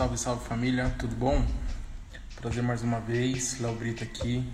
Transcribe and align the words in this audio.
Salve, 0.00 0.16
salve 0.16 0.42
família, 0.46 0.88
tudo 0.98 1.14
bom? 1.14 1.44
Prazer 2.36 2.62
mais 2.62 2.82
uma 2.82 3.00
vez, 3.00 3.60
Léo 3.60 3.74
Brito 3.74 4.02
aqui, 4.02 4.50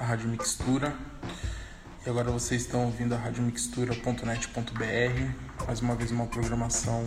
a 0.00 0.04
Rádio 0.04 0.28
Mixtura. 0.28 0.92
E 2.04 2.10
agora 2.10 2.32
vocês 2.32 2.62
estão 2.62 2.86
ouvindo 2.86 3.14
a 3.14 3.16
radiomixtura.net.br, 3.16 5.64
mais 5.64 5.80
uma 5.80 5.94
vez 5.94 6.10
uma 6.10 6.26
programação 6.26 7.04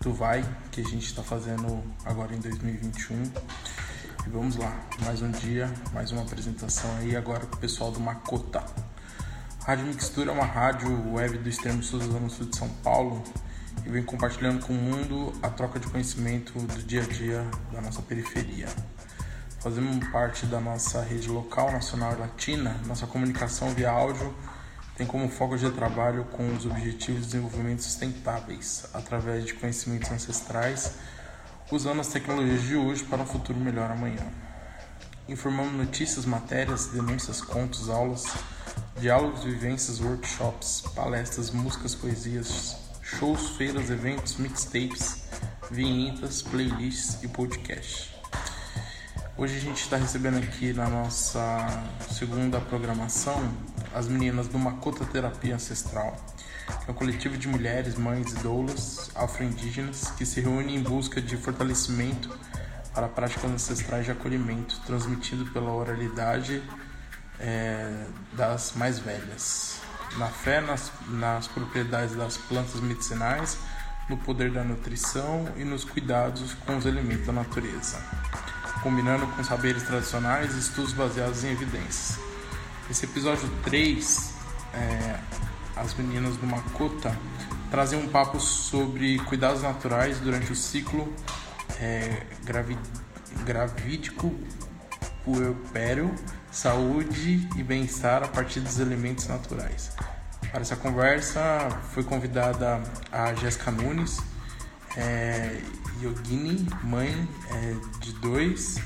do 0.00 0.12
Vai, 0.12 0.44
que 0.72 0.80
a 0.80 0.84
gente 0.84 1.06
está 1.06 1.22
fazendo 1.22 1.84
agora 2.04 2.34
em 2.34 2.40
2021. 2.40 3.22
E 4.26 4.28
vamos 4.28 4.56
lá, 4.56 4.76
mais 5.04 5.22
um 5.22 5.30
dia, 5.30 5.72
mais 5.94 6.10
uma 6.10 6.22
apresentação 6.22 6.90
aí 6.96 7.14
agora 7.14 7.46
com 7.46 7.54
o 7.54 7.60
pessoal 7.60 7.92
do 7.92 8.00
Macota. 8.00 8.64
Rádio 9.64 9.86
Mixtura 9.86 10.32
é 10.32 10.34
uma 10.34 10.44
rádio 10.44 11.12
web 11.12 11.38
do 11.38 11.48
extremo 11.48 11.80
sul 11.80 12.00
do 12.00 12.28
sul 12.28 12.46
de 12.46 12.56
São 12.56 12.68
Paulo, 12.82 13.22
e 13.84 13.88
vem 13.88 14.02
compartilhando 14.02 14.64
com 14.64 14.72
o 14.72 14.76
mundo 14.76 15.32
a 15.42 15.50
troca 15.50 15.78
de 15.78 15.86
conhecimento 15.88 16.58
do 16.58 16.82
dia 16.82 17.02
a 17.02 17.06
dia 17.06 17.46
da 17.72 17.80
nossa 17.80 18.00
periferia. 18.02 18.68
Fazemos 19.60 20.06
parte 20.08 20.46
da 20.46 20.60
nossa 20.60 21.02
rede 21.02 21.28
local, 21.28 21.72
nacional 21.72 22.12
e 22.12 22.16
latina. 22.16 22.80
Nossa 22.86 23.06
comunicação 23.06 23.70
via 23.70 23.90
áudio 23.90 24.32
tem 24.96 25.06
como 25.06 25.28
foco 25.28 25.58
de 25.58 25.68
trabalho 25.70 26.24
com 26.32 26.54
os 26.54 26.64
objetivos 26.64 27.22
de 27.22 27.26
desenvolvimento 27.26 27.82
sustentáveis, 27.82 28.86
através 28.94 29.44
de 29.44 29.54
conhecimentos 29.54 30.10
ancestrais, 30.10 30.94
usando 31.70 32.00
as 32.00 32.06
tecnologias 32.06 32.62
de 32.62 32.76
hoje 32.76 33.04
para 33.04 33.20
um 33.20 33.26
futuro 33.26 33.58
melhor 33.58 33.90
amanhã. 33.90 34.24
Informamos 35.28 35.74
notícias, 35.74 36.24
matérias, 36.24 36.86
denúncias, 36.86 37.40
contos, 37.40 37.90
aulas, 37.90 38.24
diálogos, 39.00 39.42
vivências, 39.42 40.00
workshops, 40.00 40.84
palestras, 40.94 41.50
músicas, 41.50 41.94
poesias, 41.94 42.76
shows, 43.06 43.50
feiras, 43.50 43.88
eventos, 43.88 44.36
mixtapes, 44.36 45.22
vinhetas, 45.70 46.42
playlists 46.42 47.22
e 47.22 47.28
podcast. 47.28 48.12
Hoje 49.36 49.56
a 49.56 49.60
gente 49.60 49.80
está 49.80 49.96
recebendo 49.96 50.38
aqui 50.38 50.72
na 50.72 50.88
nossa 50.88 51.84
segunda 52.10 52.60
programação 52.60 53.48
as 53.94 54.08
meninas 54.08 54.48
do 54.48 54.58
Makota 54.58 55.04
Terapia 55.04 55.54
Ancestral, 55.54 56.16
que 56.66 56.90
é 56.90 56.92
um 56.92 56.94
coletivo 56.94 57.38
de 57.38 57.46
mulheres, 57.46 57.94
mães 57.94 58.32
e 58.32 58.34
doulas 58.36 59.10
afro-indígenas 59.14 60.10
que 60.10 60.26
se 60.26 60.40
reúnem 60.40 60.74
em 60.74 60.82
busca 60.82 61.22
de 61.22 61.36
fortalecimento 61.36 62.36
para 62.92 63.06
práticas 63.06 63.50
ancestrais 63.50 64.04
de 64.04 64.10
acolhimento, 64.10 64.80
transmitido 64.84 65.46
pela 65.52 65.70
oralidade 65.70 66.60
é, 67.38 68.04
das 68.32 68.72
mais 68.74 68.98
velhas 68.98 69.85
na 70.16 70.26
fé 70.26 70.60
nas, 70.60 70.92
nas 71.08 71.46
propriedades 71.48 72.14
das 72.14 72.36
plantas 72.36 72.80
medicinais, 72.80 73.58
no 74.08 74.16
poder 74.16 74.50
da 74.50 74.62
nutrição 74.62 75.48
e 75.56 75.64
nos 75.64 75.84
cuidados 75.84 76.54
com 76.66 76.76
os 76.76 76.86
elementos 76.86 77.26
da 77.26 77.32
natureza, 77.32 78.00
combinando 78.82 79.26
com 79.26 79.42
saberes 79.42 79.82
tradicionais 79.82 80.54
e 80.54 80.58
estudos 80.58 80.92
baseados 80.92 81.44
em 81.44 81.50
evidências. 81.50 82.18
Esse 82.88 83.04
episódio 83.04 83.48
3, 83.64 84.34
é, 84.74 85.18
as 85.76 85.92
meninas 85.94 86.36
do 86.36 86.46
Makota 86.46 87.16
trazem 87.70 87.98
um 87.98 88.08
papo 88.08 88.38
sobre 88.38 89.18
cuidados 89.20 89.62
naturais 89.62 90.20
durante 90.20 90.52
o 90.52 90.56
ciclo 90.56 91.12
é, 91.80 92.22
gravi, 92.44 92.78
gravídico 93.44 94.32
puerpério, 95.24 96.14
saúde 96.56 97.46
e 97.54 97.62
bem-estar 97.62 98.22
a 98.22 98.28
partir 98.28 98.60
dos 98.60 98.78
elementos 98.78 99.26
naturais. 99.26 99.92
Para 100.50 100.62
essa 100.62 100.74
conversa 100.74 101.68
foi 101.92 102.02
convidada 102.02 102.82
a 103.12 103.34
Jéssica 103.34 103.70
Nunes, 103.70 104.22
é, 104.96 105.60
yogini, 106.00 106.66
mãe 106.82 107.12
é, 107.50 107.76
de 108.00 108.14
dois 108.14 108.76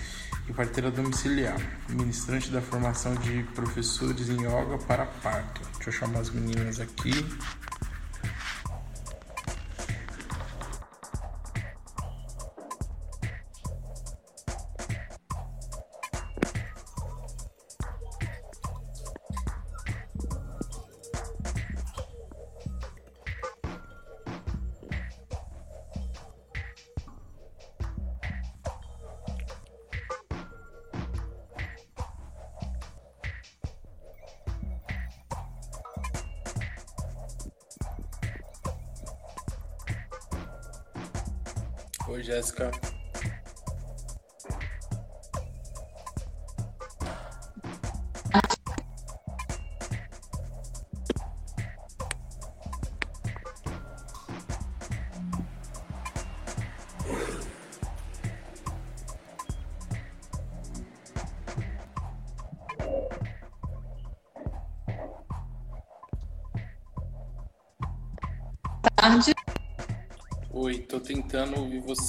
e 0.48 0.52
parteira 0.52 0.90
domiciliar, 0.90 1.60
ministrante 1.88 2.50
da 2.50 2.60
formação 2.60 3.14
de 3.14 3.44
professores 3.54 4.28
em 4.28 4.40
yoga 4.40 4.76
para 4.88 5.06
parto. 5.06 5.60
Deixa 5.74 5.90
eu 5.90 5.92
chamar 5.92 6.20
as 6.20 6.30
meninas 6.30 6.80
aqui. 6.80 7.24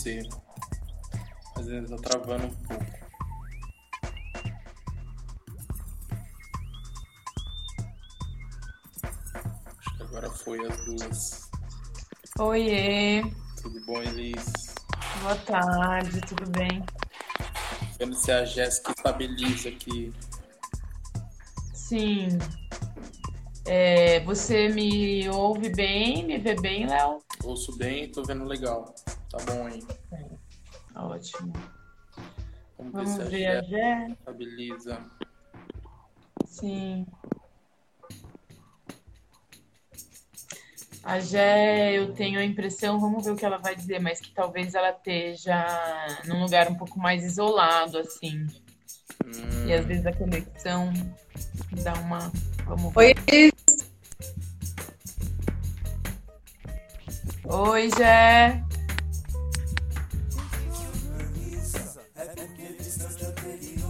Você. 0.02 0.28
Às 1.56 1.68
vezes 1.68 1.90
tá 1.90 1.96
travando 1.98 2.48
um 2.48 2.56
pouco. 2.64 2.86
Acho 9.80 9.98
que 9.98 10.04
agora 10.04 10.30
foi 10.30 10.66
as 10.68 10.86
duas. 10.86 11.50
Oiê, 12.40 13.22
Tudo 13.62 13.80
bom, 13.86 14.02
Elis? 14.02 14.46
boa 15.22 15.36
tarde, 15.36 16.22
tudo 16.22 16.50
bem? 16.52 16.84
Vendo 18.00 18.16
se 18.16 18.32
a 18.32 18.44
Jéssica 18.46 18.92
estabiliza 18.98 19.70
aqui. 19.70 20.12
Sim. 21.74 22.40
É, 23.66 24.20
você 24.22 24.70
me 24.70 25.30
ouve 25.30 25.70
bem, 25.70 26.26
me 26.26 26.38
vê 26.40 26.56
bem, 26.60 26.88
Léo? 26.88 27.20
Ouço 27.44 27.78
bem, 27.78 28.10
tô 28.12 28.24
vendo 28.24 28.44
legal. 28.46 28.96
Tá 29.30 29.38
bom 29.46 29.68
aí. 29.68 29.84
Jé? 33.64 34.08
estabiliza. 34.12 35.06
Sim. 36.46 37.06
A 41.04 41.20
Jé, 41.20 41.94
eu 41.98 42.14
tenho 42.14 42.40
a 42.40 42.44
impressão, 42.46 43.00
vamos 43.00 43.26
ver 43.26 43.32
o 43.32 43.36
que 43.36 43.44
ela 43.46 43.58
vai 43.58 43.76
dizer, 43.76 44.00
mas 44.00 44.20
que 44.20 44.32
talvez 44.32 44.76
ela 44.76 44.92
esteja 44.92 45.66
num 46.28 46.44
lugar 46.44 46.70
um 46.70 46.76
pouco 46.76 47.00
mais 47.00 47.24
isolado, 47.24 47.98
assim. 47.98 48.46
Hum, 49.26 49.68
E 49.68 49.74
às 49.74 49.86
vezes 49.86 50.06
a 50.06 50.14
conexão 50.14 50.94
dá 51.84 51.94
uma. 51.94 52.32
Vamos 52.66 52.94
ver. 52.94 53.16
Oi, 53.32 53.52
Oi, 57.46 57.90
Jé. 57.98 58.64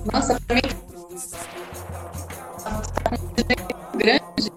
Nossa, 0.06 0.40
pra 0.48 0.56
mim 0.56 0.62
grande. 4.02 4.52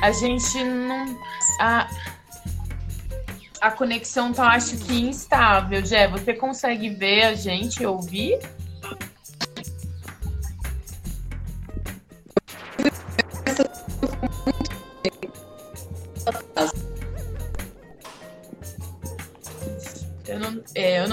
A 0.00 0.12
gente 0.12 0.62
não. 0.64 1.18
A, 1.60 1.88
a 3.60 3.70
conexão 3.70 4.32
tá, 4.32 4.52
acho 4.52 4.76
que, 4.78 5.00
instável. 5.00 5.84
Jé, 5.84 6.06
você 6.06 6.32
consegue 6.32 6.90
ver 6.90 7.24
a 7.24 7.34
gente 7.34 7.84
ouvir? 7.84 8.38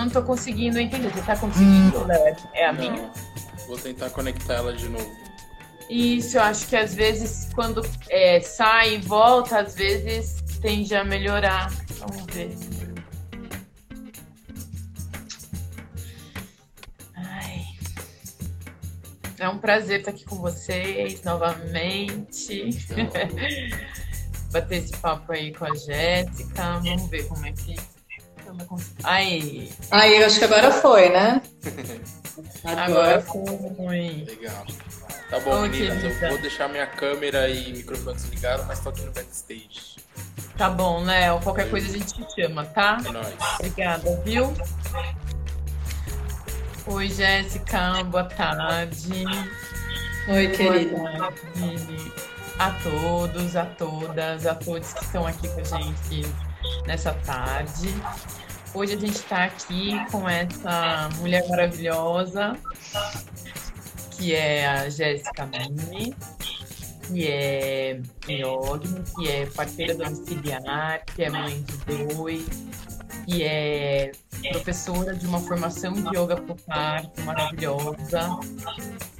Não 0.05 0.11
tô 0.11 0.23
conseguindo 0.23 0.79
entender. 0.79 1.09
Você 1.09 1.21
tá 1.21 1.35
conseguindo, 1.35 2.05
Léo? 2.05 2.35
É 2.53 2.65
a 2.67 2.73
minha? 2.73 2.91
não. 2.91 3.11
Vou 3.67 3.77
tentar 3.77 4.09
conectar 4.11 4.55
ela 4.55 4.73
de 4.73 4.87
novo. 4.87 5.11
Isso, 5.89 6.37
eu 6.37 6.41
acho 6.41 6.67
que 6.67 6.75
às 6.75 6.93
vezes 6.93 7.51
quando 7.53 7.81
é, 8.09 8.39
sai 8.39 8.95
e 8.95 8.97
volta, 8.99 9.59
às 9.59 9.75
vezes 9.75 10.41
tende 10.61 10.95
a 10.95 11.03
melhorar. 11.03 11.71
Vamos 11.99 12.25
ver. 12.33 12.55
Ai. 17.15 17.65
É 19.39 19.49
um 19.49 19.57
prazer 19.57 19.99
estar 19.99 20.11
aqui 20.11 20.25
com 20.25 20.37
vocês 20.37 21.23
novamente. 21.23 22.69
Bater 24.51 24.77
esse 24.77 24.97
papo 24.97 25.31
aí 25.33 25.53
com 25.53 25.65
a 25.65 25.75
Jéssica. 25.75 26.79
Vamos 26.79 27.09
ver 27.09 27.27
como 27.27 27.45
é 27.45 27.51
que. 27.51 27.94
Aí. 29.03 29.71
Aí, 29.91 30.23
acho 30.23 30.39
que 30.39 30.45
agora 30.45 30.71
foi, 30.71 31.09
né? 31.09 31.41
Agora, 32.65 32.83
agora 32.83 33.21
foi. 33.21 34.25
Legal. 34.27 34.65
Tá 35.29 35.39
bom, 35.39 35.61
meninas, 35.61 36.03
eu 36.03 36.29
vou 36.29 36.37
deixar 36.39 36.67
minha 36.67 36.85
câmera 36.85 37.47
e 37.47 37.71
microfone 37.71 38.15
desligado, 38.15 38.65
mas 38.65 38.79
tô 38.79 38.89
aqui 38.89 39.01
no 39.01 39.11
backstage. 39.11 39.95
Tá 40.57 40.69
bom, 40.69 41.03
Léo. 41.03 41.39
Qualquer 41.41 41.69
coisa 41.69 41.87
a 41.87 41.91
gente 41.91 42.13
te 42.13 42.41
chama, 42.41 42.65
tá? 42.65 42.97
É 43.05 43.11
nóis. 43.11 43.35
Obrigada, 43.59 44.21
viu? 44.25 44.53
Oi, 46.87 47.07
Jéssica. 47.09 48.03
Boa 48.03 48.25
tarde. 48.25 49.25
Oi, 50.27 50.47
querida. 50.49 50.97
Boa 50.97 51.31
tarde 51.31 52.11
a 52.59 52.71
todos, 52.71 53.55
a 53.55 53.65
todas, 53.65 54.45
a 54.45 54.55
todos 54.55 54.93
que 54.93 55.03
estão 55.03 55.27
aqui 55.27 55.47
com 55.49 55.59
a 55.59 55.63
gente 55.63 56.25
nessa 56.85 57.13
tarde. 57.13 57.93
Hoje 58.75 58.93
a 58.93 58.99
gente 58.99 59.15
está 59.15 59.45
aqui 59.45 59.93
com 60.11 60.27
essa 60.27 61.09
mulher 61.17 61.47
maravilhosa, 61.47 62.57
que 64.11 64.35
é 64.35 64.67
a 64.67 64.89
Jéssica 64.89 65.45
Mini 65.45 66.13
que 67.07 67.27
é 67.27 67.99
Yogni, 68.27 69.03
que 69.15 69.29
é 69.29 69.45
parceira 69.45 69.95
domiciliar, 69.95 71.03
que 71.05 71.23
é 71.23 71.29
mãe 71.29 71.61
de 71.61 72.13
dois, 72.13 72.45
que 73.25 73.43
é 73.43 74.11
professora 74.51 75.13
de 75.13 75.25
uma 75.25 75.39
formação 75.39 75.93
de 75.93 76.17
yoga 76.17 76.37
parto 76.65 77.21
maravilhosa. 77.21 78.39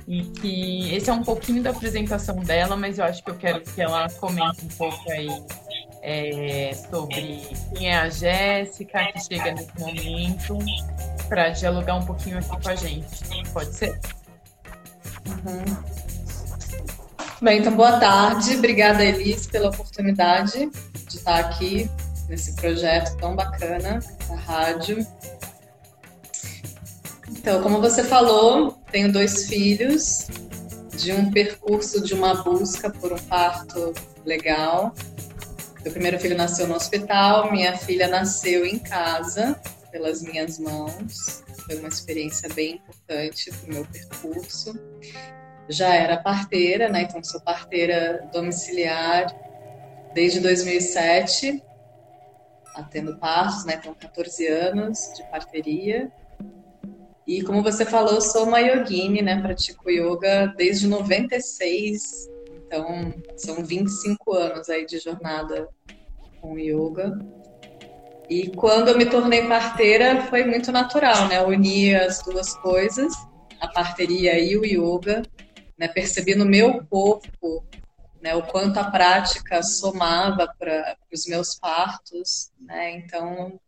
E 0.08 0.24
que 0.24 0.94
esse 0.94 1.10
é 1.10 1.14
um 1.14 1.24
pouquinho 1.24 1.64
da 1.64 1.72
apresentação 1.72 2.36
dela, 2.38 2.76
mas 2.76 3.00
eu 3.00 3.06
acho 3.06 3.24
que 3.24 3.32
eu 3.32 3.36
quero 3.36 3.62
que 3.62 3.82
ela 3.82 4.08
comente 4.20 4.64
um 4.64 4.70
pouco 4.70 5.12
aí 5.12 5.28
é, 6.08 6.72
sobre 6.92 7.42
quem 7.76 7.90
é 7.90 7.98
a 7.98 8.10
Jéssica, 8.10 9.12
que 9.12 9.20
chega 9.24 9.54
nesse 9.54 9.80
momento, 9.80 10.60
para 11.28 11.50
dialogar 11.50 11.96
um 11.96 12.06
pouquinho 12.06 12.38
aqui 12.38 12.62
com 12.62 12.70
a 12.70 12.76
gente. 12.76 13.50
Pode 13.52 13.74
ser? 13.74 14.00
Uhum. 15.28 15.66
Bem, 17.42 17.60
então 17.60 17.76
boa 17.76 18.00
tarde. 18.00 18.56
Obrigada, 18.56 19.04
Elis, 19.04 19.48
pela 19.48 19.70
oportunidade 19.70 20.70
de 21.08 21.18
estar 21.18 21.40
aqui 21.40 21.90
nesse 22.30 22.56
projeto 22.56 23.18
tão 23.18 23.36
bacana 23.36 24.00
da 24.30 24.36
rádio. 24.36 25.06
Então, 27.32 27.64
como 27.64 27.82
você 27.82 28.04
falou, 28.04 28.80
tenho 28.92 29.12
dois 29.12 29.48
filhos 29.48 30.28
de 30.96 31.12
um 31.12 31.32
percurso 31.32 32.00
de 32.04 32.14
uma 32.14 32.44
busca 32.44 32.92
por 32.92 33.12
um 33.12 33.18
parto 33.18 33.92
legal. 34.24 34.94
Meu 35.86 35.94
primeiro 35.94 36.20
filho 36.20 36.36
nasceu 36.36 36.68
no 36.68 36.76
hospital, 36.76 37.50
minha 37.52 37.78
filha 37.78 38.10
nasceu 38.10 38.66
em 38.66 38.78
casa 38.78 39.58
pelas 39.92 40.22
minhas 40.22 40.60
mãos. 40.60 41.44
Foi 41.66 41.78
uma 41.78 41.88
experiência 41.88 42.50
bem 42.50 42.76
importante 42.76 43.52
para 43.52 43.70
o 43.70 43.74
meu 43.74 43.86
percurso 43.86 44.74
já 45.70 45.94
era 45.94 46.18
parteira, 46.18 46.90
né? 46.90 47.04
Então 47.04 47.24
sou 47.24 47.42
parteira 47.42 48.28
domiciliar 48.32 49.28
desde 50.14 50.40
2007, 50.40 51.62
atendo 52.76 53.18
partos, 53.18 53.66
né? 53.66 53.76
Então 53.80 53.94
14 53.94 54.48
anos 54.48 55.12
de 55.16 55.24
parteria. 55.30 56.12
E 57.28 57.42
como 57.42 57.64
você 57.64 57.86
falou, 57.86 58.22
sou 58.22 58.46
uma 58.46 58.60
yogini, 58.60 59.22
né? 59.22 59.42
Pratico 59.42 59.90
yoga 59.90 60.54
desde 60.56 60.88
96, 60.88 62.30
então 62.66 63.14
são 63.38 63.64
25 63.64 64.34
anos 64.34 64.70
aí 64.70 64.86
de 64.86 65.00
jornada 65.00 65.70
com 66.42 66.58
yoga. 66.58 67.18
E 68.30 68.50
quando 68.56 68.90
eu 68.90 68.98
me 68.98 69.06
tornei 69.06 69.48
parteira 69.48 70.22
foi 70.24 70.44
muito 70.44 70.72
natural, 70.72 71.28
né? 71.28 71.42
Unir 71.42 72.02
as 72.02 72.24
duas 72.24 72.54
coisas, 72.58 73.14
a 73.60 73.68
parteria 73.68 74.40
e 74.40 74.58
o 74.58 74.66
yoga, 74.66 75.22
né, 75.78 75.88
percebi 75.88 76.36
no 76.36 76.46
meu 76.46 76.86
corpo 76.88 77.64
né, 78.22 78.34
o 78.36 78.42
quanto 78.44 78.80
a 78.80 78.90
prática 78.90 79.62
somava 79.62 80.52
para 80.58 80.98
os 81.14 81.26
meus 81.28 81.56
partos, 81.60 82.52
né, 82.60 82.98
então 82.98 83.60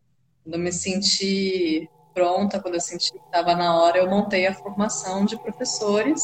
quando 0.42 0.54
eu 0.54 0.58
me 0.58 0.72
senti 0.72 1.88
pronta, 2.14 2.60
quando 2.60 2.74
eu 2.74 2.80
senti 2.80 3.12
que 3.12 3.18
estava 3.18 3.54
na 3.54 3.80
hora, 3.80 3.98
eu 3.98 4.10
montei 4.10 4.46
a 4.46 4.54
formação 4.54 5.24
de 5.24 5.38
professores, 5.40 6.20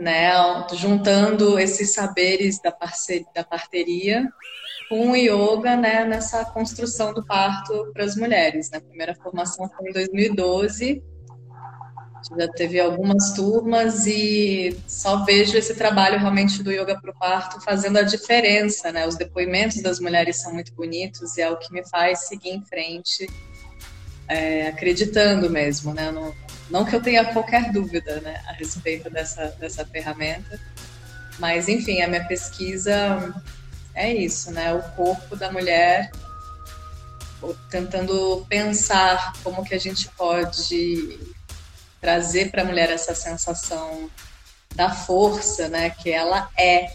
né, 0.00 0.32
juntando 0.74 1.58
esses 1.58 1.92
saberes 1.92 2.60
da, 2.60 2.72
parceria, 2.72 3.26
da 3.34 3.44
parteria 3.44 4.28
com 4.88 5.10
o 5.10 5.16
yoga, 5.16 5.76
né, 5.76 6.04
nessa 6.04 6.44
construção 6.44 7.14
do 7.14 7.24
parto 7.24 7.92
para 7.92 8.04
as 8.04 8.16
mulheres. 8.16 8.70
Né? 8.70 8.78
A 8.78 8.80
primeira 8.80 9.14
formação 9.14 9.68
foi 9.68 9.90
em 9.90 9.92
2012 9.92 11.02
já 12.38 12.48
teve 12.48 12.78
algumas 12.78 13.32
turmas 13.32 14.06
e 14.06 14.76
só 14.86 15.24
vejo 15.24 15.56
esse 15.56 15.74
trabalho 15.74 16.18
realmente 16.18 16.62
do 16.62 16.70
yoga 16.70 17.00
para 17.00 17.10
o 17.10 17.18
parto 17.18 17.60
fazendo 17.60 17.98
a 17.98 18.02
diferença, 18.02 18.92
né? 18.92 19.06
Os 19.06 19.16
depoimentos 19.16 19.82
das 19.82 19.98
mulheres 19.98 20.36
são 20.36 20.52
muito 20.52 20.72
bonitos 20.74 21.36
e 21.36 21.42
é 21.42 21.50
o 21.50 21.56
que 21.56 21.72
me 21.72 21.82
faz 21.88 22.28
seguir 22.28 22.50
em 22.50 22.64
frente, 22.64 23.28
é, 24.28 24.68
acreditando 24.68 25.48
mesmo, 25.48 25.94
né? 25.94 26.10
Não, 26.10 26.34
não 26.70 26.84
que 26.84 26.94
eu 26.94 27.02
tenha 27.02 27.24
qualquer 27.32 27.72
dúvida, 27.72 28.20
né, 28.20 28.42
a 28.46 28.52
respeito 28.52 29.10
dessa 29.10 29.46
dessa 29.58 29.84
ferramenta, 29.84 30.58
mas 31.38 31.68
enfim, 31.68 32.00
a 32.02 32.08
minha 32.08 32.24
pesquisa 32.24 33.34
é 33.94 34.12
isso, 34.12 34.50
né? 34.52 34.72
O 34.72 34.82
corpo 34.94 35.34
da 35.36 35.50
mulher 35.50 36.10
tentando 37.70 38.44
pensar 38.48 39.32
como 39.42 39.64
que 39.64 39.74
a 39.74 39.78
gente 39.78 40.08
pode 40.10 41.18
trazer 42.00 42.50
para 42.50 42.62
a 42.62 42.64
mulher 42.64 42.90
essa 42.90 43.14
sensação 43.14 44.10
da 44.74 44.90
força, 44.90 45.68
né, 45.68 45.90
que 45.90 46.10
ela 46.10 46.50
é, 46.56 46.92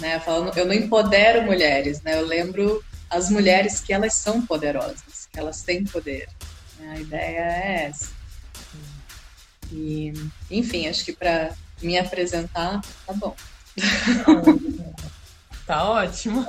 né, 0.00 0.20
falando, 0.20 0.56
eu 0.56 0.66
não 0.66 0.74
empodero 0.74 1.42
mulheres, 1.42 2.02
né, 2.02 2.18
eu 2.18 2.26
lembro 2.26 2.84
as 3.08 3.30
mulheres 3.30 3.80
que 3.80 3.92
elas 3.92 4.14
são 4.14 4.44
poderosas, 4.44 5.28
que 5.32 5.38
elas 5.38 5.62
têm 5.62 5.84
poder, 5.84 6.28
né, 6.78 6.94
a 6.96 7.00
ideia 7.00 7.40
é 7.40 7.84
essa. 7.88 8.15
E, 9.72 10.12
enfim, 10.50 10.88
acho 10.88 11.04
que 11.04 11.12
para 11.12 11.52
me 11.82 11.98
apresentar, 11.98 12.80
tá 13.06 13.12
bom. 13.12 13.34
Tá 15.66 15.82
ótimo. 15.90 16.46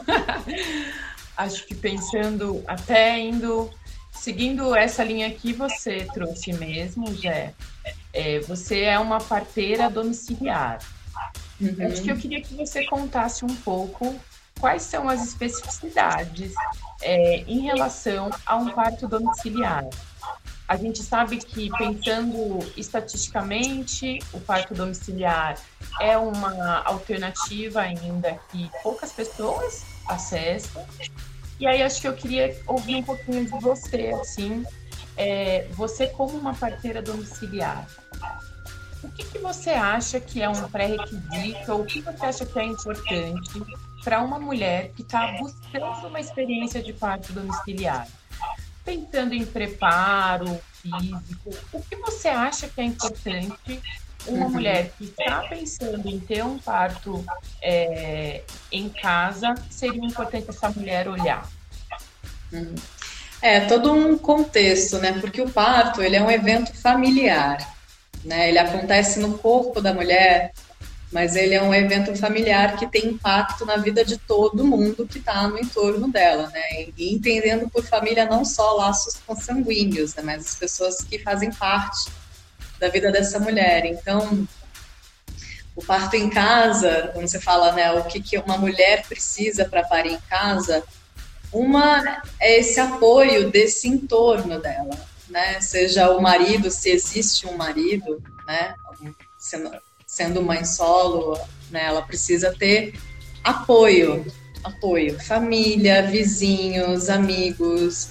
acho 1.35 1.65
que 1.65 1.73
pensando, 1.73 2.63
até 2.67 3.19
indo 3.19 3.69
seguindo 4.11 4.75
essa 4.75 5.03
linha 5.03 5.31
que 5.31 5.53
você 5.53 6.07
trouxe 6.13 6.53
mesmo, 6.53 7.15
Jé, 7.15 7.53
é, 8.13 8.39
você 8.41 8.81
é 8.81 8.99
uma 8.99 9.19
parteira 9.19 9.89
domiciliar. 9.89 10.79
Uhum. 11.59 11.75
Acho 11.87 12.03
que 12.03 12.11
eu 12.11 12.17
queria 12.17 12.41
que 12.41 12.53
você 12.55 12.85
contasse 12.85 13.43
um 13.43 13.55
pouco 13.55 14.15
quais 14.59 14.83
são 14.83 15.07
as 15.07 15.23
especificidades 15.23 16.53
é, 17.01 17.43
em 17.47 17.61
relação 17.61 18.29
a 18.45 18.55
um 18.55 18.69
parto 18.69 19.07
domiciliar. 19.07 19.85
A 20.67 20.75
gente 20.75 21.01
sabe 21.01 21.37
que, 21.37 21.69
pensando 21.77 22.59
estatisticamente, 22.75 24.19
o 24.33 24.39
parto 24.39 24.73
domiciliar 24.73 25.57
é 26.01 26.17
uma 26.17 26.81
alternativa 26.83 27.81
ainda 27.81 28.37
que 28.51 28.69
poucas 28.83 29.13
pessoas 29.13 29.85
acessam, 30.07 30.85
e 31.59 31.65
aí 31.65 31.81
acho 31.81 32.01
que 32.01 32.07
eu 32.07 32.13
queria 32.13 32.55
ouvir 32.67 32.97
um 32.97 33.03
pouquinho 33.03 33.45
de 33.45 33.59
você, 33.59 34.11
assim, 34.21 34.65
é, 35.15 35.67
você 35.71 36.07
como 36.07 36.37
uma 36.37 36.53
parteira 36.53 37.01
domiciliar. 37.01 37.87
O 39.01 39.09
que, 39.09 39.23
que 39.23 39.37
você 39.39 39.69
acha 39.69 40.19
que 40.19 40.41
é 40.41 40.49
um 40.49 40.69
pré-requisito 40.69 41.71
ou 41.71 41.81
o 41.81 41.85
que 41.85 42.01
você 42.01 42.25
acha 42.25 42.45
que 42.45 42.59
é 42.59 42.65
importante 42.65 43.63
para 44.03 44.21
uma 44.21 44.39
mulher 44.39 44.91
que 44.95 45.01
está 45.01 45.37
buscando 45.39 46.07
uma 46.07 46.19
experiência 46.19 46.81
de 46.83 46.93
parto 46.93 47.31
domiciliar? 47.31 48.07
Pensando 48.87 49.33
em 49.33 49.45
preparo 49.45 50.57
físico, 50.81 51.51
o 51.73 51.81
que 51.81 51.97
você 51.97 52.29
acha 52.29 52.69
que 52.69 52.79
é 52.79 52.85
importante 52.85 53.81
uma 54.25 54.45
uhum. 54.45 54.51
mulher 54.51 54.93
que 54.97 55.03
está 55.03 55.41
pensando 55.41 56.07
em 56.07 56.17
ter 56.17 56.41
um 56.45 56.57
parto 56.57 57.25
é, 57.61 58.43
em 58.71 58.87
casa, 58.87 59.55
seria 59.69 60.05
importante 60.05 60.49
essa 60.49 60.69
mulher 60.69 61.09
olhar? 61.09 61.49
Uhum. 62.53 62.75
É, 63.41 63.59
todo 63.59 63.91
um 63.91 64.17
contexto, 64.17 64.99
né? 64.99 65.19
Porque 65.19 65.41
o 65.41 65.49
parto, 65.49 66.01
ele 66.01 66.15
é 66.15 66.21
um 66.21 66.31
evento 66.31 66.73
familiar, 66.73 67.57
né? 68.23 68.47
Ele 68.47 68.57
acontece 68.57 69.19
no 69.19 69.37
corpo 69.37 69.81
da 69.81 69.93
mulher 69.93 70.53
mas 71.11 71.35
ele 71.35 71.53
é 71.55 71.61
um 71.61 71.73
evento 71.73 72.13
familiar 72.15 72.75
que 72.75 72.85
tem 72.85 73.07
impacto 73.07 73.65
na 73.65 73.77
vida 73.77 74.03
de 74.03 74.17
todo 74.17 74.65
mundo 74.65 75.07
que 75.07 75.19
está 75.19 75.47
no 75.47 75.57
entorno 75.57 76.11
dela, 76.11 76.49
né? 76.49 76.89
E 76.97 77.13
entendendo 77.13 77.69
por 77.69 77.83
família 77.83 78.25
não 78.25 78.43
só 78.43 78.73
laços 78.73 79.15
consanguíneos, 79.25 80.15
né? 80.15 80.23
mas 80.23 80.45
as 80.45 80.55
pessoas 80.55 80.97
que 80.97 81.17
fazem 81.19 81.51
parte 81.51 82.09
da 82.77 82.89
vida 82.89 83.09
dessa 83.09 83.39
mulher. 83.39 83.85
Então, 83.85 84.47
o 85.75 85.83
parto 85.83 86.15
em 86.15 86.29
casa, 86.29 87.09
quando 87.13 87.27
você 87.27 87.39
fala, 87.39 87.71
né, 87.71 87.91
o 87.93 88.03
que, 88.05 88.21
que 88.21 88.37
uma 88.37 88.57
mulher 88.57 89.05
precisa 89.07 89.63
para 89.63 89.83
parir 89.83 90.13
em 90.13 90.19
casa, 90.29 90.83
uma 91.53 92.21
é 92.39 92.59
esse 92.59 92.79
apoio 92.79 93.49
desse 93.49 93.87
entorno 93.87 94.59
dela, 94.59 94.97
né? 95.29 95.61
Seja 95.61 96.11
o 96.11 96.21
marido, 96.21 96.69
se 96.69 96.89
existe 96.89 97.47
um 97.47 97.55
marido, 97.55 98.21
né? 98.45 98.75
Sendo, 99.37 99.71
sendo 100.17 100.41
mãe 100.41 100.65
solo, 100.65 101.39
né? 101.69 101.85
Ela 101.85 102.01
precisa 102.01 102.51
ter 102.57 102.93
apoio, 103.43 104.25
apoio, 104.63 105.19
família, 105.23 106.07
vizinhos, 106.07 107.07
amigos. 107.07 108.09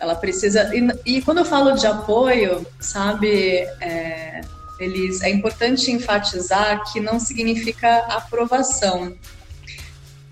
Ela 0.00 0.16
precisa 0.16 0.74
e, 0.74 1.16
e 1.18 1.22
quando 1.22 1.38
eu 1.38 1.44
falo 1.44 1.72
de 1.72 1.86
apoio, 1.86 2.66
sabe, 2.80 3.60
é, 3.80 4.40
eles 4.80 5.22
é 5.22 5.30
importante 5.30 5.92
enfatizar 5.92 6.82
que 6.92 6.98
não 7.00 7.20
significa 7.20 7.98
aprovação. 8.08 9.14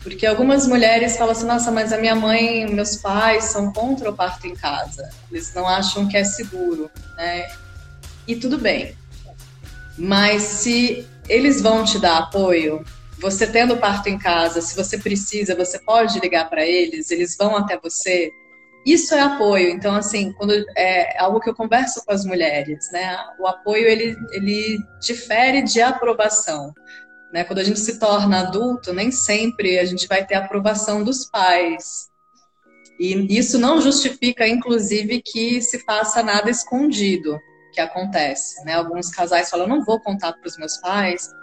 Porque 0.02 0.26
algumas 0.26 0.66
mulheres 0.66 1.16
falam 1.16 1.32
assim: 1.32 1.46
nossa, 1.46 1.70
mas 1.70 1.92
a 1.92 1.96
minha 1.98 2.16
mãe 2.16 2.66
meus 2.66 2.96
pais 2.96 3.44
são 3.44 3.72
contra 3.72 4.10
o 4.10 4.14
parto 4.14 4.48
em 4.48 4.54
casa. 4.54 5.08
Eles 5.30 5.54
não 5.54 5.66
acham 5.66 6.08
que 6.08 6.16
é 6.16 6.24
seguro, 6.24 6.90
né? 7.16 7.46
E 8.26 8.34
tudo 8.34 8.58
bem. 8.58 8.96
Mas 9.96 10.42
se 10.42 11.06
eles 11.28 11.60
vão 11.60 11.84
te 11.84 11.98
dar 11.98 12.18
apoio, 12.18 12.84
você 13.18 13.46
tendo 13.46 13.76
parto 13.76 14.08
em 14.08 14.18
casa, 14.18 14.60
se 14.60 14.76
você 14.76 14.98
precisa, 14.98 15.54
você 15.54 15.78
pode 15.78 16.18
ligar 16.20 16.50
para 16.50 16.66
eles, 16.66 17.10
eles 17.10 17.36
vão 17.36 17.56
até 17.56 17.78
você. 17.78 18.30
Isso 18.84 19.14
é 19.14 19.20
apoio. 19.20 19.70
Então, 19.70 19.94
assim, 19.94 20.32
quando 20.32 20.52
é 20.76 21.18
algo 21.18 21.40
que 21.40 21.48
eu 21.48 21.54
converso 21.54 22.04
com 22.04 22.12
as 22.12 22.24
mulheres, 22.24 22.90
né? 22.92 23.16
O 23.40 23.46
apoio 23.46 23.86
ele, 23.86 24.16
ele 24.32 24.78
difere 25.00 25.62
de 25.62 25.80
aprovação. 25.80 26.72
Né? 27.32 27.44
Quando 27.44 27.60
a 27.60 27.64
gente 27.64 27.80
se 27.80 27.98
torna 27.98 28.40
adulto, 28.40 28.92
nem 28.92 29.10
sempre 29.10 29.78
a 29.78 29.84
gente 29.84 30.06
vai 30.06 30.24
ter 30.26 30.34
aprovação 30.34 31.02
dos 31.02 31.24
pais. 31.24 32.08
E 33.00 33.38
isso 33.38 33.58
não 33.58 33.80
justifica, 33.80 34.46
inclusive, 34.46 35.22
que 35.22 35.60
se 35.60 35.78
faça 35.80 36.22
nada 36.22 36.50
escondido 36.50 37.40
que 37.74 37.80
acontece. 37.80 38.64
Né? 38.64 38.74
Alguns 38.74 39.10
casais 39.10 39.50
falam: 39.50 39.66
não 39.66 39.84
vou 39.84 40.00
contar 40.00 40.32
para 40.32 40.46
os 40.48 40.56
meus 40.56 40.78
pais, 40.78 41.34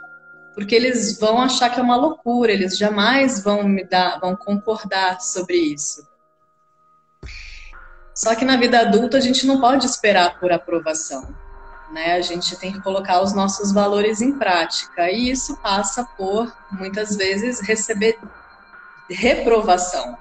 porque 0.56 0.74
eles 0.74 1.20
vão 1.20 1.42
achar 1.42 1.70
que 1.70 1.80
é 1.80 1.84
uma 1.84 1.96
loucura, 1.96 2.52
eles 2.52 2.78
jamais 2.78 3.44
vão 3.44 3.64
me 3.64 3.84
dar, 3.84 4.20
vão 4.20 4.36
concordar 4.36 5.22
sobre 5.22 5.58
isso. 5.58 6.10
Só 8.16 8.36
que 8.36 8.46
na 8.46 8.58
vida 8.58 8.80
adulta 8.80 9.18
a 9.18 9.22
gente 9.22 9.46
não 9.46 9.60
pode 9.60 9.86
esperar 9.86 10.40
por 10.40 10.52
aprovação. 10.52 11.36
Né? 11.92 12.14
A 12.14 12.22
gente 12.22 12.56
tem 12.56 12.72
que 12.72 12.82
colocar 12.82 13.22
os 13.22 13.34
nossos 13.34 13.72
valores 13.72 14.22
em 14.22 14.38
prática 14.38 15.10
e 15.12 15.30
isso 15.30 15.58
passa 15.58 16.06
por 16.18 16.54
muitas 16.72 17.16
vezes 17.16 17.60
receber 17.60 18.18
reprovação 19.10 20.18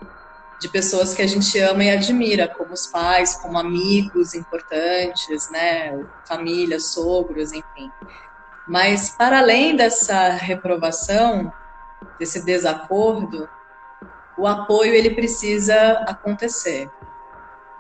de 0.61 0.69
pessoas 0.69 1.15
que 1.15 1.23
a 1.23 1.27
gente 1.27 1.59
ama 1.59 1.85
e 1.85 1.91
admira, 1.91 2.47
como 2.47 2.75
os 2.75 2.87
pais, 2.87 3.35
como 3.37 3.59
amigos 3.59 4.35
importantes, 4.35 5.51
né, 5.51 5.99
família, 6.27 6.79
sogros, 6.79 7.53
enfim. 7.53 7.91
Mas 8.69 9.11
para 9.17 9.39
além 9.39 9.75
dessa 9.75 10.29
reprovação, 10.29 11.51
desse 12.19 12.45
desacordo, 12.45 13.49
o 14.37 14.47
apoio 14.47 14.95
ele 14.95 15.11
precisa 15.11 15.93
acontecer, 16.07 16.89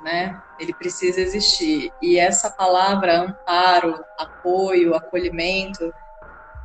né? 0.02 0.40
Ele 0.58 0.72
precisa 0.72 1.20
existir. 1.20 1.92
E 2.02 2.18
essa 2.18 2.50
palavra 2.50 3.20
amparo, 3.20 4.02
apoio, 4.18 4.94
acolhimento 4.94 5.92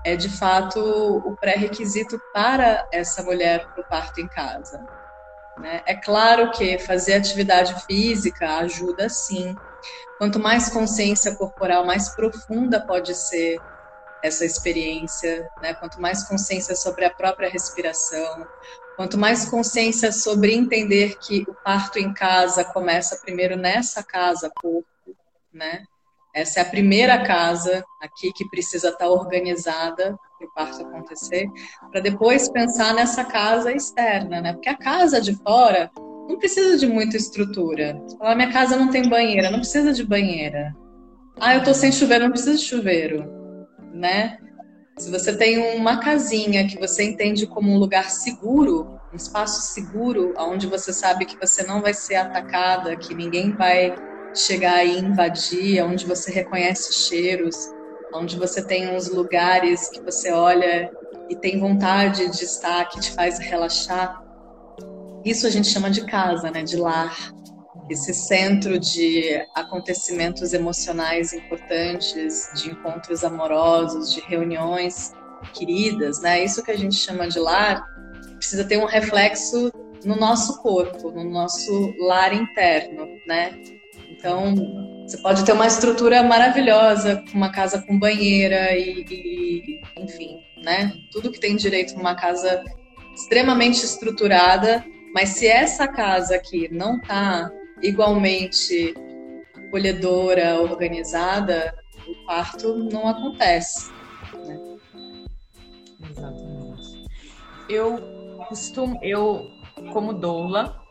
é 0.06 0.16
de 0.16 0.30
fato 0.30 0.80
o 0.80 1.36
pré-requisito 1.36 2.20
para 2.34 2.88
essa 2.92 3.22
mulher 3.24 3.68
para 3.68 3.82
o 3.82 3.88
parto 3.88 4.22
em 4.22 4.28
casa. 4.28 4.86
Né? 5.58 5.82
É 5.86 5.96
claro 5.96 6.52
que 6.52 6.78
fazer 6.80 7.14
atividade 7.14 7.86
física 7.86 8.58
ajuda 8.58 9.10
sim. 9.10 9.56
Quanto 10.18 10.40
mais 10.40 10.70
consciência 10.70 11.36
corporal, 11.36 11.86
mais 11.86 12.10
profunda 12.10 12.80
pode 12.80 13.14
ser 13.16 13.60
essa 14.24 14.44
experiência, 14.46 15.50
né? 15.62 15.74
quanto 15.76 16.02
mais 16.02 16.24
consciência 16.24 16.76
sobre 16.76 17.06
a 17.06 17.10
própria 17.10 17.50
respiração, 17.50 18.48
quanto 18.96 19.18
mais 19.18 19.46
consciência 19.48 20.12
sobre 20.12 20.54
entender 20.54 21.18
que 21.20 21.46
o 21.48 21.54
parto 21.54 22.00
em 22.00 22.14
casa 22.14 22.64
começa 22.64 23.20
primeiro 23.22 23.56
nessa 23.56 24.04
casa, 24.04 24.52
corpo, 24.62 24.88
né? 25.54 25.86
Essa 26.36 26.60
é 26.60 26.64
a 26.64 26.70
primeira 26.70 27.24
casa 27.24 27.86
aqui 27.98 28.34
que 28.34 28.50
precisa 28.50 28.90
estar 28.90 29.08
organizada 29.08 30.20
para 30.38 30.46
o 30.46 30.54
parto 30.54 30.86
acontecer, 30.86 31.48
para 31.90 32.02
depois 32.02 32.50
pensar 32.50 32.94
nessa 32.94 33.24
casa 33.24 33.72
externa, 33.72 34.42
né? 34.42 34.52
Porque 34.52 34.68
a 34.68 34.78
casa 34.78 35.22
de 35.22 35.34
fora 35.34 35.90
não 36.28 36.38
precisa 36.38 36.78
de 36.78 36.88
muita 36.88 37.16
estrutura. 37.16 37.98
Você 38.06 38.18
fala, 38.18 38.36
minha 38.36 38.52
casa 38.52 38.76
não 38.76 38.90
tem 38.90 39.08
banheira, 39.08 39.50
não 39.50 39.60
precisa 39.60 39.94
de 39.94 40.04
banheira. 40.04 40.76
Ah, 41.40 41.56
eu 41.56 41.64
tô 41.64 41.74
sem 41.74 41.90
chuveiro, 41.90 42.26
não 42.26 42.32
precisa 42.32 42.58
de 42.58 42.64
chuveiro, 42.64 43.26
né? 43.94 44.38
Se 44.98 45.10
você 45.10 45.38
tem 45.38 45.78
uma 45.78 46.02
casinha 46.02 46.68
que 46.68 46.78
você 46.78 47.04
entende 47.04 47.48
como 47.48 47.72
um 47.72 47.78
lugar 47.78 48.10
seguro, 48.10 49.00
um 49.14 49.16
espaço 49.16 49.74
seguro, 49.74 50.34
onde 50.38 50.68
você 50.68 50.92
sabe 50.92 51.26
que 51.26 51.40
você 51.40 51.64
não 51.64 51.82
vai 51.82 51.94
ser 51.94 52.16
atacada, 52.16 52.98
que 52.98 53.16
ninguém 53.16 53.52
vai 53.52 53.96
chegar 54.40 54.84
e 54.86 55.00
invadir, 55.00 55.84
onde 55.84 56.06
você 56.06 56.32
reconhece 56.32 56.94
cheiros, 56.94 57.56
onde 58.14 58.38
você 58.38 58.64
tem 58.64 58.96
uns 58.96 59.10
lugares 59.10 59.90
que 59.90 60.02
você 60.02 60.32
olha 60.32 60.92
e 61.30 61.36
tem 61.36 61.60
vontade 61.60 62.30
de 62.30 62.44
estar, 62.44 62.86
que 62.86 63.00
te 63.00 63.12
faz 63.12 63.40
relaxar. 63.40 64.24
Isso 65.24 65.48
a 65.48 65.50
gente 65.50 65.68
chama 65.68 65.90
de 65.90 66.06
casa, 66.06 66.52
né, 66.52 66.64
de 66.64 66.78
lar. 66.78 67.16
Esse 67.90 68.14
centro 68.14 68.80
de 68.80 69.44
acontecimentos 69.56 70.54
emocionais 70.54 71.34
importantes, 71.34 72.50
de 72.56 72.72
encontros 72.72 73.24
amorosos, 73.24 74.14
de 74.14 74.22
reuniões 74.22 75.14
queridas, 75.54 76.20
né? 76.22 76.44
Isso 76.44 76.64
que 76.64 76.72
a 76.72 76.78
gente 76.78 76.96
chama 76.96 77.28
de 77.28 77.40
lar 77.40 77.86
precisa 78.38 78.64
ter 78.64 78.78
um 78.78 78.86
reflexo 78.86 79.72
no 80.04 80.16
nosso 80.16 80.62
corpo, 80.62 81.12
no 81.12 81.24
nosso 81.24 81.94
lar 82.00 82.34
interno, 82.34 83.08
né? 83.28 83.54
Então, 84.18 84.56
você 85.06 85.18
pode 85.18 85.46
ter 85.46 85.52
uma 85.52 85.68
estrutura 85.68 86.24
maravilhosa, 86.24 87.24
uma 87.34 87.52
casa 87.52 87.82
com 87.82 88.00
banheira 88.00 88.76
e, 88.76 89.06
e, 89.10 89.82
enfim, 89.98 90.40
né? 90.64 90.94
Tudo 91.12 91.32
que 91.32 91.40
tem 91.40 91.56
direito 91.56 91.96
numa 91.96 92.16
casa 92.16 92.64
extremamente 93.14 93.86
estruturada, 93.86 94.84
mas 95.14 95.30
se 95.30 95.48
essa 95.48 95.88
casa 95.88 96.36
aqui 96.36 96.68
não 96.74 97.00
tá 97.00 97.52
igualmente 97.82 98.94
acolhedora, 99.56 100.60
organizada, 100.60 101.74
o 102.08 102.26
parto 102.26 102.76
não 102.92 103.08
acontece. 103.08 103.92
Né? 104.34 104.78
Exatamente. 106.10 107.06
Eu 107.70 108.00
costumo, 108.48 109.00
eu 109.02 109.50
como 109.92 110.14
doula, 110.14 110.82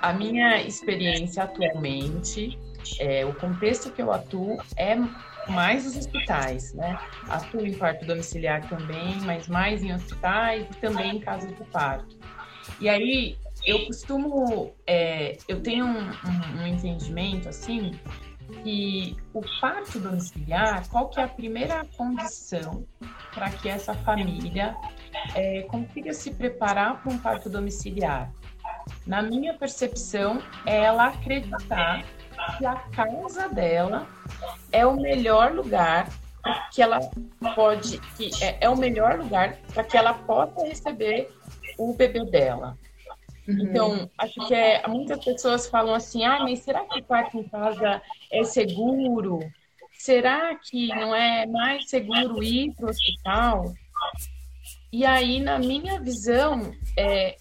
a 0.00 0.12
minha 0.12 0.62
experiência 0.62 1.42
atualmente 1.44 2.58
é, 2.98 3.24
o 3.24 3.34
contexto 3.34 3.90
que 3.90 4.02
eu 4.02 4.12
atuo 4.12 4.58
é 4.76 4.96
mais 5.48 5.86
os 5.86 5.96
hospitais, 5.96 6.72
né? 6.74 6.98
Atuo 7.28 7.66
em 7.66 7.74
parto 7.74 8.04
domiciliar 8.04 8.68
também, 8.68 9.20
mas 9.22 9.48
mais 9.48 9.82
em 9.82 9.92
hospitais 9.92 10.66
e 10.70 10.74
também 10.80 11.16
em 11.16 11.20
casas 11.20 11.56
de 11.56 11.64
parto. 11.64 12.16
E 12.80 12.88
aí 12.88 13.36
eu 13.64 13.86
costumo, 13.86 14.72
é, 14.86 15.36
eu 15.48 15.60
tenho 15.60 15.84
um, 15.84 15.98
um, 15.98 16.62
um, 16.62 16.66
entendimento 16.66 17.48
assim 17.48 17.92
que 18.62 19.16
o 19.32 19.42
parto 19.60 19.98
domiciliar, 19.98 20.88
qual 20.88 21.08
que 21.08 21.20
é 21.20 21.24
a 21.24 21.28
primeira 21.28 21.84
condição 21.96 22.84
para 23.32 23.50
que 23.50 23.68
essa 23.68 23.94
família 23.94 24.74
é, 25.34 25.62
consiga 25.62 26.12
se 26.12 26.32
preparar 26.32 27.02
para 27.02 27.12
um 27.12 27.18
parto 27.18 27.48
domiciliar? 27.48 28.32
Na 29.06 29.22
minha 29.22 29.54
percepção, 29.54 30.42
é 30.66 30.84
ela 30.84 31.08
acreditar 31.08 32.04
que 32.56 32.66
a 32.66 32.74
casa 32.74 33.48
dela 33.48 34.06
é 34.72 34.86
o 34.86 35.00
melhor 35.00 35.52
lugar 35.52 36.08
que 36.72 36.82
ela 36.82 37.00
pode, 37.54 37.98
que 38.16 38.30
é, 38.42 38.58
é 38.60 38.68
o 38.68 38.76
melhor 38.76 39.18
lugar 39.18 39.56
para 39.72 39.84
que 39.84 39.96
ela 39.96 40.14
possa 40.14 40.64
receber 40.64 41.30
o 41.78 41.94
bebê 41.94 42.24
dela. 42.24 42.78
Uhum. 43.46 43.58
Então, 43.62 44.10
acho 44.16 44.46
que 44.46 44.54
é, 44.54 44.86
muitas 44.86 45.24
pessoas 45.24 45.66
falam 45.66 45.94
assim, 45.94 46.24
ah, 46.24 46.40
mas 46.40 46.60
será 46.60 46.84
que 46.84 47.00
o 47.00 47.04
quarto 47.04 47.38
em 47.38 47.48
casa 47.48 48.00
é 48.30 48.44
seguro? 48.44 49.40
Será 49.92 50.54
que 50.54 50.88
não 50.88 51.14
é 51.14 51.46
mais 51.46 51.88
seguro 51.88 52.42
ir 52.42 52.72
para 52.74 52.86
o 52.86 52.90
hospital? 52.90 53.74
E 54.92 55.04
aí, 55.04 55.40
na 55.40 55.58
minha 55.58 56.00
visão, 56.00 56.72
é, 56.96 57.36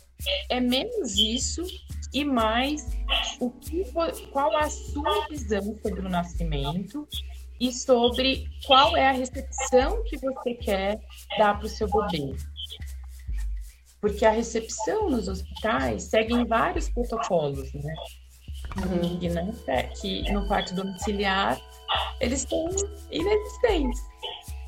é 0.50 0.60
menos 0.60 1.18
isso 1.18 1.64
e 2.14 2.26
mais 2.26 2.88
o 3.40 3.50
que, 3.52 3.86
qual 4.32 4.56
a 4.58 4.70
sua 4.70 5.28
visão 5.28 5.62
sobre 5.82 6.02
o 6.02 6.10
nascimento 6.10 7.08
e 7.60 7.72
sobre 7.72 8.48
qual 8.66 8.96
é 8.96 9.10
a 9.10 9.12
recepção 9.12 10.04
que 10.06 10.18
você 10.18 10.54
quer 10.56 11.02
dar 11.38 11.58
para 11.58 11.66
o 11.66 11.70
seu 11.70 11.88
bebê. 11.88 12.36
Porque 14.00 14.26
a 14.26 14.32
recepção 14.32 15.10
nos 15.10 15.28
hospitais 15.28 16.04
segue 16.04 16.46
vários 16.46 16.90
protocolos, 16.90 17.74
né? 17.74 17.94
Uhum. 18.78 19.20
E, 19.22 19.30
né, 19.30 19.84
que 20.00 20.32
no 20.32 20.48
parto 20.48 20.74
domiciliar 20.74 21.60
eles 22.22 22.40
estão 22.40 22.70
inexistentes, 23.12 24.02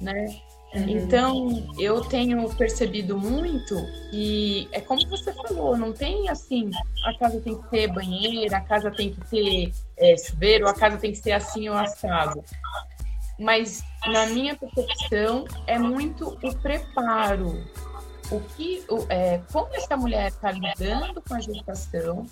né? 0.01 0.41
Uhum. 0.74 0.88
Então, 0.88 1.74
eu 1.78 2.00
tenho 2.01 2.48
percebido 2.56 3.18
muito 3.18 3.75
que 4.10 4.70
é 4.72 4.80
como 4.80 5.06
você 5.10 5.34
falou, 5.34 5.75
não 5.75 5.92
tem 5.92 6.30
assim, 6.30 6.72
a 7.04 7.13
casa 7.18 7.42
tem 7.42 7.62
que 7.62 7.70
ter 7.70 7.88
banheira, 7.92 8.58
a 8.58 8.62
casa 8.62 8.90
tem 8.90 9.13
que 9.13 9.22
ter 9.30 9.74
é, 9.98 10.16
chuveiro, 10.16 10.68
a 10.68 10.74
casa 10.74 10.98
tem 10.98 11.12
que 11.12 11.18
ser 11.18 11.34
assim 11.34 11.68
ou 11.68 11.75
assado. 11.75 12.42
Mas, 13.38 13.84
na 14.08 14.28
minha 14.28 14.56
percepção, 14.56 15.46
é 15.68 15.78
muito 15.78 16.38
o 16.42 16.56
preparo. 16.58 17.66
O 18.32 18.40
que, 18.40 18.84
o, 18.88 19.06
é, 19.10 19.42
como 19.51 19.74
essa 19.75 19.98
mulher 19.98 20.28
está 20.28 20.51
lidando 20.51 21.22
com 21.22 21.34
a 21.34 21.42
gestação, 21.42 22.25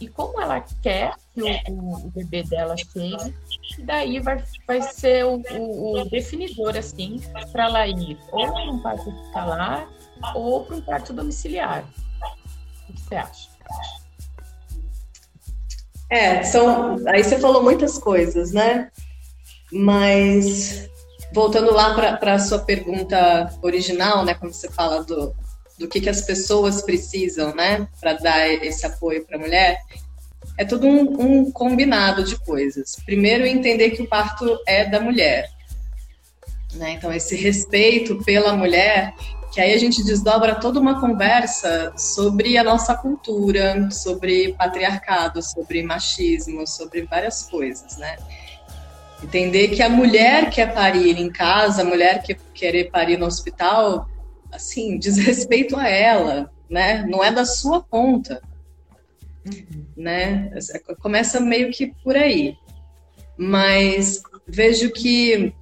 e 0.00 0.08
como 0.08 0.40
ela 0.40 0.60
quer 0.82 1.14
que 1.34 1.42
o, 1.70 2.06
o 2.06 2.10
bebê 2.10 2.42
dela 2.42 2.74
chegue, 2.76 3.34
daí 3.80 4.18
vai, 4.18 4.42
vai 4.66 4.80
ser 4.80 5.26
o, 5.26 5.42
o, 5.52 6.00
o 6.00 6.04
definidor, 6.08 6.76
assim, 6.76 7.20
para 7.52 7.64
ela 7.64 7.86
ir 7.86 8.18
ou 8.32 8.50
para 8.50 8.70
um 8.70 8.78
parto 8.78 9.10
hospitalar 9.10 9.88
ou 10.34 10.64
para 10.64 10.76
um 10.76 10.80
parto 10.80 11.12
domiciliar. 11.12 11.84
O 12.88 12.92
que 12.92 13.00
você 13.00 13.14
acha? 13.16 13.50
É, 16.08 16.42
são. 16.42 16.96
Aí 17.06 17.22
você 17.22 17.38
falou 17.38 17.62
muitas 17.62 17.98
coisas, 17.98 18.52
né? 18.52 18.90
Mas 19.70 20.88
voltando 21.32 21.72
lá 21.72 21.94
para 22.18 22.34
a 22.34 22.38
sua 22.38 22.58
pergunta 22.58 23.48
original, 23.62 24.24
né? 24.24 24.34
Quando 24.34 24.52
você 24.52 24.68
fala 24.70 25.04
do, 25.04 25.34
do 25.80 25.88
que, 25.88 25.98
que 25.98 26.10
as 26.10 26.20
pessoas 26.20 26.82
precisam, 26.82 27.54
né, 27.54 27.88
para 27.98 28.12
dar 28.12 28.46
esse 28.46 28.84
apoio 28.84 29.24
para 29.24 29.38
a 29.38 29.40
mulher, 29.40 29.80
é 30.58 30.64
tudo 30.64 30.86
um, 30.86 31.00
um, 31.22 31.50
combinado 31.50 32.22
de 32.22 32.38
coisas. 32.38 32.96
Primeiro, 33.06 33.46
entender 33.46 33.90
que 33.90 34.02
o 34.02 34.06
parto 34.06 34.58
é 34.66 34.84
da 34.84 35.00
mulher. 35.00 35.48
Né? 36.74 36.92
Então, 36.92 37.10
esse 37.10 37.34
respeito 37.34 38.22
pela 38.22 38.52
mulher, 38.52 39.14
que 39.50 39.58
aí 39.58 39.72
a 39.72 39.78
gente 39.78 40.04
desdobra 40.04 40.54
toda 40.56 40.78
uma 40.78 41.00
conversa 41.00 41.94
sobre 41.96 42.58
a 42.58 42.62
nossa 42.62 42.94
cultura, 42.94 43.90
sobre 43.90 44.52
patriarcado, 44.52 45.42
sobre 45.42 45.82
machismo, 45.82 46.66
sobre 46.66 47.06
várias 47.06 47.44
coisas, 47.44 47.96
né? 47.96 48.18
Entender 49.22 49.68
que 49.68 49.82
a 49.82 49.88
mulher 49.88 50.50
quer 50.50 50.72
parir 50.72 51.18
em 51.18 51.30
casa, 51.30 51.82
a 51.82 51.84
mulher 51.84 52.22
quer 52.22 52.38
querer 52.54 52.90
parir 52.90 53.18
no 53.18 53.26
hospital, 53.26 54.08
assim, 54.52 54.96
diz 54.98 55.16
respeito 55.18 55.76
a 55.76 55.88
ela, 55.88 56.50
né? 56.68 57.04
Não 57.06 57.22
é 57.22 57.32
da 57.32 57.44
sua 57.44 57.82
conta, 57.82 58.42
uhum. 59.46 59.84
né? 59.96 60.50
Começa 61.00 61.40
meio 61.40 61.70
que 61.70 61.94
por 62.02 62.16
aí. 62.16 62.56
Mas 63.36 64.22
vejo 64.46 64.90
que, 64.90 65.52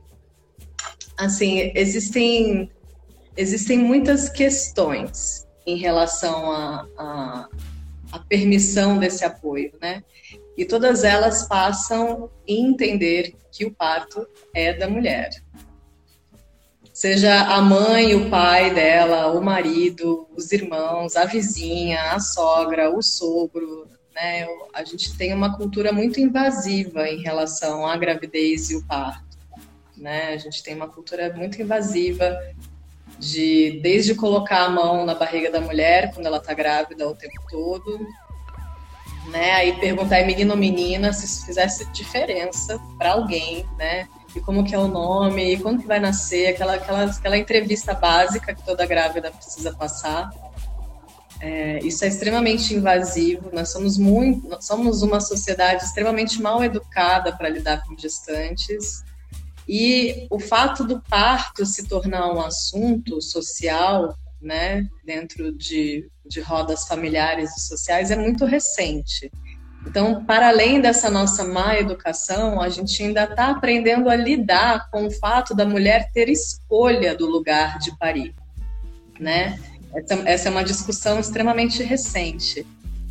assim, 1.17 1.73
existem, 1.75 2.71
existem 3.37 3.79
muitas 3.79 4.29
questões 4.29 5.47
em 5.67 5.77
relação 5.77 6.51
à 6.51 6.89
a, 6.97 7.03
a, 7.05 7.49
a, 8.13 8.19
permissão 8.21 8.99
desse 8.99 9.25
apoio, 9.25 9.73
né? 9.81 10.03
E 10.57 10.65
todas 10.65 11.05
elas 11.05 11.47
passam 11.47 12.29
em 12.47 12.71
entender 12.71 13.37
que 13.53 13.65
o 13.65 13.73
parto 13.73 14.27
é 14.53 14.73
da 14.73 14.89
mulher 14.89 15.31
seja 16.99 17.43
a 17.43 17.63
mãe, 17.63 18.17
o 18.17 18.29
pai 18.29 18.75
dela, 18.75 19.29
o 19.29 19.41
marido, 19.41 20.27
os 20.37 20.51
irmãos, 20.51 21.15
a 21.15 21.27
vizinha, 21.27 22.11
a 22.11 22.19
sogra, 22.19 22.91
o 22.91 23.01
sogro, 23.01 23.87
né? 24.13 24.45
A 24.75 24.83
gente 24.83 25.17
tem 25.17 25.33
uma 25.33 25.57
cultura 25.57 25.93
muito 25.93 26.19
invasiva 26.19 27.09
em 27.09 27.23
relação 27.23 27.87
à 27.87 27.97
gravidez 27.97 28.71
e 28.71 28.75
o 28.75 28.85
parto, 28.85 29.39
né? 29.97 30.31
A 30.31 30.37
gente 30.39 30.61
tem 30.61 30.75
uma 30.75 30.89
cultura 30.89 31.33
muito 31.33 31.63
invasiva 31.63 32.37
de 33.17 33.79
desde 33.81 34.17
colocar 34.17 34.65
a 34.65 34.69
mão 34.69 35.07
na 35.07 35.15
barriga 35.15 35.53
da 35.53 35.61
mulher 35.61 36.13
quando 36.13 36.27
ela 36.27 36.39
está 36.39 36.53
grávida 36.53 37.07
o 37.09 37.15
tempo 37.15 37.41
todo, 37.49 37.97
né? 39.31 39.53
Aí 39.53 39.79
perguntar 39.79 40.19
é 40.19 40.27
menino 40.27 40.51
ou 40.51 40.59
menina 40.59 41.13
se 41.13 41.27
isso 41.27 41.47
fizesse 41.47 41.89
diferença 41.93 42.77
para 42.99 43.13
alguém, 43.13 43.65
né? 43.79 44.09
E 44.35 44.41
como 44.41 44.65
que 44.65 44.75
é 44.75 44.79
o 44.79 44.89
nome, 44.89 45.55
e 45.55 45.59
quando 45.59 45.81
que 45.81 45.87
vai 45.87 46.01
nascer, 46.01 46.49
aquela, 46.49 46.75
aquela, 46.75 47.05
aquela 47.05 47.39
entrevista 47.39 47.95
básica 47.95 48.55
que 48.55 48.65
toda 48.65 48.87
grávida 48.87 49.31
precisa 49.31 49.73
passar. 49.75 50.31
É, 51.41 51.79
isso 51.85 52.05
é 52.05 52.09
extremamente 52.09 52.75
invasivo, 52.75 53.51
nós 53.53 53.71
somos 53.71 53.97
muito, 53.97 54.49
nós 54.49 54.67
somos 54.67 55.03
uma 55.03 55.21
sociedade 55.21 55.85
extremamente 55.85 56.43
mal 56.43 56.63
educada 56.65 57.37
para 57.37 57.49
lidar 57.49 57.85
com 57.85 57.97
gestantes, 57.97 59.05
e 59.69 60.27
o 60.31 60.41
fato 60.41 60.83
do 60.83 61.01
parto 61.01 61.67
se 61.67 61.87
tornar 61.87 62.33
um 62.33 62.41
assunto 62.41 63.21
social, 63.21 64.17
né, 64.41 64.89
dentro 65.05 65.53
de, 65.53 66.11
de 66.27 66.41
rodas 66.41 66.87
familiares 66.89 67.55
e 67.57 67.61
sociais, 67.61 68.11
é 68.11 68.17
muito 68.17 68.47
recente. 68.47 69.31
Então, 69.87 70.25
para 70.25 70.49
além 70.49 70.81
dessa 70.81 71.09
nossa 71.11 71.45
má 71.45 71.79
educação, 71.79 72.61
a 72.61 72.69
gente 72.69 73.03
ainda 73.03 73.25
está 73.25 73.51
aprendendo 73.51 74.11
a 74.11 74.17
lidar 74.17 74.91
com 74.91 75.07
o 75.07 75.11
fato 75.11 75.55
da 75.55 75.65
mulher 75.65 76.11
ter 76.13 76.29
escolha 76.29 77.15
do 77.15 77.27
lugar 77.27 77.79
de 77.79 77.97
parir, 77.97 78.35
né? 79.19 79.59
Essa, 79.95 80.15
essa 80.29 80.49
é 80.49 80.51
uma 80.51 80.65
discussão 80.65 81.19
extremamente 81.19 81.83
recente. 81.83 82.67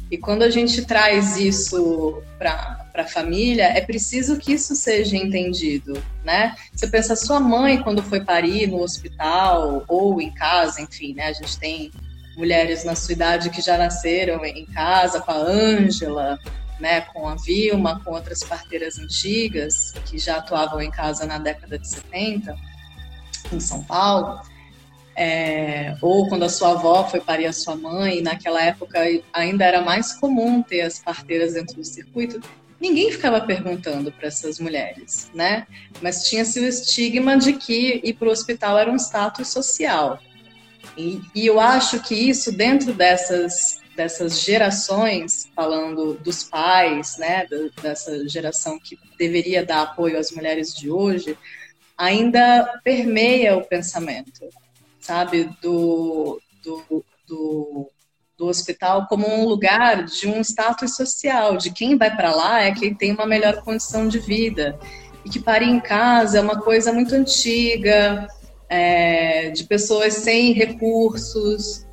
E 0.09 0.17
quando 0.17 0.43
a 0.43 0.49
gente 0.49 0.85
traz 0.85 1.35
isso 1.35 2.21
para 2.37 2.85
a 2.93 3.07
família, 3.07 3.65
é 3.65 3.81
preciso 3.81 4.37
que 4.37 4.53
isso 4.53 4.73
seja 4.75 5.17
entendido, 5.17 6.01
né? 6.23 6.55
Você 6.73 6.87
pensa, 6.87 7.15
sua 7.15 7.39
mãe, 7.39 7.81
quando 7.81 8.01
foi 8.01 8.23
parir 8.23 8.67
no 8.67 8.81
hospital 8.81 9.83
ou 9.87 10.21
em 10.21 10.31
casa, 10.33 10.81
enfim, 10.81 11.13
né? 11.13 11.27
A 11.27 11.33
gente 11.33 11.59
tem 11.59 11.91
mulheres 12.37 12.83
na 12.83 12.95
sua 12.95 13.13
idade 13.13 13.49
que 13.49 13.61
já 13.61 13.77
nasceram 13.77 14.45
em 14.45 14.65
casa, 14.67 15.19
com 15.19 15.31
a 15.31 15.37
Ângela, 15.37 16.39
né, 16.79 17.01
com 17.01 17.27
a 17.27 17.35
Vilma, 17.35 17.99
com 18.05 18.11
outras 18.11 18.43
parteiras 18.43 18.99
antigas 18.99 19.93
que 20.05 20.19
já 20.19 20.37
atuavam 20.37 20.79
em 20.79 20.91
casa 20.91 21.25
na 21.25 21.39
década 21.39 21.79
de 21.79 21.87
70, 21.87 22.55
em 23.51 23.59
São 23.59 23.83
Paulo, 23.83 24.39
é, 25.15 25.97
ou 25.99 26.29
quando 26.29 26.43
a 26.43 26.49
sua 26.49 26.73
avó 26.73 27.03
foi 27.07 27.19
parir 27.19 27.47
a 27.47 27.53
sua 27.53 27.75
mãe, 27.75 28.21
naquela 28.21 28.61
época 28.61 28.99
ainda 29.33 29.65
era 29.65 29.81
mais 29.81 30.13
comum 30.13 30.61
ter 30.61 30.81
as 30.81 30.99
parteiras 30.99 31.55
dentro 31.55 31.75
do 31.75 31.83
circuito, 31.83 32.39
ninguém 32.79 33.11
ficava 33.11 33.41
perguntando 33.41 34.11
para 34.11 34.27
essas 34.27 34.59
mulheres, 34.59 35.31
né? 35.33 35.65
Mas 36.03 36.29
tinha-se 36.29 36.59
o 36.59 36.67
estigma 36.67 37.35
de 37.35 37.53
que 37.53 37.99
ir 38.03 38.13
para 38.13 38.27
o 38.27 38.31
hospital 38.31 38.77
era 38.77 38.91
um 38.91 38.95
status 38.95 39.47
social. 39.47 40.19
E, 40.95 41.21
e 41.33 41.45
eu 41.45 41.59
acho 41.59 41.99
que 42.01 42.15
isso, 42.15 42.51
dentro 42.51 42.93
dessas 42.93 43.79
dessas 43.97 44.39
gerações, 44.39 45.49
falando 45.55 46.13
dos 46.23 46.43
pais, 46.43 47.17
né, 47.17 47.47
dessa 47.81 48.29
geração 48.29 48.79
que 48.79 48.97
deveria 49.17 49.65
dar 49.65 49.81
apoio 49.81 50.19
às 50.19 50.31
mulheres 50.31 50.71
de 50.75 50.91
hoje, 50.91 51.35
ainda 51.97 52.79
permeia 52.83 53.57
o 53.57 53.65
pensamento, 53.65 54.47
sabe, 54.99 55.49
do, 55.63 56.39
do, 56.63 57.03
do, 57.27 57.91
do 58.37 58.45
hospital 58.45 59.07
como 59.07 59.27
um 59.27 59.45
lugar 59.45 60.05
de 60.05 60.27
um 60.27 60.41
status 60.41 60.95
social, 60.95 61.57
de 61.57 61.71
quem 61.71 61.97
vai 61.97 62.15
para 62.15 62.35
lá 62.35 62.61
é 62.61 62.71
quem 62.71 62.93
tem 62.93 63.13
uma 63.13 63.25
melhor 63.25 63.63
condição 63.63 64.07
de 64.07 64.19
vida, 64.19 64.77
e 65.25 65.29
que 65.29 65.39
parir 65.39 65.69
em 65.69 65.79
casa 65.79 66.37
é 66.37 66.41
uma 66.41 66.61
coisa 66.61 66.93
muito 66.93 67.15
antiga, 67.15 68.27
é, 68.69 69.49
de 69.49 69.63
pessoas 69.63 70.13
sem 70.13 70.53
recursos, 70.53 71.87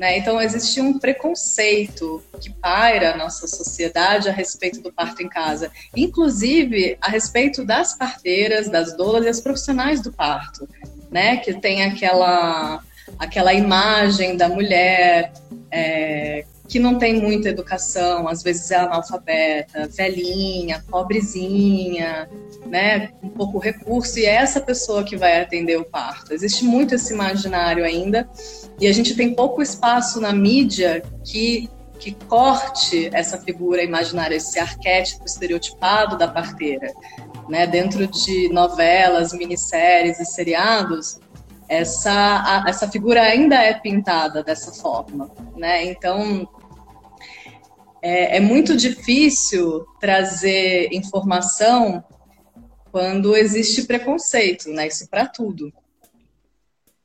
né? 0.00 0.16
Então, 0.16 0.40
existe 0.40 0.80
um 0.80 0.98
preconceito 0.98 2.22
que 2.40 2.50
paira 2.50 3.10
na 3.10 3.24
nossa 3.24 3.46
sociedade 3.46 4.28
a 4.30 4.32
respeito 4.32 4.80
do 4.80 4.90
parto 4.90 5.22
em 5.22 5.28
casa, 5.28 5.70
inclusive 5.94 6.96
a 7.02 7.10
respeito 7.10 7.64
das 7.64 7.98
parteiras, 7.98 8.70
das 8.70 8.96
doulas 8.96 9.26
e 9.26 9.28
as 9.28 9.40
profissionais 9.40 10.00
do 10.00 10.10
parto, 10.10 10.66
né? 11.10 11.36
que 11.36 11.52
tem 11.52 11.84
aquela, 11.84 12.82
aquela 13.18 13.52
imagem 13.52 14.38
da 14.38 14.48
mulher 14.48 15.32
é, 15.70 16.46
que 16.70 16.78
não 16.78 16.98
tem 16.98 17.20
muita 17.20 17.48
educação, 17.48 18.28
às 18.28 18.44
vezes 18.44 18.70
é 18.70 18.76
analfabeta, 18.76 19.88
velhinha, 19.88 20.84
pobrezinha, 20.88 22.30
né, 22.64 23.08
com 23.20 23.28
pouco 23.28 23.58
recurso, 23.58 24.20
e 24.20 24.24
é 24.24 24.36
essa 24.36 24.60
pessoa 24.60 25.02
que 25.02 25.16
vai 25.16 25.42
atender 25.42 25.76
o 25.76 25.84
parto. 25.84 26.32
Existe 26.32 26.64
muito 26.64 26.94
esse 26.94 27.12
imaginário 27.12 27.84
ainda, 27.84 28.30
e 28.78 28.86
a 28.86 28.92
gente 28.92 29.16
tem 29.16 29.34
pouco 29.34 29.60
espaço 29.60 30.20
na 30.20 30.32
mídia 30.32 31.02
que 31.24 31.68
que 31.98 32.12
corte 32.12 33.10
essa 33.12 33.36
figura 33.36 33.82
imaginária, 33.82 34.34
esse 34.34 34.58
arquétipo 34.58 35.26
estereotipado 35.26 36.16
da 36.16 36.26
parteira. 36.26 36.90
Né? 37.46 37.66
Dentro 37.66 38.06
de 38.06 38.48
novelas, 38.48 39.34
minisséries 39.34 40.18
e 40.18 40.24
seriados, 40.24 41.20
essa, 41.68 42.10
a, 42.10 42.64
essa 42.66 42.88
figura 42.88 43.20
ainda 43.20 43.56
é 43.56 43.74
pintada 43.74 44.42
dessa 44.42 44.72
forma. 44.72 45.30
Né? 45.54 45.84
Então, 45.84 46.48
é, 48.02 48.36
é 48.36 48.40
muito 48.40 48.76
difícil 48.76 49.84
trazer 50.00 50.88
informação 50.92 52.02
quando 52.90 53.36
existe 53.36 53.84
preconceito, 53.84 54.68
né? 54.70 54.88
Isso 54.88 55.08
para 55.08 55.26
tudo. 55.26 55.72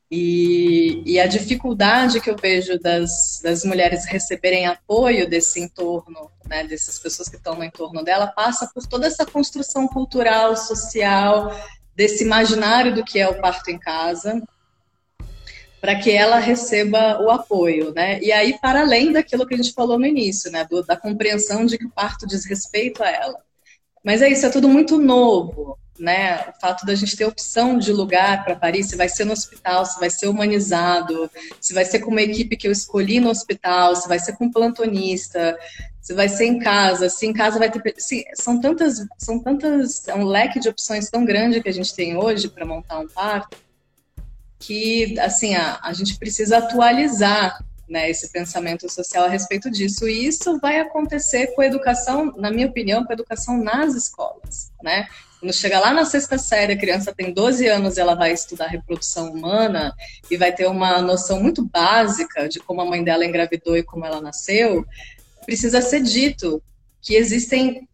E, 0.10 1.02
e, 1.06 1.20
a 1.20 1.26
dificuldade 1.26 2.22
que 2.22 2.30
eu 2.30 2.36
vejo 2.36 2.80
das, 2.80 3.42
das 3.44 3.66
mulheres 3.66 4.06
receberem 4.06 4.68
apoio 4.68 5.28
desse 5.28 5.60
entorno, 5.60 6.32
né, 6.48 6.64
dessas 6.64 7.00
pessoas 7.00 7.28
que 7.28 7.38
estão 7.38 7.56
no 7.56 7.64
entorno 7.64 8.04
dela, 8.04 8.28
passa 8.28 8.70
por 8.74 8.86
toda 8.86 9.08
essa 9.08 9.26
construção 9.26 9.88
cultural, 9.88 10.56
social, 10.56 11.52
desse 11.96 12.24
imaginário 12.24 12.94
do 12.94 13.04
que 13.04 13.20
é 13.20 13.28
o 13.28 13.42
parto 13.42 13.72
em 13.72 13.80
casa, 13.80 14.42
para 15.86 16.00
que 16.00 16.10
ela 16.10 16.40
receba 16.40 17.22
o 17.22 17.30
apoio, 17.30 17.94
né? 17.94 18.20
E 18.20 18.32
aí, 18.32 18.58
para 18.60 18.82
além 18.82 19.12
daquilo 19.12 19.46
que 19.46 19.54
a 19.54 19.58
gente 19.58 19.72
falou 19.72 20.00
no 20.00 20.08
início, 20.08 20.52
né, 20.52 20.66
do, 20.68 20.84
da 20.84 20.98
compreensão 20.98 21.64
de 21.64 21.78
que 21.78 21.86
o 21.86 21.92
parto 21.92 22.26
diz 22.26 22.44
respeito 22.44 23.04
a 23.04 23.08
ela. 23.12 23.38
Mas 24.04 24.24
é 24.24 24.28
isso, 24.28 24.48
é 24.48 24.50
tudo 24.50 24.68
muito 24.68 24.98
novo 24.98 25.78
né? 25.98 26.50
O 26.50 26.60
fato 26.60 26.86
da 26.86 26.94
gente 26.94 27.16
ter 27.16 27.24
opção 27.24 27.78
de 27.78 27.94
lugar 27.94 28.44
para 28.44 28.56
Paris, 28.56 28.88
se 28.88 28.98
vai 28.98 29.08
ser 29.08 29.24
no 29.24 29.32
hospital, 29.32 29.86
se 29.86 29.98
vai 29.98 30.10
ser 30.10 30.28
humanizado, 30.28 31.32
se 31.62 31.74
vai 31.74 31.86
ser 31.86 32.00
com 32.00 32.12
uma 32.12 32.22
equipe 32.22 32.58
que 32.58 32.68
eu 32.68 32.72
escolhi 32.74 33.22
no 33.22 33.30
hospital, 33.30 33.96
se 33.96 34.06
vai 34.06 34.20
ser 34.20 34.36
com 34.36 34.44
um 34.44 34.52
plantonista, 34.52 35.58
se 36.02 36.14
vai 36.14 36.28
ser 36.28 36.48
em 36.48 36.60
casa, 36.60 37.08
se 37.08 37.26
em 37.26 37.32
casa 37.32 37.58
vai 37.58 37.72
ter, 37.72 37.96
sim, 37.98 38.26
são 38.34 38.60
tantas, 38.60 39.06
são 39.18 39.40
tantas, 39.40 40.06
é 40.10 40.14
um 40.14 40.26
leque 40.26 40.60
de 40.60 40.68
opções 40.68 41.10
tão 41.10 41.24
grande 41.24 41.62
que 41.62 41.70
a 41.70 41.74
gente 41.74 41.96
tem 41.96 42.18
hoje 42.18 42.50
para 42.50 42.66
montar 42.66 43.00
um 43.00 43.08
parto 43.08 43.56
que 44.66 45.20
assim 45.20 45.54
a, 45.54 45.80
a 45.82 45.94
gente 45.94 46.18
precisa 46.18 46.58
atualizar 46.58 47.64
né, 47.88 48.10
esse 48.10 48.32
pensamento 48.32 48.92
social 48.92 49.26
a 49.26 49.30
respeito 49.30 49.70
disso. 49.70 50.08
E 50.08 50.26
isso 50.26 50.60
vai 50.60 50.80
acontecer 50.80 51.54
com 51.54 51.62
a 51.62 51.68
educação, 51.68 52.34
na 52.36 52.50
minha 52.50 52.68
opinião, 52.68 53.04
com 53.04 53.12
a 53.12 53.14
educação 53.14 53.58
nas 53.58 53.94
escolas, 53.94 54.72
né? 54.82 55.08
Quando 55.40 55.54
chega 55.54 55.80
lá 55.80 55.94
na 55.94 56.06
sexta 56.06 56.40
série, 56.40 56.74
a 56.74 56.78
criança 56.78 57.14
tem 57.14 57.32
12 57.32 57.68
anos 57.68 57.98
e 57.98 58.00
ela 58.00 58.16
vai 58.16 58.32
estudar 58.32 58.68
reprodução 58.68 59.32
humana 59.32 59.94
e 60.32 60.38
vai 60.38 60.52
ter 60.52 60.66
uma 60.66 61.00
noção 61.02 61.40
muito 61.40 61.64
básica 61.64 62.50
de 62.50 62.60
como 62.60 62.82
a 62.82 62.86
mãe 62.86 63.04
dela 63.04 63.26
engravidou 63.26 63.78
e 63.78 63.84
como 63.84 64.06
ela 64.06 64.20
nasceu, 64.20 64.84
precisa 65.46 65.82
ser 65.82 66.02
dito 66.02 66.64
que 67.00 67.16
existem 67.16 67.88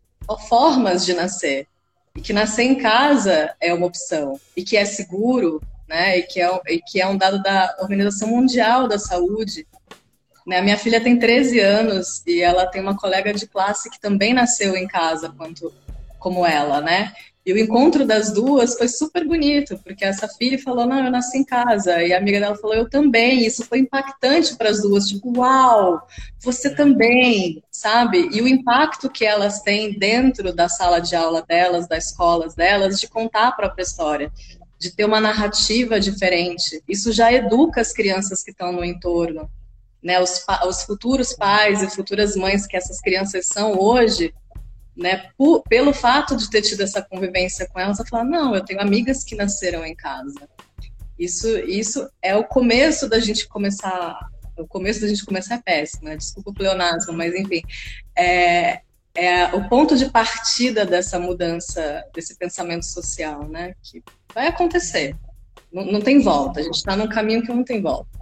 formas 0.48 1.04
de 1.04 1.14
nascer 1.14 1.68
e 2.16 2.22
que 2.22 2.32
nascer 2.32 2.64
em 2.64 2.76
casa 2.76 3.54
é 3.60 3.74
uma 3.74 3.88
opção 3.88 4.40
e 4.56 4.64
que 4.64 4.78
é 4.78 4.86
seguro, 4.86 5.62
né? 5.92 6.20
E 6.20 6.24
que 6.24 6.40
é, 6.42 6.62
e 6.70 6.80
que 6.80 7.02
é 7.02 7.08
um 7.08 7.18
dado 7.18 7.44
da 7.44 7.76
Organização 7.82 8.30
Mundial 8.30 8.88
da 8.88 8.98
Saúde. 8.98 9.68
Né? 10.48 10.58
A 10.58 10.62
minha 10.62 10.78
filha 10.78 11.02
tem 11.02 11.20
13 11.20 11.60
anos 11.60 12.24
e 12.26 12.42
ela 12.42 12.66
tem 12.66 12.82
uma 12.82 12.98
colega 12.98 13.34
de 13.34 13.46
classe 13.46 13.90
que 13.90 14.00
também 14.00 14.34
nasceu 14.34 14.78
em 14.78 14.88
casa 14.88 15.30
quanto 15.38 15.74
como 16.18 16.46
ela, 16.46 16.80
né? 16.80 17.12
E 17.44 17.52
o 17.52 17.58
encontro 17.58 18.06
das 18.06 18.32
duas 18.32 18.78
foi 18.78 18.88
super 18.88 19.28
bonito, 19.28 19.76
porque 19.84 20.06
essa 20.06 20.28
filha 20.28 20.60
falou: 20.60 20.86
Não, 20.86 21.04
eu 21.04 21.10
nasci 21.10 21.40
em 21.40 21.44
casa. 21.44 22.02
E 22.04 22.14
a 22.14 22.20
amiga 22.20 22.40
dela 22.40 22.56
falou: 22.56 22.76
Eu 22.76 22.88
também. 22.88 23.44
Isso 23.44 23.66
foi 23.66 23.80
impactante 23.80 24.56
para 24.56 24.70
as 24.70 24.84
duas. 24.84 25.08
Tipo, 25.08 25.40
uau, 25.40 26.00
você 26.40 26.74
também, 26.76 27.64
sabe? 27.72 28.30
E 28.32 28.42
o 28.44 28.48
impacto 28.48 29.10
que 29.10 29.26
elas 29.26 29.62
têm 29.64 29.98
dentro 29.98 30.54
da 30.54 30.70
sala 30.70 31.00
de 31.00 31.16
aula 31.16 31.42
delas, 31.42 31.88
das 31.88 32.06
escolas 32.06 32.54
delas, 32.54 33.00
de 33.00 33.08
contar 33.08 33.48
a 33.48 33.52
própria 33.52 33.82
história, 33.82 34.32
de 34.82 34.90
ter 34.90 35.06
uma 35.06 35.22
narrativa 35.22 36.00
diferente. 36.00 36.84
Isso 36.90 37.12
já 37.12 37.32
educa 37.32 37.80
as 37.80 37.94
crianças 37.94 38.44
que 38.44 38.50
estão 38.50 38.72
no 38.72 38.84
entorno. 38.84 39.48
Né, 40.02 40.20
os, 40.20 40.44
os 40.68 40.82
futuros 40.82 41.32
pais 41.32 41.84
e 41.84 41.90
futuras 41.92 42.36
mães 42.36 42.66
que 42.66 42.76
essas 42.76 43.00
crianças 43.00 43.46
são 43.46 43.80
hoje 43.80 44.34
né, 44.98 45.30
por, 45.38 45.62
pelo 45.70 45.94
fato 45.94 46.36
de 46.36 46.50
ter 46.50 46.64
tido 46.64 46.82
essa 46.82 47.04
convivência 47.04 47.70
com 47.70 47.80
elas, 47.80 48.00
a 48.00 48.06
falar, 48.06 48.24
não, 48.24 48.56
eu 48.56 48.66
tenho 48.66 48.82
amigas 48.82 49.24
que 49.24 49.36
nasceram 49.36 49.86
em 49.86 49.94
casa. 49.94 50.50
Isso, 51.20 51.48
isso 51.60 52.10
é 52.20 52.36
o 52.36 52.44
começo 52.44 53.08
da 53.08 53.20
gente 53.20 53.48
começar, 53.48 54.18
o 54.58 54.66
começo 54.66 55.02
da 55.02 55.08
gente 55.08 55.24
começar 55.24 55.54
é 55.54 55.62
péssimo, 55.62 56.06
né? 56.06 56.18
desculpa 56.18 56.50
o 56.50 56.54
pleonasmo, 56.56 57.14
mas 57.14 57.36
enfim, 57.36 57.62
é, 58.18 58.82
é 59.14 59.46
o 59.54 59.68
ponto 59.68 59.96
de 59.96 60.10
partida 60.10 60.86
dessa 60.86 61.20
mudança, 61.20 62.04
desse 62.14 62.36
pensamento 62.36 62.86
social, 62.86 63.48
né, 63.48 63.76
que 63.84 64.02
vai 64.34 64.48
acontecer, 64.48 65.16
não, 65.72 65.86
não 65.86 66.02
tem 66.02 66.22
volta, 66.22 66.60
a 66.60 66.64
gente 66.64 66.76
está 66.76 66.96
num 66.96 67.08
caminho 67.08 67.42
que 67.44 67.54
não 67.54 67.64
tem 67.64 67.82
volta. 67.82 68.20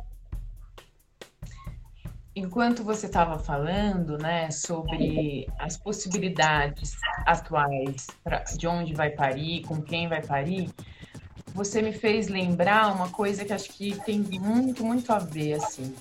Enquanto 2.36 2.84
você 2.84 3.08
estava 3.08 3.38
falando, 3.38 4.18
né, 4.18 4.50
sobre 4.50 5.48
as 5.60 5.76
possibilidades 5.76 6.96
atuais 7.26 8.08
pra, 8.24 8.44
de 8.44 8.68
onde 8.68 8.94
vai 8.94 9.10
parir, 9.10 9.64
com 9.64 9.82
quem 9.82 10.08
vai 10.08 10.22
parir, 10.26 10.70
você 11.54 11.82
me 11.82 11.92
fez 11.92 12.28
lembrar 12.28 12.94
uma 12.94 13.10
coisa 13.10 13.44
que 13.44 13.52
acho 13.52 13.70
que 13.70 14.00
tem 14.06 14.20
muito, 14.20 14.86
muito 14.86 15.12
a 15.12 15.20
ver, 15.20 15.54
assim. 15.54 15.94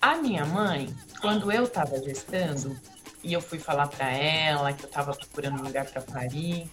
A 0.00 0.16
minha 0.16 0.44
mãe, 0.44 0.94
quando 1.20 1.50
eu 1.50 1.64
estava 1.64 1.98
gestando, 2.00 2.76
e 3.22 3.32
eu 3.32 3.40
fui 3.40 3.58
falar 3.58 3.88
para 3.88 4.10
ela 4.10 4.72
que 4.72 4.84
eu 4.84 4.88
estava 4.88 5.12
procurando 5.14 5.60
um 5.60 5.64
lugar 5.64 5.86
para 5.86 6.00
parir, 6.00 6.70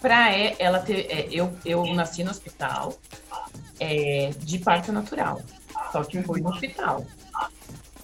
para 0.00 0.32
ela 0.58 0.80
ter, 0.80 1.06
é, 1.10 1.28
eu, 1.30 1.52
eu 1.64 1.84
nasci 1.94 2.22
no 2.24 2.30
hospital 2.30 2.96
é, 3.80 4.30
de 4.38 4.58
parto 4.58 4.92
natural, 4.92 5.40
só 5.92 6.04
que 6.04 6.22
foi 6.22 6.40
no 6.40 6.50
hospital 6.50 7.04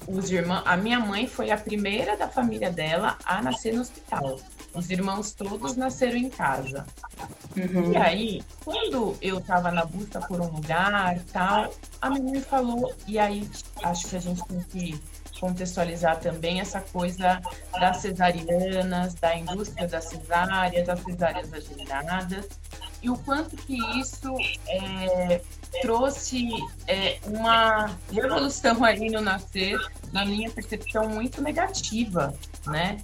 os 0.06 0.30
irmãos, 0.30 0.62
a 0.64 0.76
minha 0.76 1.00
mãe 1.00 1.26
foi 1.26 1.50
a 1.50 1.56
primeira 1.56 2.16
da 2.16 2.28
família 2.28 2.70
dela 2.70 3.16
a 3.24 3.42
nascer 3.42 3.72
no 3.74 3.80
hospital. 3.80 4.38
Os 4.74 4.90
irmãos 4.90 5.32
todos 5.32 5.76
nasceram 5.76 6.16
em 6.16 6.28
casa. 6.28 6.84
Uhum. 7.56 7.92
E 7.92 7.96
aí, 7.96 8.42
quando 8.64 9.16
eu 9.22 9.38
estava 9.38 9.70
na 9.70 9.84
busca 9.84 10.20
por 10.20 10.40
um 10.40 10.48
lugar, 10.48 11.18
tal, 11.32 11.72
a 12.00 12.10
minha 12.10 12.22
mãe 12.22 12.40
falou, 12.40 12.92
e 13.06 13.18
aí 13.18 13.48
acho 13.82 14.08
que 14.08 14.16
a 14.16 14.20
gente 14.20 14.44
tem 14.46 14.60
que 14.64 15.00
contextualizar 15.40 16.18
também 16.20 16.60
essa 16.60 16.80
coisa 16.80 17.40
das 17.72 17.98
cesarianas, 17.98 19.14
da 19.14 19.36
indústria 19.36 19.86
das 19.88 20.04
cesáreas, 20.04 20.86
das 20.86 21.00
cesáreas 21.00 21.52
agendadas, 21.52 22.48
e 23.02 23.10
o 23.10 23.18
quanto 23.18 23.54
que 23.56 23.76
isso 23.98 24.34
é, 24.66 25.40
trouxe 25.82 26.48
é, 26.86 27.18
uma 27.26 27.90
revolução 28.10 28.82
aí 28.82 29.10
no 29.10 29.20
nascer, 29.20 29.78
na 30.12 30.24
minha 30.24 30.50
percepção, 30.50 31.08
muito 31.08 31.42
negativa, 31.42 32.34
né? 32.66 32.96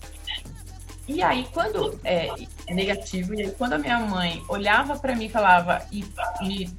E 1.13 1.21
aí, 1.21 1.45
quando 1.53 1.99
é 2.05 2.29
negativo, 2.69 3.35
e 3.35 3.43
aí, 3.43 3.51
quando 3.51 3.73
a 3.73 3.79
minha 3.79 3.99
mãe 3.99 4.41
olhava 4.49 4.97
para 4.97 5.17
mim 5.17 5.25
e 5.25 5.29
falava 5.29 5.85
e 5.91 6.05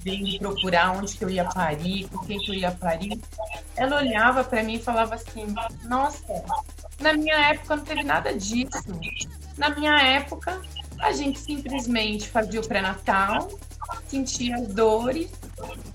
me 0.05 0.39
procurar 0.39 0.91
onde 0.91 1.17
que 1.17 1.25
eu 1.25 1.29
ia 1.29 1.43
parir, 1.43 2.07
com 2.07 2.25
quem 2.25 2.39
que 2.39 2.49
eu 2.49 2.55
ia 2.55 2.71
parir, 2.71 3.19
ela 3.75 3.97
olhava 3.97 4.41
para 4.41 4.63
mim 4.63 4.75
e 4.75 4.79
falava 4.79 5.15
assim: 5.15 5.53
Nossa, 5.83 6.45
na 7.01 7.11
minha 7.11 7.49
época 7.49 7.75
não 7.75 7.83
teve 7.83 8.03
nada 8.03 8.33
disso. 8.33 8.97
Na 9.57 9.69
minha 9.69 10.01
época, 10.01 10.61
a 11.01 11.11
gente 11.11 11.37
simplesmente 11.37 12.29
fazia 12.29 12.61
o 12.61 12.65
pré-natal, 12.65 13.49
sentia 14.07 14.55
as 14.55 14.67
dores 14.69 15.29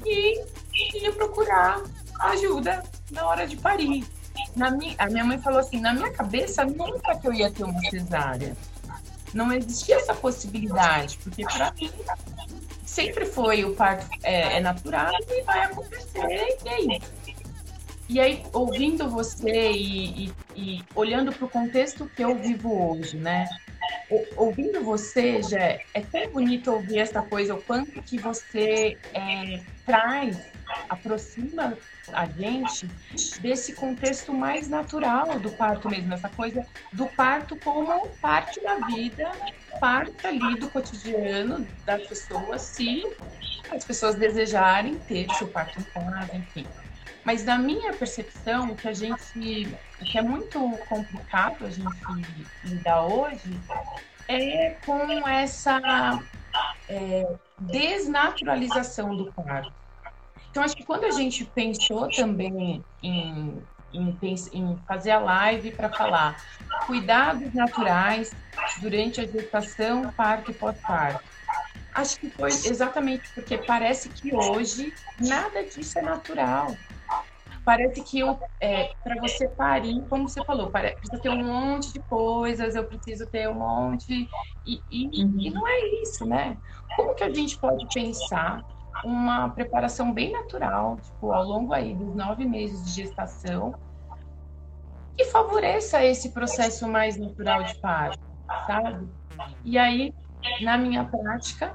e 0.05 0.44
ia 1.03 1.12
procurar 1.12 1.81
ajuda 2.20 2.83
na 3.11 3.27
hora 3.27 3.46
de 3.46 3.57
parir. 3.57 4.05
Na 4.55 4.70
minha, 4.70 4.94
a 4.99 5.07
minha 5.07 5.25
mãe 5.25 5.38
falou 5.38 5.61
assim: 5.61 5.81
na 5.81 5.92
minha 5.92 6.11
cabeça, 6.12 6.64
nunca 6.64 7.16
que 7.18 7.29
eu 7.29 7.33
ia 7.33 7.51
ter 7.51 7.64
uma 7.64 7.81
cesárea. 7.90 8.57
Não 9.35 9.53
existia 9.53 9.96
essa 9.96 10.14
possibilidade, 10.14 11.18
porque 11.18 11.44
para 11.44 11.72
mim 11.72 11.90
sempre 12.85 13.27
foi 13.27 13.64
o 13.64 13.75
parto 13.75 14.07
é, 14.22 14.57
é, 14.57 14.61
natural 14.61 15.12
e 15.29 15.42
vai 15.42 15.64
acontecer, 15.64 16.59
e 16.64 16.96
isso. 16.96 17.16
E 18.09 18.20
aí, 18.20 18.44
ouvindo 18.53 19.11
você 19.11 19.72
e, 19.72 20.27
e, 20.27 20.33
e 20.55 20.85
olhando 20.94 21.33
para 21.33 21.44
o 21.44 21.49
contexto 21.49 22.09
que 22.14 22.22
eu 22.22 22.37
vivo 22.37 22.92
hoje, 22.92 23.16
né? 23.16 23.49
ouvindo 24.37 24.83
você, 24.83 25.42
já 25.42 25.59
é 25.59 26.01
tão 26.12 26.31
bonito 26.31 26.70
ouvir 26.70 26.99
essa 26.99 27.22
coisa, 27.22 27.55
o 27.55 27.62
quanto 27.62 28.01
que 28.03 28.18
você 28.18 28.96
é, 29.12 29.61
traz, 29.85 30.38
aproxima 30.88 31.77
a 32.12 32.27
gente 32.27 32.87
desse 33.40 33.75
contexto 33.75 34.33
mais 34.33 34.69
natural 34.69 35.38
do 35.38 35.51
parto 35.51 35.88
mesmo, 35.88 36.14
essa 36.14 36.29
coisa 36.29 36.66
do 36.92 37.07
parto 37.07 37.57
como 37.57 38.09
parte 38.21 38.61
da 38.62 38.77
vida, 38.87 39.31
parte 39.81 40.27
ali 40.27 40.59
do 40.59 40.69
cotidiano 40.69 41.66
das 41.85 42.07
pessoas, 42.07 42.62
se 42.62 43.05
as 43.71 43.85
pessoas 43.85 44.14
desejarem 44.14 44.99
ter 45.01 45.29
seu 45.35 45.49
parto 45.49 45.81
em 45.81 45.83
casa, 45.85 46.37
enfim. 46.37 46.66
Mas 47.25 47.45
na 47.45 47.59
minha 47.59 47.92
percepção, 47.92 48.71
o 48.71 48.77
que 48.77 48.88
a 48.88 48.92
gente, 48.92 49.69
o 50.01 50.05
que 50.05 50.16
é 50.16 50.23
muito 50.23 50.61
complicado 50.88 51.66
a 51.66 51.71
gente 51.71 51.90
lidar 52.64 53.05
hoje 53.05 53.61
é 54.29 54.77
com 54.87 55.29
essa 55.29 56.23
é, 56.88 57.37
desnaturalização 57.59 59.16
do 59.16 59.33
parto. 59.33 59.73
Então, 60.57 60.64
acho 60.64 60.75
que 60.75 60.87
quando 60.87 61.05
a 61.05 61.11
gente 61.11 61.45
pensou 61.45 62.09
também 62.09 62.83
em, 63.03 63.62
em, 63.92 64.19
em 64.55 64.77
fazer 64.88 65.11
a 65.11 65.21
live 65.21 65.71
para 65.73 65.92
falar 65.92 66.35
cuidados 66.87 67.53
naturais 67.53 68.31
durante 68.81 69.21
a 69.21 69.27
gestação, 69.27 70.11
parto 70.16 70.51
e 70.51 70.55
pós-parto, 70.55 71.23
acho 71.92 72.19
que 72.19 72.31
foi 72.31 72.49
exatamente 72.49 73.31
porque 73.35 73.59
parece 73.59 74.09
que 74.09 74.35
hoje 74.35 74.95
nada 75.21 75.62
disso 75.62 75.99
é 75.99 76.03
natural. 76.03 76.75
Parece 77.62 78.03
que 78.03 78.23
é, 78.59 78.95
para 79.05 79.21
você 79.21 79.47
parir, 79.49 80.01
como 80.09 80.27
você 80.27 80.42
falou, 80.42 80.71
precisa 80.71 81.21
ter 81.21 81.29
um 81.29 81.45
monte 81.45 81.92
de 81.92 82.01
coisas, 82.01 82.75
eu 82.75 82.85
preciso 82.85 83.27
ter 83.27 83.47
um 83.51 83.59
monte. 83.59 84.27
E, 84.64 84.83
e, 84.90 85.21
e 85.21 85.51
não 85.51 85.69
é 85.69 85.81
isso, 86.01 86.25
né? 86.25 86.57
Como 86.97 87.14
que 87.14 87.25
a 87.25 87.31
gente 87.31 87.59
pode 87.59 87.87
pensar 87.92 88.62
uma 89.05 89.49
preparação 89.51 90.13
bem 90.13 90.33
natural, 90.33 90.97
tipo, 90.97 91.33
ao 91.33 91.45
longo 91.45 91.73
aí 91.73 91.95
dos 91.95 92.15
nove 92.15 92.45
meses 92.45 92.85
de 92.85 93.03
gestação, 93.03 93.75
que 95.17 95.25
favoreça 95.27 96.05
esse 96.05 96.31
processo 96.31 96.87
mais 96.89 97.17
natural 97.17 97.65
de 97.65 97.75
parto, 97.79 98.21
sabe? 98.67 99.09
E 99.65 99.79
aí, 99.79 100.15
na 100.61 100.77
minha 100.77 101.05
prática, 101.05 101.75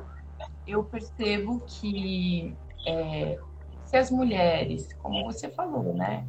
eu 0.68 0.84
percebo 0.84 1.60
que 1.68 2.56
é, 2.88 3.38
se 3.86 3.98
as 3.98 4.12
mulheres, 4.12 4.94
como 4.94 5.24
você 5.26 5.50
falou, 5.50 5.94
né, 5.94 6.26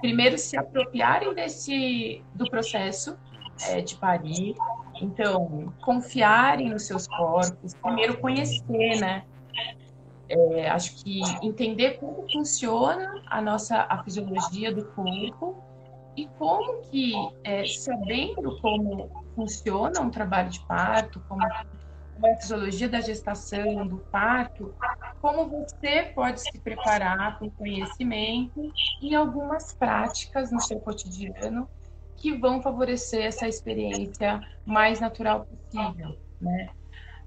primeiro 0.00 0.36
se 0.36 0.56
apropriarem 0.56 1.34
desse 1.34 2.22
do 2.34 2.48
processo 2.50 3.16
é, 3.68 3.80
de 3.80 3.96
parir, 3.96 4.54
então 5.00 5.72
confiarem 5.82 6.68
nos 6.68 6.86
seus 6.86 7.06
corpos, 7.06 7.74
primeiro 7.74 8.18
conhecer, 8.18 9.00
né, 9.00 9.24
é, 10.28 10.68
acho 10.68 11.02
que 11.02 11.20
entender 11.42 11.98
como 11.98 12.30
funciona 12.30 13.22
a 13.26 13.40
nossa 13.40 13.86
a 13.88 14.02
fisiologia 14.02 14.72
do 14.74 14.84
corpo 14.86 15.62
e 16.16 16.26
como 16.38 16.82
que, 16.82 17.12
é, 17.44 17.64
sabendo 17.66 18.58
como 18.60 19.10
funciona 19.34 20.00
um 20.00 20.10
trabalho 20.10 20.48
de 20.48 20.60
parto, 20.66 21.22
como 21.28 21.42
é 21.44 22.32
a 22.32 22.36
fisiologia 22.36 22.88
da 22.88 23.00
gestação, 23.00 23.86
do 23.86 23.98
parto, 23.98 24.74
como 25.20 25.48
você 25.48 26.10
pode 26.14 26.40
se 26.40 26.58
preparar 26.60 27.38
com 27.38 27.50
conhecimento 27.50 28.72
e 29.02 29.14
algumas 29.14 29.74
práticas 29.74 30.50
no 30.50 30.60
seu 30.60 30.80
cotidiano 30.80 31.68
que 32.16 32.32
vão 32.32 32.62
favorecer 32.62 33.26
essa 33.26 33.46
experiência 33.46 34.40
mais 34.64 35.00
natural 35.00 35.44
possível, 35.44 36.16
né? 36.40 36.70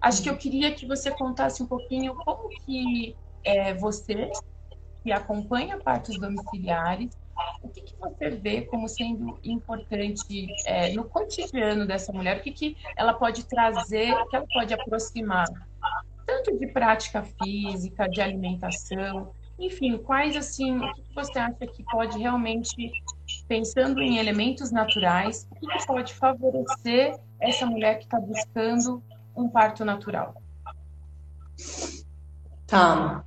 Acho 0.02 0.24
que 0.24 0.30
eu 0.30 0.38
queria 0.38 0.74
que 0.74 0.86
você 0.86 1.12
contasse 1.12 1.62
um 1.62 1.68
pouquinho 1.68 2.16
como 2.16 2.50
que 2.66 3.16
é, 3.44 3.74
você, 3.74 4.32
que 5.04 5.12
acompanha 5.12 5.78
partos 5.78 6.18
domiciliares, 6.18 7.10
o 7.62 7.70
que, 7.70 7.82
que 7.82 7.96
você 8.00 8.30
vê 8.30 8.62
como 8.62 8.88
sendo 8.88 9.40
importante 9.44 10.48
é, 10.66 10.92
no 10.94 11.06
cotidiano 11.06 11.86
dessa 11.86 12.12
mulher? 12.12 12.38
O 12.38 12.42
que, 12.42 12.52
que 12.52 12.78
ela 12.98 13.14
pode 13.14 13.44
trazer, 13.46 14.14
o 14.14 14.28
que 14.28 14.36
ela 14.36 14.46
pode 14.54 14.74
aproximar, 14.74 15.46
tanto 16.26 16.58
de 16.58 16.68
prática 16.68 17.24
física, 17.24 18.08
de 18.08 18.22
alimentação, 18.22 19.34
enfim, 19.58 19.98
quais 19.98 20.36
assim, 20.38 20.78
o 20.78 20.94
que, 20.94 21.04
você 21.14 21.38
acha 21.38 21.68
que 21.68 21.84
pode 21.84 22.18
realmente, 22.18 22.92
pensando 23.48 24.02
em 24.02 24.18
elementos 24.18 24.72
naturais, 24.72 25.48
o 25.52 25.68
que 25.68 25.86
pode 25.86 26.14
favorecer 26.14 27.20
essa 27.42 27.66
mulher 27.66 27.98
que 27.98 28.06
está 28.06 28.20
buscando 28.20 29.04
um 29.42 29.50
parto 29.50 29.84
natural? 29.86 30.36
Tá. 32.68 33.24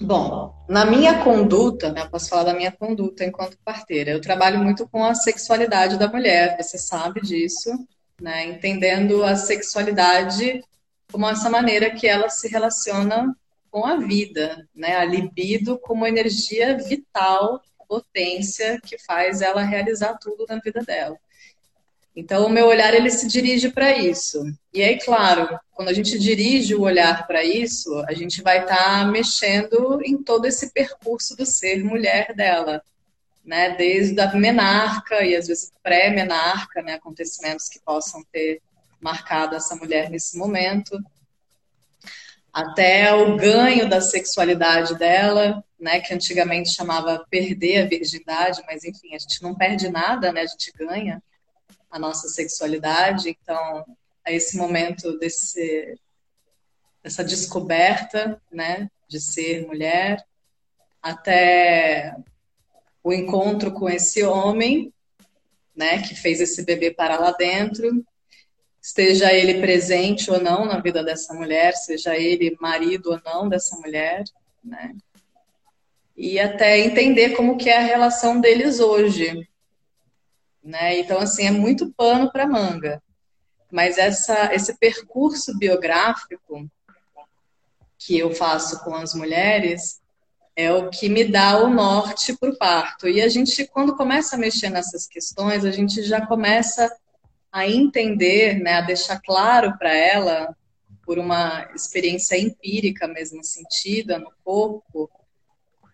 Bom, 0.00 0.54
na 0.68 0.84
minha 0.84 1.22
conduta, 1.22 1.92
né, 1.92 2.06
posso 2.08 2.28
falar 2.28 2.44
da 2.44 2.54
minha 2.54 2.72
conduta 2.72 3.24
enquanto 3.24 3.58
parteira, 3.64 4.10
eu 4.10 4.20
trabalho 4.20 4.58
muito 4.58 4.88
com 4.88 5.04
a 5.04 5.14
sexualidade 5.14 5.96
da 5.96 6.08
mulher, 6.08 6.56
você 6.60 6.76
sabe 6.76 7.20
disso, 7.20 7.70
né, 8.20 8.44
entendendo 8.46 9.22
a 9.22 9.36
sexualidade 9.36 10.64
como 11.10 11.28
essa 11.28 11.48
maneira 11.48 11.90
que 11.90 12.08
ela 12.08 12.28
se 12.28 12.48
relaciona 12.48 13.36
com 13.70 13.86
a 13.86 13.96
vida, 13.96 14.66
né, 14.74 14.96
a 14.96 15.04
libido 15.04 15.78
como 15.78 16.06
energia 16.06 16.76
vital, 16.78 17.62
potência 17.86 18.80
que 18.80 18.98
faz 18.98 19.42
ela 19.42 19.62
realizar 19.62 20.16
tudo 20.18 20.46
na 20.48 20.58
vida 20.58 20.80
dela. 20.82 21.16
Então, 22.14 22.46
o 22.46 22.50
meu 22.50 22.66
olhar 22.66 22.92
ele 22.92 23.10
se 23.10 23.26
dirige 23.26 23.70
para 23.70 23.96
isso. 23.96 24.44
E 24.72 24.82
aí, 24.82 24.98
claro, 24.98 25.58
quando 25.70 25.88
a 25.88 25.94
gente 25.94 26.18
dirige 26.18 26.74
o 26.74 26.82
olhar 26.82 27.26
para 27.26 27.42
isso, 27.42 27.90
a 28.06 28.12
gente 28.12 28.42
vai 28.42 28.62
estar 28.62 29.00
tá 29.00 29.04
mexendo 29.06 30.00
em 30.04 30.22
todo 30.22 30.44
esse 30.44 30.70
percurso 30.72 31.34
do 31.34 31.46
ser 31.46 31.82
mulher 31.82 32.34
dela, 32.34 32.82
né? 33.42 33.70
Desde 33.76 34.20
a 34.20 34.30
menarca 34.34 35.24
e 35.24 35.34
às 35.34 35.46
vezes 35.46 35.72
pré-menarca, 35.82 36.82
né? 36.82 36.94
Acontecimentos 36.94 37.68
que 37.68 37.80
possam 37.80 38.22
ter 38.30 38.60
marcado 39.00 39.56
essa 39.56 39.74
mulher 39.74 40.10
nesse 40.10 40.36
momento, 40.36 40.96
até 42.52 43.14
o 43.14 43.36
ganho 43.36 43.88
da 43.88 44.02
sexualidade 44.02 44.98
dela, 44.98 45.64
né? 45.80 45.98
Que 45.98 46.12
antigamente 46.12 46.74
chamava 46.74 47.24
perder 47.30 47.82
a 47.82 47.86
virgindade, 47.86 48.62
mas 48.66 48.84
enfim, 48.84 49.14
a 49.14 49.18
gente 49.18 49.42
não 49.42 49.54
perde 49.54 49.88
nada, 49.88 50.30
né? 50.30 50.42
A 50.42 50.46
gente 50.46 50.70
ganha 50.76 51.22
a 51.92 51.98
nossa 51.98 52.26
sexualidade. 52.28 53.28
Então, 53.28 53.84
a 54.24 54.32
esse 54.32 54.56
momento 54.56 55.18
desse, 55.18 55.94
dessa 57.02 57.22
descoberta, 57.22 58.40
né, 58.50 58.90
de 59.06 59.20
ser 59.20 59.66
mulher, 59.66 60.24
até 61.02 62.16
o 63.04 63.12
encontro 63.12 63.72
com 63.72 63.88
esse 63.88 64.22
homem, 64.24 64.92
né, 65.76 66.00
que 66.02 66.14
fez 66.14 66.40
esse 66.40 66.64
bebê 66.64 66.90
para 66.90 67.18
lá 67.18 67.32
dentro, 67.32 68.04
esteja 68.80 69.32
ele 69.32 69.60
presente 69.60 70.30
ou 70.30 70.40
não 70.40 70.64
na 70.64 70.80
vida 70.80 71.04
dessa 71.04 71.34
mulher, 71.34 71.74
seja 71.74 72.16
ele 72.16 72.56
marido 72.60 73.12
ou 73.12 73.20
não 73.24 73.48
dessa 73.48 73.76
mulher, 73.76 74.24
né? 74.64 74.96
E 76.16 76.38
até 76.38 76.78
entender 76.78 77.30
como 77.30 77.56
que 77.56 77.70
é 77.70 77.78
a 77.78 77.82
relação 77.82 78.40
deles 78.40 78.80
hoje, 78.80 79.48
né? 80.62 80.98
Então, 80.98 81.18
assim, 81.18 81.46
é 81.46 81.50
muito 81.50 81.92
pano 81.92 82.30
para 82.30 82.46
manga. 82.46 83.02
Mas 83.70 83.98
essa, 83.98 84.54
esse 84.54 84.76
percurso 84.78 85.56
biográfico 85.58 86.68
que 87.98 88.18
eu 88.18 88.34
faço 88.34 88.82
com 88.84 88.94
as 88.94 89.14
mulheres 89.14 90.00
é 90.54 90.70
o 90.72 90.90
que 90.90 91.08
me 91.08 91.24
dá 91.24 91.62
o 91.62 91.70
norte 91.70 92.36
para 92.36 92.50
o 92.50 92.58
parto. 92.58 93.08
E 93.08 93.22
a 93.22 93.28
gente, 93.28 93.66
quando 93.66 93.96
começa 93.96 94.36
a 94.36 94.38
mexer 94.38 94.68
nessas 94.68 95.06
questões, 95.06 95.64
a 95.64 95.70
gente 95.70 96.02
já 96.02 96.26
começa 96.26 96.94
a 97.50 97.66
entender, 97.66 98.60
né, 98.60 98.74
a 98.74 98.80
deixar 98.82 99.20
claro 99.20 99.76
para 99.78 99.94
ela, 99.94 100.54
por 101.04 101.18
uma 101.18 101.68
experiência 101.74 102.38
empírica 102.38 103.08
mesmo 103.08 103.42
sentida 103.42 104.18
no 104.18 104.32
corpo, 104.44 105.10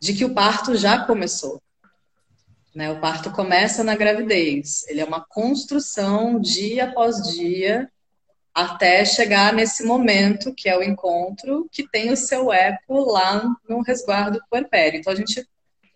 de 0.01 0.15
que 0.15 0.25
o 0.25 0.35
parto 0.35 0.77
já 0.77 1.05
começou. 1.05 1.61
Né? 2.75 2.91
O 2.91 3.01
parto 3.01 3.31
começa 3.31 3.83
na 3.83 3.97
gravidez, 3.97 4.87
ele 4.89 5.01
é 5.01 5.05
uma 5.05 5.25
construção 5.25 6.41
dia 6.41 6.85
após 6.85 7.35
dia 7.35 7.91
até 8.55 9.05
chegar 9.05 9.53
nesse 9.53 9.85
momento 9.85 10.53
que 10.53 10.69
é 10.69 10.77
o 10.77 10.83
encontro 10.83 11.69
que 11.71 11.87
tem 11.89 12.11
o 12.11 12.17
seu 12.17 12.53
eco 12.53 13.11
lá 13.11 13.43
no 13.69 13.83
resguardo 13.83 14.41
puerpério. 14.51 14.99
Então 14.99 15.13
a 15.13 15.17
gente 15.17 15.47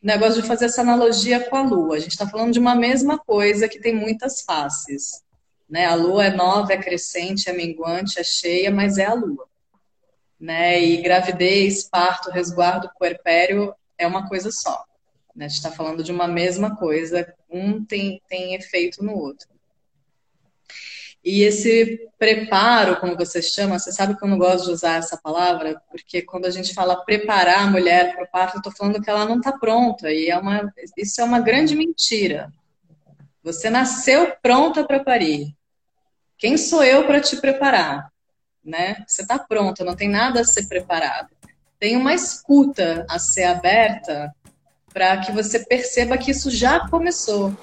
negócio 0.03 0.43
de 0.43 0.49
fazer 0.49 0.65
essa 0.65 0.81
analogia 0.81 1.49
com 1.49 1.57
a 1.57 1.63
lua. 1.63 1.97
A 1.97 2.01
gente 2.01 2.13
está 2.13 2.29
falando 2.29 2.53
de 2.53 2.59
uma 2.59 2.75
mesma 2.75 3.19
coisa 3.19 3.69
que 3.69 3.79
tem 3.79 3.95
muitas 3.95 4.43
faces. 4.43 5.23
Né? 5.69 5.87
A 5.87 5.95
lua 5.95 6.27
é 6.27 6.31
nova, 6.31 6.73
é 6.73 6.77
crescente, 6.77 7.49
é 7.49 7.53
minguante, 7.53 8.19
é 8.19 8.25
cheia, 8.25 8.71
mas 8.71 8.99
é 8.99 9.07
a 9.07 9.15
lua. 9.15 9.47
Né? 10.39 10.83
E 10.83 11.01
gravidez, 11.01 11.89
parto, 11.89 12.31
resguardo 12.31 12.91
puerpério 12.99 13.73
é 13.97 14.07
uma 14.07 14.29
coisa 14.29 14.51
só. 14.51 14.85
Né? 15.35 15.47
A 15.47 15.49
gente 15.49 15.59
está 15.59 15.71
falando 15.71 16.03
de 16.03 16.13
uma 16.13 16.29
mesma 16.29 16.77
coisa, 16.77 17.33
um 17.51 17.85
tem, 17.85 18.21
tem 18.29 18.55
efeito 18.55 19.03
no 19.03 19.17
outro. 19.17 19.49
E 21.25 21.43
esse 21.43 22.09
preparo, 22.19 22.99
como 22.99 23.17
você 23.17 23.41
chama, 23.41 23.79
você 23.79 23.93
sabe 23.93 24.17
que 24.17 24.25
eu 24.25 24.29
não 24.29 24.37
gosto 24.37 24.67
de 24.67 24.73
usar 24.73 24.97
essa 24.97 25.17
palavra, 25.17 25.81
porque 25.89 26.21
quando 26.23 26.47
a 26.47 26.51
gente 26.51 26.75
fala 26.75 27.05
preparar 27.05 27.61
a 27.61 27.71
mulher 27.71 28.13
para 28.13 28.25
o 28.25 28.29
parto, 28.29 28.57
eu 28.57 28.59
estou 28.59 28.73
falando 28.73 29.01
que 29.01 29.09
ela 29.09 29.25
não 29.25 29.37
está 29.37 29.53
pronta, 29.53 30.11
e 30.11 30.29
é 30.29 30.37
uma, 30.37 30.73
isso 30.97 31.21
é 31.21 31.25
uma 31.25 31.39
grande 31.39 31.77
mentira. 31.77 32.53
Você 33.45 33.71
nasceu 33.71 34.35
pronta 34.43 34.85
para 34.85 35.03
parir. 35.03 35.55
Quem 36.37 36.57
sou 36.57 36.83
eu 36.83 37.07
para 37.07 37.21
te 37.21 37.37
preparar? 37.37 38.11
Né? 38.65 39.05
Você 39.07 39.23
está 39.23 39.39
pronta, 39.39 39.85
não 39.85 39.95
tem 39.95 40.09
nada 40.09 40.41
a 40.41 40.45
ser 40.45 40.67
preparado. 40.67 41.31
Tem 41.79 41.97
uma 41.97 42.15
escuta 42.15 43.07
a 43.09 43.19
ser 43.21 43.45
aberta 43.45 44.35
para 44.93 45.19
que 45.19 45.33
você 45.33 45.61
perceba 45.61 46.19
que 46.19 46.31
isso 46.31 46.51
já 46.51 46.89
começou. 46.89 47.55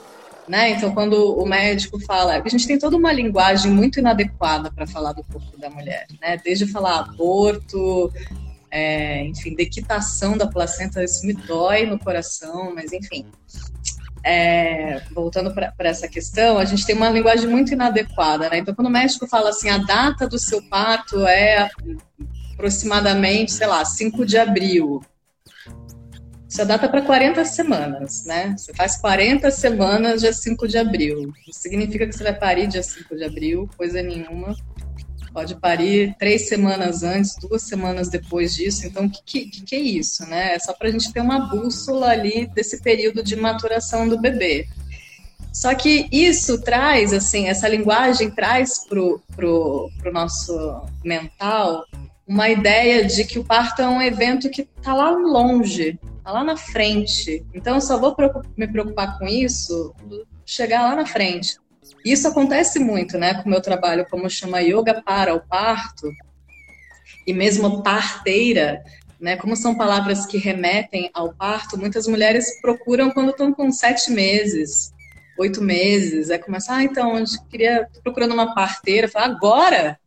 Né? 0.48 0.72
Então, 0.72 0.92
quando 0.96 1.38
o 1.38 1.46
médico 1.46 2.00
fala, 2.00 2.42
a 2.44 2.50
gente 2.50 2.66
tem 2.66 2.80
toda 2.80 2.98
uma 2.98 3.14
linguagem 3.14 3.72
muito 3.72 4.00
inadequada 4.00 4.72
para 4.72 4.88
falar 4.88 5.14
do 5.14 5.24
corpo 5.24 5.56
da 5.60 5.70
mulher, 5.70 6.08
né? 6.20 6.42
Desde 6.44 6.66
falar 6.66 7.02
aborto, 7.02 8.12
é, 8.72 9.26
enfim, 9.26 9.54
dequitação 9.54 10.36
da 10.36 10.48
placenta, 10.48 11.04
isso 11.04 11.24
me 11.26 11.34
dói 11.34 11.86
no 11.86 12.00
coração, 12.00 12.74
mas 12.74 12.92
enfim. 12.92 13.28
É, 14.24 15.02
voltando 15.12 15.54
para 15.54 15.74
essa 15.82 16.08
questão, 16.08 16.58
a 16.58 16.66
gente 16.66 16.84
tem 16.84 16.96
uma 16.96 17.10
linguagem 17.10 17.48
muito 17.48 17.72
inadequada, 17.72 18.50
né? 18.50 18.58
Então, 18.58 18.74
quando 18.74 18.88
o 18.88 18.92
médico 18.92 19.28
fala 19.28 19.50
assim, 19.50 19.70
a 19.70 19.78
data 19.78 20.28
do 20.28 20.40
seu 20.40 20.62
parto 20.64 21.28
é 21.28 21.70
aproximadamente, 22.54 23.52
sei 23.52 23.68
lá, 23.68 23.86
5 23.86 24.26
de 24.26 24.38
abril, 24.38 25.02
isso 26.50 26.64
é 26.64 26.66
data 26.66 26.90
para 26.90 27.04
40 27.04 27.46
semanas, 27.46 28.26
né? 28.26 28.56
Você 28.58 28.74
faz 28.74 28.98
40 28.98 29.52
semanas 29.52 30.22
dia 30.22 30.34
5 30.34 30.68
de 30.68 30.80
abril. 30.80 31.32
Não 31.46 31.54
significa 31.54 32.08
que 32.08 32.12
você 32.12 32.24
vai 32.24 32.34
parir 32.34 32.66
dia 32.66 32.82
5 32.82 33.16
de 33.16 33.24
abril, 33.24 33.70
coisa 33.78 34.02
nenhuma. 34.02 34.58
Pode 35.32 35.56
parir 35.58 36.16
três 36.18 36.50
semanas 36.50 37.04
antes, 37.04 37.36
duas 37.40 37.62
semanas 37.62 38.10
depois 38.10 38.56
disso. 38.56 38.88
Então, 38.88 39.06
o 39.06 39.10
que, 39.12 39.46
que, 39.46 39.62
que, 39.62 39.76
é 39.76 39.80
isso, 39.80 40.28
né? 40.28 40.56
É 40.56 40.60
só 40.60 40.74
para 40.74 40.88
a 40.88 40.92
gente 40.92 41.14
ter 41.14 41.22
uma 41.22 41.52
bússola 41.52 42.08
ali 42.08 42.48
desse 42.48 42.82
período 42.82 43.22
de 43.22 43.36
maturação 43.36 44.10
do 44.10 44.20
bebê. 44.20 44.68
Só 45.54 45.76
que 45.76 46.08
isso 46.12 46.60
traz, 46.62 47.14
assim, 47.14 47.48
essa 47.48 47.68
linguagem 47.68 48.32
traz 48.32 48.88
pro, 48.88 49.22
pro, 49.36 49.92
pro 50.00 50.12
nosso 50.12 50.82
mental 51.06 51.86
uma 52.28 52.50
ideia 52.50 53.06
de 53.06 53.24
que 53.24 53.38
o 53.38 53.44
parto 53.44 53.82
é 53.84 53.88
um 53.88 54.02
evento 54.02 54.50
que 54.50 54.62
está 54.62 54.94
lá 54.94 55.10
longe, 55.10 56.00
Tá 56.30 56.34
lá 56.34 56.44
na 56.44 56.56
frente. 56.56 57.44
Então 57.56 57.74
eu 57.74 57.82
só 57.82 57.98
vou 57.98 58.16
me 58.56 58.68
preocupar 58.68 59.18
com 59.18 59.26
isso 59.26 59.96
chegar 60.46 60.84
lá 60.84 60.96
na 60.96 61.04
frente. 61.04 61.58
Isso 62.06 62.28
acontece 62.28 62.78
muito, 62.78 63.18
né, 63.18 63.34
com 63.34 63.48
o 63.48 63.52
meu 63.52 63.60
trabalho, 63.60 64.06
como 64.08 64.30
chama 64.30 64.60
yoga 64.60 65.02
para 65.02 65.34
o 65.34 65.40
parto, 65.40 66.08
e 67.26 67.34
mesmo 67.34 67.82
parteira, 67.82 68.84
né, 69.20 69.38
como 69.38 69.56
são 69.56 69.74
palavras 69.74 70.28
que 70.28 70.38
remetem 70.38 71.10
ao 71.16 71.34
parto, 71.34 71.80
muitas 71.80 72.06
mulheres 72.06 72.62
procuram 72.62 73.10
quando 73.10 73.32
estão 73.32 73.52
com 73.52 73.72
sete 73.72 74.12
meses, 74.12 74.94
oito 75.36 75.64
meses, 75.64 76.30
é 76.30 76.38
começar, 76.38 76.76
ah, 76.76 76.84
então, 76.84 77.18
eu 77.18 77.26
queria, 77.50 77.90
tô 77.92 78.04
procurando 78.04 78.36
uma 78.36 78.54
parteira, 78.54 79.08
fala, 79.08 79.34
agora? 79.34 80.00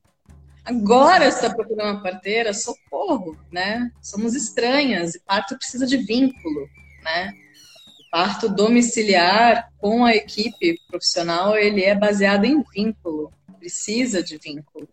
Agora 0.65 1.27
está 1.27 1.53
procurando 1.53 1.93
uma 1.95 2.03
parteira, 2.03 2.55
socorro, 2.55 3.37
né? 3.51 3.91
Somos 4.01 4.35
estranhas 4.35 5.15
e 5.15 5.21
parto 5.21 5.57
precisa 5.57 5.87
de 5.87 5.97
vínculo, 5.97 6.69
né? 7.03 7.33
Parto 8.13 8.49
domiciliar 8.49 9.73
com 9.79 10.05
a 10.05 10.15
equipe 10.15 10.79
profissional, 10.89 11.57
ele 11.57 11.83
é 11.83 11.95
baseado 11.95 12.45
em 12.45 12.63
vínculo, 12.75 13.33
precisa 13.59 14.23
de 14.23 14.39
vínculo. 14.39 14.89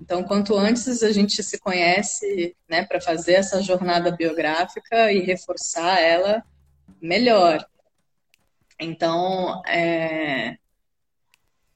Então, 0.00 0.22
quanto 0.22 0.56
antes 0.56 1.02
a 1.02 1.12
gente 1.12 1.42
se 1.42 1.58
conhece, 1.58 2.56
né, 2.68 2.84
para 2.84 3.00
fazer 3.00 3.34
essa 3.34 3.62
jornada 3.62 4.10
biográfica 4.10 5.12
e 5.12 5.20
reforçar 5.20 6.00
ela, 6.00 6.42
melhor. 7.02 7.66
Então, 8.78 9.62
é... 9.66 10.56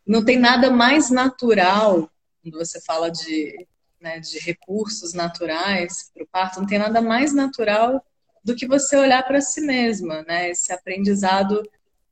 não 0.06 0.24
tem 0.24 0.38
nada 0.38 0.70
mais 0.70 1.10
natural 1.10 2.10
quando 2.44 2.58
você 2.58 2.78
fala 2.80 3.10
de, 3.10 3.66
né, 3.98 4.20
de 4.20 4.38
recursos 4.38 5.14
naturais 5.14 6.10
para 6.12 6.24
o 6.24 6.26
parto, 6.26 6.60
não 6.60 6.66
tem 6.66 6.78
nada 6.78 7.00
mais 7.00 7.32
natural 7.32 8.04
do 8.44 8.54
que 8.54 8.66
você 8.66 8.96
olhar 8.96 9.22
para 9.22 9.40
si 9.40 9.62
mesma, 9.62 10.22
né? 10.24 10.50
Esse 10.50 10.70
aprendizado 10.70 11.62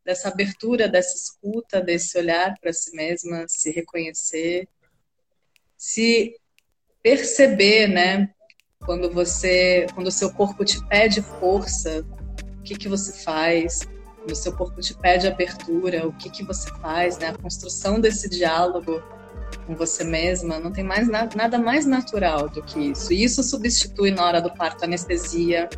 dessa 0.02 0.28
abertura, 0.28 0.88
dessa 0.88 1.14
escuta, 1.14 1.82
desse 1.82 2.16
olhar 2.16 2.58
para 2.58 2.72
si 2.72 2.96
mesma, 2.96 3.44
se 3.46 3.70
reconhecer, 3.70 4.66
se 5.76 6.34
perceber, 7.02 7.88
né? 7.88 8.30
Quando 8.86 9.12
você, 9.12 9.86
quando 9.94 10.06
o 10.06 10.12
seu 10.12 10.32
corpo 10.32 10.64
te 10.64 10.82
pede 10.88 11.20
força, 11.20 12.04
o 12.58 12.62
que 12.62 12.74
que 12.74 12.88
você 12.88 13.12
faz? 13.22 13.80
Quando 14.16 14.30
o 14.30 14.36
seu 14.36 14.56
corpo 14.56 14.80
te 14.80 14.94
pede 14.94 15.26
abertura, 15.26 16.08
o 16.08 16.12
que 16.14 16.30
que 16.30 16.42
você 16.42 16.70
faz, 16.80 17.18
né? 17.18 17.28
A 17.28 17.38
construção 17.38 18.00
desse 18.00 18.28
diálogo 18.30 19.02
com 19.66 19.74
você 19.74 20.04
mesma, 20.04 20.58
não 20.58 20.72
tem 20.72 20.84
mais 20.84 21.08
nada, 21.08 21.36
nada 21.36 21.58
mais 21.58 21.86
natural 21.86 22.48
do 22.48 22.62
que 22.62 22.78
isso. 22.78 23.12
E 23.12 23.22
isso 23.22 23.42
substitui 23.42 24.10
na 24.10 24.24
hora 24.24 24.40
do 24.40 24.50
parto 24.50 24.84
anestesia, 24.84 25.68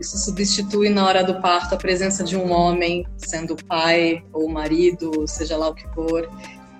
isso 0.00 0.18
substitui 0.18 0.90
na 0.90 1.06
hora 1.06 1.22
do 1.22 1.40
parto 1.40 1.74
a 1.74 1.78
presença 1.78 2.24
de 2.24 2.36
um 2.36 2.50
homem, 2.50 3.06
sendo 3.16 3.54
pai 3.54 4.22
ou 4.32 4.48
marido, 4.48 5.26
seja 5.28 5.56
lá 5.56 5.68
o 5.68 5.74
que 5.74 5.86
for. 5.94 6.28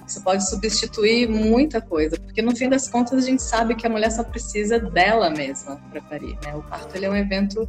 Isso 0.06 0.22
pode 0.22 0.48
substituir 0.48 1.28
muita 1.28 1.80
coisa, 1.80 2.16
porque 2.18 2.42
no 2.42 2.54
fim 2.54 2.68
das 2.68 2.88
contas 2.88 3.22
a 3.22 3.26
gente 3.26 3.42
sabe 3.42 3.74
que 3.74 3.86
a 3.86 3.90
mulher 3.90 4.10
só 4.10 4.24
precisa 4.24 4.78
dela 4.78 5.30
mesma 5.30 5.76
para 5.90 6.02
parir. 6.02 6.36
Né? 6.44 6.54
O 6.54 6.62
parto 6.62 6.96
ele 6.96 7.06
é 7.06 7.10
um 7.10 7.16
evento 7.16 7.68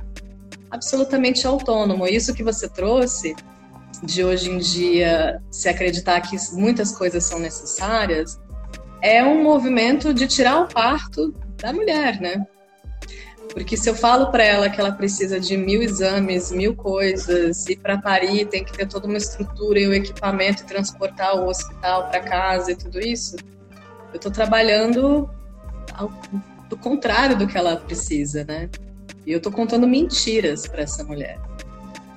absolutamente 0.72 1.46
autônomo. 1.46 2.08
Isso 2.08 2.34
que 2.34 2.44
você 2.44 2.68
trouxe 2.68 3.36
de 4.04 4.24
hoje 4.24 4.50
em 4.50 4.58
dia 4.58 5.42
se 5.52 5.70
acreditar 5.70 6.20
que 6.22 6.36
muitas 6.54 6.92
coisas 6.92 7.24
são 7.24 7.40
necessárias 7.40 8.40
é 9.04 9.22
um 9.22 9.44
movimento 9.44 10.14
de 10.14 10.26
tirar 10.26 10.62
o 10.62 10.68
parto 10.68 11.34
da 11.58 11.74
mulher, 11.74 12.22
né? 12.22 12.48
Porque 13.54 13.76
se 13.76 13.90
eu 13.90 13.94
falo 13.94 14.32
para 14.32 14.44
ela 14.44 14.70
que 14.70 14.80
ela 14.80 14.94
precisa 14.94 15.40
de 15.40 15.58
mil 15.58 15.82
exames, 15.82 16.52
mil 16.52 16.74
coisas, 16.74 17.68
e 17.68 17.76
para 17.76 17.98
parir 17.98 18.46
tem 18.46 18.64
que 18.64 18.72
ter 18.72 18.88
toda 18.88 19.06
uma 19.06 19.18
estrutura 19.18 19.80
e 19.80 19.88
o 19.88 19.94
equipamento 19.94 20.64
e 20.64 20.66
transportar 20.66 21.36
o 21.36 21.50
hospital 21.50 22.10
para 22.10 22.22
casa 22.22 22.72
e 22.72 22.76
tudo 22.76 23.00
isso, 23.00 23.36
eu 24.12 24.16
estou 24.16 24.32
trabalhando 24.32 25.30
ao, 25.94 26.10
do 26.70 26.78
contrário 26.78 27.38
do 27.38 27.46
que 27.46 27.58
ela 27.58 27.76
precisa, 27.76 28.46
né? 28.46 28.70
E 29.26 29.34
eu 29.34 29.38
estou 29.38 29.52
contando 29.52 29.86
mentiras 29.86 30.66
para 30.66 30.84
essa 30.84 31.04
mulher. 31.04 31.38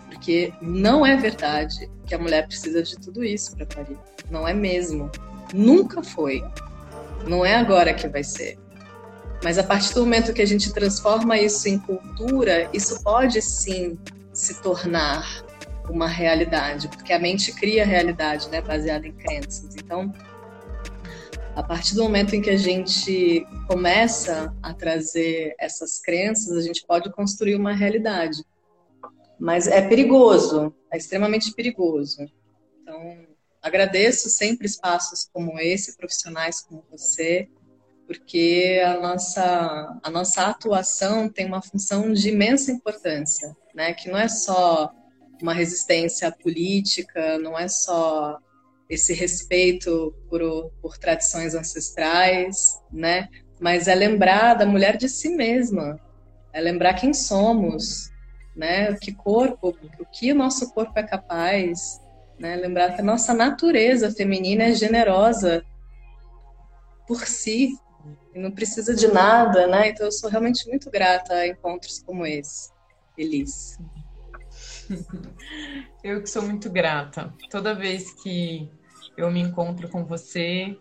Porque 0.09 0.53
não 0.62 1.05
é 1.05 1.16
verdade 1.16 1.90
que 2.07 2.14
a 2.14 2.18
mulher 2.18 2.46
precisa 2.46 2.83
de 2.83 2.96
tudo 2.96 3.25
isso 3.25 3.57
para 3.57 3.66
parir. 3.66 3.99
Não 4.31 4.46
é 4.46 4.55
mesmo. 4.55 5.11
Nunca 5.53 6.03
foi. 6.03 6.42
Não 7.24 7.44
é 7.44 7.55
agora 7.55 7.94
que 7.94 8.09
vai 8.09 8.24
ser. 8.24 8.59
Mas 9.42 9.59
a 9.59 9.62
partir 9.62 9.94
do 9.94 10.00
momento 10.00 10.33
que 10.33 10.42
a 10.42 10.46
gente 10.46 10.72
transforma 10.72 11.38
isso 11.38 11.68
em 11.68 11.79
cultura, 11.79 12.68
isso 12.72 13.02
pode 13.02 13.40
sim 13.42 13.98
se 14.33 14.61
tornar 14.62 15.44
uma 15.88 16.09
realidade, 16.09 16.88
porque 16.88 17.12
a 17.12 17.18
mente 17.18 17.52
cria 17.52 17.85
realidade, 17.85 18.48
né, 18.48 18.61
baseada 18.61 19.07
em 19.07 19.12
crenças. 19.12 19.76
Então, 19.76 20.12
a 21.55 21.62
partir 21.62 21.94
do 21.94 22.02
momento 22.02 22.35
em 22.35 22.40
que 22.40 22.50
a 22.50 22.57
gente 22.57 23.46
começa 23.66 24.55
a 24.62 24.74
trazer 24.74 25.55
essas 25.59 26.00
crenças, 26.00 26.57
a 26.57 26.61
gente 26.61 26.85
pode 26.87 27.11
construir 27.12 27.55
uma 27.55 27.72
realidade. 27.72 28.44
Mas 29.38 29.66
é 29.66 29.81
perigoso, 29.81 30.74
é 30.92 30.96
extremamente 30.96 31.52
perigoso. 31.55 32.26
Então, 32.83 33.26
Agradeço 33.66 34.31
sempre 34.31 34.64
espaços 34.64 35.29
como 35.33 35.59
esse, 35.59 35.96
profissionais 35.96 36.61
como 36.61 36.85
você, 36.88 37.48
porque 38.07 38.81
a 38.87 39.00
nossa, 39.00 39.98
a 40.05 40.09
nossa 40.09 40.42
atuação 40.42 41.29
tem 41.29 41.46
uma 41.46 41.61
função 41.61 42.12
de 42.12 42.29
imensa 42.29 42.70
importância, 42.70 43.57
né? 43.74 43.92
que 43.92 44.09
não 44.09 44.16
é 44.16 44.29
só 44.29 44.88
uma 45.42 45.52
resistência 45.52 46.31
política, 46.31 47.40
não 47.40 47.59
é 47.59 47.66
só 47.66 48.38
esse 48.88 49.12
respeito 49.12 50.14
por, 50.31 50.70
por 50.81 50.96
tradições 50.96 51.52
ancestrais, 51.52 52.81
né? 52.92 53.29
mas 53.59 53.88
é 53.88 53.96
lembrar 53.96 54.55
da 54.55 54.64
mulher 54.64 54.96
de 54.96 55.09
si 55.09 55.31
mesma, 55.31 55.99
é 56.53 56.61
lembrar 56.61 56.95
quem 56.95 57.12
somos, 57.12 58.12
né? 58.55 58.95
que 58.95 59.12
corpo, 59.12 59.76
o 59.99 60.07
que 60.07 60.30
o 60.30 60.36
nosso 60.36 60.72
corpo 60.72 60.97
é 60.97 61.03
capaz, 61.03 62.01
né? 62.39 62.57
Lembrar 62.57 62.95
que 62.95 63.01
a 63.01 63.05
nossa 63.05 63.32
natureza 63.32 64.11
feminina 64.11 64.64
é 64.64 64.74
generosa 64.74 65.64
por 67.07 67.26
si 67.26 67.70
e 68.34 68.39
não 68.39 68.51
precisa 68.51 68.95
de 68.95 69.09
nada, 69.09 69.66
né? 69.66 69.89
Então 69.89 70.07
eu 70.07 70.12
sou 70.12 70.28
realmente 70.28 70.68
muito 70.68 70.91
grata 70.91 71.34
a 71.34 71.47
encontros 71.47 72.03
como 72.03 72.26
esse, 72.26 72.70
Elis. 73.16 73.78
Eu 76.03 76.22
que 76.22 76.30
sou 76.30 76.43
muito 76.43 76.70
grata. 76.70 77.34
Toda 77.51 77.74
vez 77.74 78.12
que 78.22 78.70
eu 79.16 79.28
me 79.28 79.41
encontro 79.41 79.89
com 79.89 80.05
você, 80.05 80.78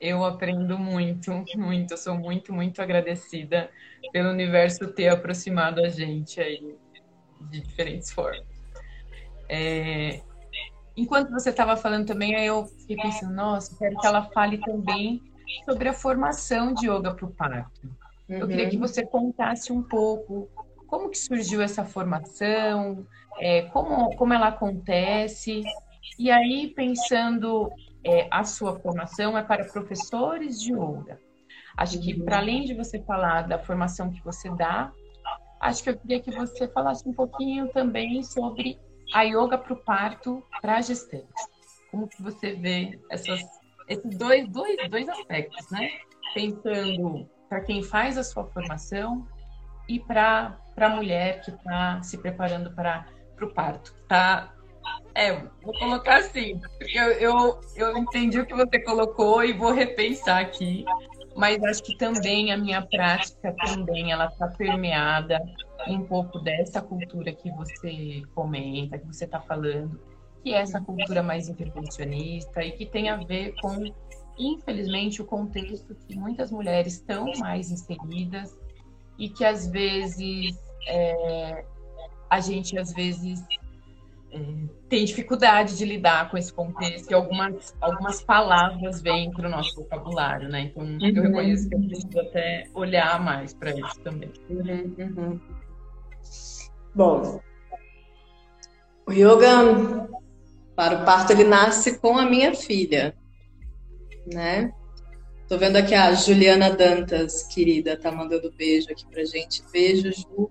eu 0.00 0.24
aprendo 0.24 0.78
muito, 0.78 1.32
muito. 1.56 1.94
Eu 1.94 1.98
sou 1.98 2.16
muito, 2.16 2.52
muito 2.52 2.80
agradecida 2.80 3.68
pelo 4.12 4.30
universo 4.30 4.92
ter 4.92 5.08
aproximado 5.08 5.80
a 5.80 5.88
gente 5.88 6.40
aí 6.40 6.76
de 7.50 7.60
diferentes 7.60 8.12
formas. 8.12 8.46
É, 9.48 10.20
enquanto 10.98 11.30
você 11.30 11.50
estava 11.50 11.76
falando 11.76 12.06
também, 12.06 12.34
aí 12.34 12.46
eu 12.46 12.66
fiquei 12.66 12.96
pensando, 12.96 13.34
nossa, 13.34 13.76
quero 13.78 13.96
que 13.98 14.06
ela 14.06 14.24
fale 14.30 14.58
também 14.58 15.22
sobre 15.64 15.88
a 15.88 15.92
formação 15.92 16.74
de 16.74 16.88
yoga 16.88 17.14
para 17.14 17.26
o 17.26 17.30
parto. 17.30 17.86
Uhum. 18.28 18.36
Eu 18.36 18.48
queria 18.48 18.68
que 18.68 18.76
uhum. 18.76 18.82
você 18.82 19.06
contasse 19.06 19.72
um 19.72 19.82
pouco 19.82 20.48
como 20.86 21.10
que 21.10 21.18
surgiu 21.18 21.62
essa 21.62 21.84
formação, 21.84 23.06
é, 23.38 23.62
como, 23.62 24.14
como 24.16 24.32
ela 24.32 24.48
acontece, 24.48 25.62
e 26.18 26.30
aí 26.30 26.72
pensando 26.74 27.70
é, 28.04 28.26
a 28.30 28.42
sua 28.42 28.78
formação 28.78 29.36
é 29.36 29.42
para 29.42 29.64
professores 29.66 30.60
de 30.60 30.72
yoga. 30.72 31.20
Acho 31.76 32.00
que 32.00 32.20
para 32.22 32.38
além 32.38 32.64
de 32.64 32.74
você 32.74 33.00
falar 33.02 33.42
da 33.42 33.58
formação 33.58 34.10
que 34.10 34.22
você 34.24 34.50
dá, 34.56 34.90
acho 35.60 35.84
que 35.84 35.90
eu 35.90 35.96
queria 35.96 36.20
que 36.20 36.30
você 36.32 36.66
falasse 36.68 37.08
um 37.08 37.12
pouquinho 37.12 37.68
também 37.68 38.22
sobre 38.22 38.78
a 39.12 39.22
yoga 39.22 39.58
para 39.58 39.72
o 39.72 39.76
parto 39.76 40.44
para 40.60 40.80
gestantes. 40.80 41.48
Como 41.90 42.08
que 42.08 42.22
você 42.22 42.54
vê 42.54 42.98
essas, 43.10 43.40
esses 43.88 44.16
dois, 44.16 44.48
dois, 44.48 44.76
dois 44.90 45.08
aspectos, 45.08 45.70
né? 45.70 45.90
Pensando 46.34 47.28
para 47.48 47.60
quem 47.62 47.82
faz 47.82 48.18
a 48.18 48.22
sua 48.22 48.44
formação 48.44 49.26
e 49.88 49.98
para 49.98 50.58
a 50.76 50.88
mulher 50.90 51.40
que 51.40 51.50
está 51.50 52.02
se 52.02 52.18
preparando 52.18 52.70
para 52.74 53.06
o 53.40 53.48
parto. 53.48 53.94
Tá? 54.06 54.52
É, 55.14 55.32
vou 55.62 55.72
colocar 55.78 56.18
assim, 56.18 56.60
eu, 56.94 57.10
eu, 57.12 57.60
eu 57.74 57.96
entendi 57.96 58.38
o 58.38 58.46
que 58.46 58.54
você 58.54 58.78
colocou 58.80 59.42
e 59.42 59.52
vou 59.52 59.72
repensar 59.72 60.40
aqui, 60.40 60.84
mas 61.34 61.62
acho 61.64 61.82
que 61.82 61.96
também 61.96 62.52
a 62.52 62.56
minha 62.56 62.82
prática 62.82 63.54
também 63.64 64.12
ela 64.12 64.26
está 64.26 64.48
permeada 64.48 65.40
um 65.86 66.04
pouco 66.04 66.38
dessa 66.40 66.82
cultura 66.82 67.32
que 67.32 67.50
você 67.52 68.22
comenta, 68.34 68.98
que 68.98 69.06
você 69.06 69.24
está 69.24 69.40
falando, 69.40 70.00
que 70.42 70.52
é 70.52 70.60
essa 70.60 70.80
cultura 70.80 71.22
mais 71.22 71.48
intervencionista 71.48 72.62
e 72.64 72.72
que 72.72 72.86
tem 72.86 73.08
a 73.08 73.16
ver 73.16 73.54
com, 73.60 73.84
infelizmente, 74.38 75.22
o 75.22 75.24
contexto 75.24 75.94
que 75.94 76.16
muitas 76.16 76.50
mulheres 76.50 76.94
estão 76.94 77.32
mais 77.38 77.70
inseridas 77.70 78.58
e 79.18 79.28
que 79.28 79.44
às 79.44 79.66
vezes 79.68 80.56
é, 80.86 81.64
a 82.30 82.40
gente 82.40 82.78
às 82.78 82.92
vezes 82.92 83.44
é, 84.30 84.38
tem 84.88 85.04
dificuldade 85.04 85.76
de 85.76 85.84
lidar 85.84 86.30
com 86.30 86.36
esse 86.36 86.52
contexto 86.52 87.10
e 87.10 87.14
algumas, 87.14 87.76
algumas 87.80 88.22
palavras 88.22 89.00
vêm 89.02 89.30
para 89.30 89.48
o 89.48 89.50
nosso 89.50 89.74
vocabulário, 89.76 90.48
né? 90.48 90.62
Então 90.62 90.84
uhum. 90.84 90.98
eu 91.00 91.22
reconheço 91.22 91.68
que 91.68 91.74
eu 91.74 91.80
preciso 91.80 92.20
até 92.20 92.64
olhar 92.74 93.22
mais 93.22 93.54
para 93.54 93.70
isso 93.70 94.00
também. 94.00 94.30
Uhum, 94.48 94.94
uhum. 94.98 95.40
Bom, 96.94 97.40
o 99.06 99.12
yoga 99.12 100.08
para 100.74 101.02
o 101.02 101.04
parto 101.04 101.32
ele 101.32 101.44
nasce 101.44 101.98
com 101.98 102.18
a 102.18 102.24
minha 102.24 102.54
filha, 102.54 103.16
né? 104.32 104.72
Tô 105.48 105.56
vendo 105.56 105.76
aqui 105.76 105.94
a 105.94 106.12
Juliana 106.12 106.70
Dantas, 106.70 107.44
querida, 107.44 107.98
tá 107.98 108.12
mandando 108.12 108.52
beijo 108.52 108.90
aqui 108.90 109.06
pra 109.06 109.24
gente. 109.24 109.62
Beijo, 109.72 110.12
Ju. 110.12 110.50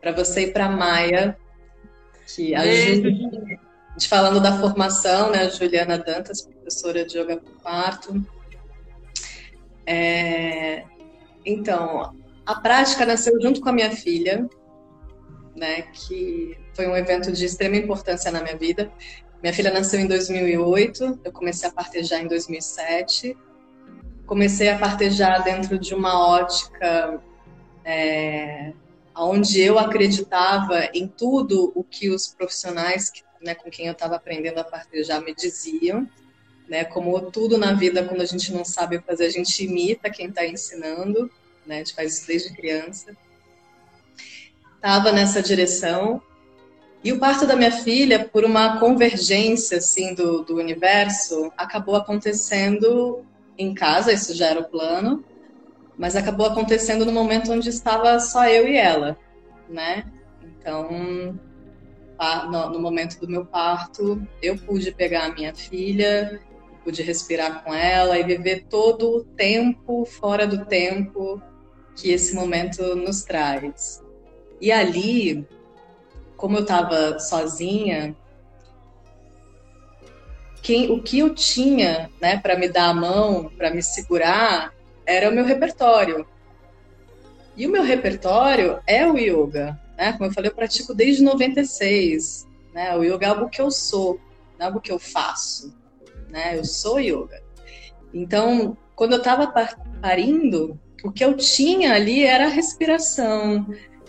Pra 0.00 0.12
você 0.12 0.42
e 0.42 0.52
pra 0.52 0.68
Maia, 0.68 1.38
que 2.26 2.54
a 2.54 2.64
Ju, 2.64 3.02
gente 3.92 4.08
falando 4.08 4.40
da 4.40 4.60
formação, 4.60 5.30
né? 5.30 5.44
A 5.44 5.48
Juliana 5.48 5.98
Dantas, 5.98 6.42
professora 6.42 7.04
de 7.06 7.18
yoga 7.18 7.38
pro 7.38 7.54
parto. 7.60 8.22
É, 9.86 10.84
então, 11.46 12.14
a 12.44 12.60
prática 12.60 13.06
nasceu 13.06 13.40
junto 13.40 13.62
com 13.62 13.70
a 13.70 13.72
minha 13.72 13.90
filha, 13.90 14.46
né? 15.58 15.82
Que 15.82 16.56
foi 16.72 16.86
um 16.86 16.96
evento 16.96 17.32
de 17.32 17.44
extrema 17.44 17.76
importância 17.76 18.30
na 18.30 18.42
minha 18.42 18.56
vida. 18.56 18.90
Minha 19.42 19.52
filha 19.52 19.70
nasceu 19.70 20.00
em 20.00 20.06
2008, 20.06 21.20
eu 21.24 21.32
comecei 21.32 21.68
a 21.68 21.72
partejar 21.72 22.20
em 22.20 22.26
2007 22.26 23.36
comecei 24.28 24.68
a 24.68 24.78
partejar 24.78 25.42
dentro 25.42 25.78
de 25.78 25.94
uma 25.94 26.28
ótica 26.28 27.18
é, 27.82 28.74
onde 29.16 29.58
eu 29.58 29.78
acreditava 29.78 30.90
em 30.92 31.08
tudo 31.08 31.72
o 31.74 31.82
que 31.82 32.10
os 32.10 32.28
profissionais 32.28 33.10
né, 33.40 33.54
com 33.54 33.70
quem 33.70 33.86
eu 33.86 33.92
estava 33.92 34.16
aprendendo 34.16 34.58
a 34.58 34.64
partejar 34.64 35.22
me 35.22 35.34
diziam. 35.34 36.06
Né, 36.68 36.84
como 36.84 37.18
tudo 37.30 37.56
na 37.56 37.72
vida, 37.72 38.04
quando 38.04 38.20
a 38.20 38.26
gente 38.26 38.52
não 38.52 38.62
sabe 38.62 39.00
fazer, 39.00 39.24
a 39.24 39.30
gente 39.30 39.64
imita 39.64 40.10
quem 40.10 40.28
está 40.28 40.44
ensinando, 40.44 41.30
né, 41.64 41.76
a 41.76 41.78
gente 41.78 41.94
faz 41.94 42.18
isso 42.18 42.26
desde 42.26 42.54
criança. 42.54 43.16
Estava 44.78 45.10
nessa 45.10 45.42
direção. 45.42 46.22
E 47.02 47.12
o 47.12 47.18
parto 47.18 47.46
da 47.46 47.56
minha 47.56 47.72
filha, 47.72 48.28
por 48.28 48.44
uma 48.44 48.78
convergência 48.78 49.78
assim 49.78 50.14
do, 50.14 50.44
do 50.44 50.56
universo, 50.56 51.52
acabou 51.56 51.96
acontecendo 51.96 53.24
em 53.56 53.74
casa, 53.74 54.12
isso 54.12 54.34
já 54.34 54.46
era 54.46 54.60
o 54.60 54.68
plano, 54.68 55.24
mas 55.96 56.14
acabou 56.14 56.46
acontecendo 56.46 57.04
no 57.04 57.12
momento 57.12 57.52
onde 57.52 57.68
estava 57.68 58.20
só 58.20 58.46
eu 58.46 58.68
e 58.68 58.76
ela, 58.76 59.18
né? 59.68 60.04
Então, 60.42 61.36
no 62.70 62.78
momento 62.80 63.18
do 63.18 63.28
meu 63.28 63.44
parto, 63.44 64.22
eu 64.40 64.56
pude 64.56 64.92
pegar 64.92 65.26
a 65.26 65.34
minha 65.34 65.52
filha, 65.52 66.40
pude 66.84 67.02
respirar 67.02 67.64
com 67.64 67.74
ela 67.74 68.16
e 68.16 68.22
viver 68.22 68.66
todo 68.70 69.18
o 69.18 69.24
tempo 69.24 70.04
fora 70.04 70.46
do 70.46 70.64
tempo 70.66 71.42
que 71.96 72.12
esse 72.12 72.32
momento 72.32 72.94
nos 72.94 73.24
traz. 73.24 74.00
E 74.60 74.72
ali, 74.72 75.46
como 76.36 76.56
eu 76.56 76.62
estava 76.62 77.18
sozinha, 77.18 78.16
quem, 80.62 80.90
o 80.90 81.02
que 81.02 81.18
eu 81.18 81.34
tinha 81.34 82.10
né, 82.20 82.38
para 82.38 82.56
me 82.56 82.68
dar 82.68 82.90
a 82.90 82.94
mão, 82.94 83.50
para 83.56 83.70
me 83.70 83.82
segurar, 83.82 84.74
era 85.06 85.30
o 85.30 85.32
meu 85.32 85.44
repertório. 85.44 86.26
E 87.56 87.66
o 87.66 87.70
meu 87.70 87.82
repertório 87.82 88.78
é 88.86 89.06
o 89.06 89.16
yoga. 89.16 89.78
Né? 89.96 90.12
Como 90.12 90.26
eu 90.26 90.32
falei, 90.32 90.50
eu 90.50 90.54
pratico 90.54 90.94
desde 90.94 91.22
96. 91.22 92.46
Né? 92.74 92.96
O 92.96 93.02
yoga 93.02 93.26
é 93.26 93.30
algo 93.30 93.48
que 93.48 93.60
eu 93.60 93.70
sou, 93.70 94.20
não 94.58 94.66
é 94.66 94.68
algo 94.68 94.80
que 94.80 94.92
eu 94.92 94.98
faço. 94.98 95.74
Né? 96.28 96.58
Eu 96.58 96.64
sou 96.64 97.00
yoga. 97.00 97.42
Então, 98.12 98.76
quando 98.94 99.12
eu 99.12 99.18
estava 99.18 99.52
parindo, 100.00 100.78
o 101.02 101.10
que 101.10 101.24
eu 101.24 101.36
tinha 101.36 101.94
ali 101.94 102.24
era 102.24 102.44
a 102.44 102.50
respiração, 102.50 103.66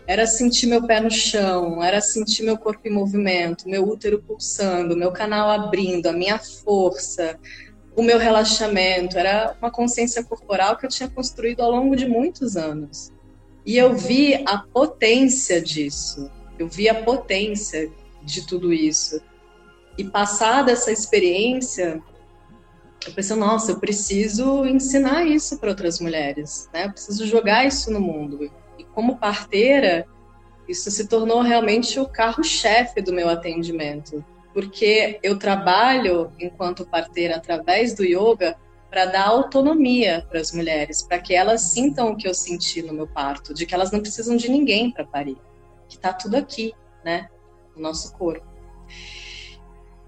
era 0.09 0.25
sentir 0.25 0.65
meu 0.65 0.87
pé 0.87 0.99
no 0.99 1.11
chão, 1.11 1.83
era 1.83 2.01
sentir 2.01 2.41
meu 2.41 2.57
corpo 2.57 2.81
em 2.87 2.91
movimento, 2.91 3.69
meu 3.69 3.87
útero 3.87 4.19
pulsando, 4.19 4.97
meu 4.97 5.11
canal 5.11 5.51
abrindo, 5.51 6.07
a 6.07 6.11
minha 6.11 6.39
força, 6.39 7.39
o 7.95 8.01
meu 8.01 8.17
relaxamento. 8.17 9.19
Era 9.19 9.55
uma 9.61 9.69
consciência 9.69 10.23
corporal 10.23 10.75
que 10.77 10.87
eu 10.87 10.89
tinha 10.89 11.07
construído 11.07 11.61
ao 11.61 11.69
longo 11.69 11.95
de 11.95 12.07
muitos 12.07 12.57
anos. 12.57 13.11
E 13.63 13.77
eu 13.77 13.93
vi 13.93 14.43
a 14.47 14.57
potência 14.57 15.61
disso, 15.61 16.27
eu 16.57 16.67
vi 16.67 16.89
a 16.89 17.03
potência 17.03 17.91
de 18.23 18.47
tudo 18.47 18.73
isso. 18.73 19.21
E 19.95 20.03
passada 20.03 20.71
essa 20.71 20.91
experiência, 20.91 22.01
eu 23.05 23.13
pensei, 23.13 23.35
nossa, 23.35 23.73
eu 23.73 23.79
preciso 23.79 24.65
ensinar 24.65 25.23
isso 25.23 25.59
para 25.59 25.69
outras 25.69 25.99
mulheres, 25.99 26.67
né? 26.73 26.85
Eu 26.87 26.93
preciso 26.93 27.27
jogar 27.27 27.67
isso 27.67 27.91
no 27.91 27.99
mundo 27.99 28.49
como 28.99 29.15
parteira, 29.15 30.05
isso 30.67 30.91
se 30.91 31.07
tornou 31.07 31.41
realmente 31.41 31.97
o 32.01 32.05
carro-chefe 32.05 33.01
do 33.01 33.13
meu 33.13 33.29
atendimento, 33.29 34.25
porque 34.53 35.17
eu 35.23 35.39
trabalho 35.39 36.33
enquanto 36.37 36.85
parteira 36.85 37.37
através 37.37 37.95
do 37.95 38.03
yoga 38.03 38.57
para 38.89 39.05
dar 39.05 39.27
autonomia 39.27 40.27
para 40.29 40.41
as 40.41 40.51
mulheres, 40.51 41.01
para 41.01 41.17
que 41.17 41.33
elas 41.33 41.61
sintam 41.61 42.11
o 42.11 42.17
que 42.17 42.27
eu 42.27 42.33
senti 42.33 42.81
no 42.81 42.91
meu 42.91 43.07
parto, 43.07 43.53
de 43.53 43.65
que 43.65 43.73
elas 43.73 43.89
não 43.89 44.01
precisam 44.01 44.35
de 44.35 44.51
ninguém 44.51 44.91
para 44.91 45.05
parir, 45.05 45.37
que 45.87 45.95
está 45.95 46.11
tudo 46.11 46.35
aqui, 46.35 46.73
né, 47.01 47.29
no 47.73 47.81
nosso 47.81 48.11
corpo. 48.17 48.48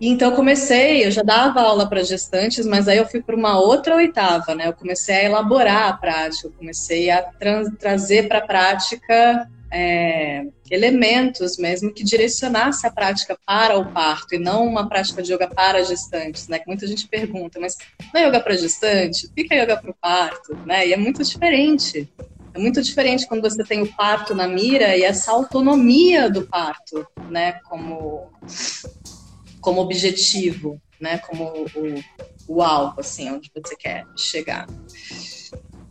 Então 0.03 0.35
comecei, 0.35 1.05
eu 1.05 1.11
já 1.11 1.21
dava 1.21 1.61
aula 1.61 1.87
para 1.87 2.01
gestantes, 2.01 2.65
mas 2.65 2.87
aí 2.87 2.97
eu 2.97 3.07
fui 3.07 3.21
para 3.21 3.35
uma 3.35 3.59
outra 3.59 3.95
oitava, 3.95 4.55
né? 4.55 4.67
Eu 4.67 4.73
comecei 4.73 5.13
a 5.13 5.23
elaborar 5.25 5.89
a 5.89 5.93
prática, 5.93 6.47
eu 6.47 6.51
comecei 6.51 7.11
a 7.11 7.21
tra 7.21 7.69
trazer 7.77 8.27
para 8.27 8.39
a 8.39 8.47
prática 8.47 9.47
é, 9.71 10.43
elementos 10.71 11.55
mesmo 11.57 11.93
que 11.93 12.03
direcionasse 12.03 12.85
a 12.87 12.91
prática 12.91 13.37
para 13.45 13.77
o 13.77 13.91
parto 13.91 14.33
e 14.33 14.39
não 14.39 14.65
uma 14.65 14.89
prática 14.89 15.21
de 15.21 15.33
yoga 15.33 15.47
para 15.47 15.83
gestantes, 15.83 16.47
né? 16.47 16.57
Que 16.57 16.67
muita 16.67 16.87
gente 16.87 17.07
pergunta, 17.07 17.59
mas 17.59 17.77
não 18.11 18.21
é 18.21 18.27
yoga 18.27 18.39
para 18.39 18.57
gestante? 18.57 19.29
Fica 19.35 19.53
yoga 19.53 19.77
para 19.77 19.91
o 19.91 19.95
parto, 20.01 20.57
né? 20.65 20.87
E 20.87 20.93
é 20.93 20.97
muito 20.97 21.23
diferente. 21.23 22.11
É 22.55 22.59
muito 22.59 22.81
diferente 22.81 23.27
quando 23.27 23.43
você 23.43 23.63
tem 23.63 23.83
o 23.83 23.93
parto 23.93 24.33
na 24.33 24.47
mira 24.47 24.97
e 24.97 25.03
essa 25.03 25.31
autonomia 25.31 26.27
do 26.27 26.41
parto, 26.41 27.05
né? 27.29 27.59
Como 27.69 28.29
como 29.61 29.81
objetivo, 29.81 30.81
né, 30.99 31.19
como 31.19 31.45
o, 31.45 32.03
o 32.47 32.61
alvo, 32.61 32.99
assim, 32.99 33.31
onde 33.31 33.49
você 33.55 33.75
quer 33.75 34.05
chegar. 34.17 34.67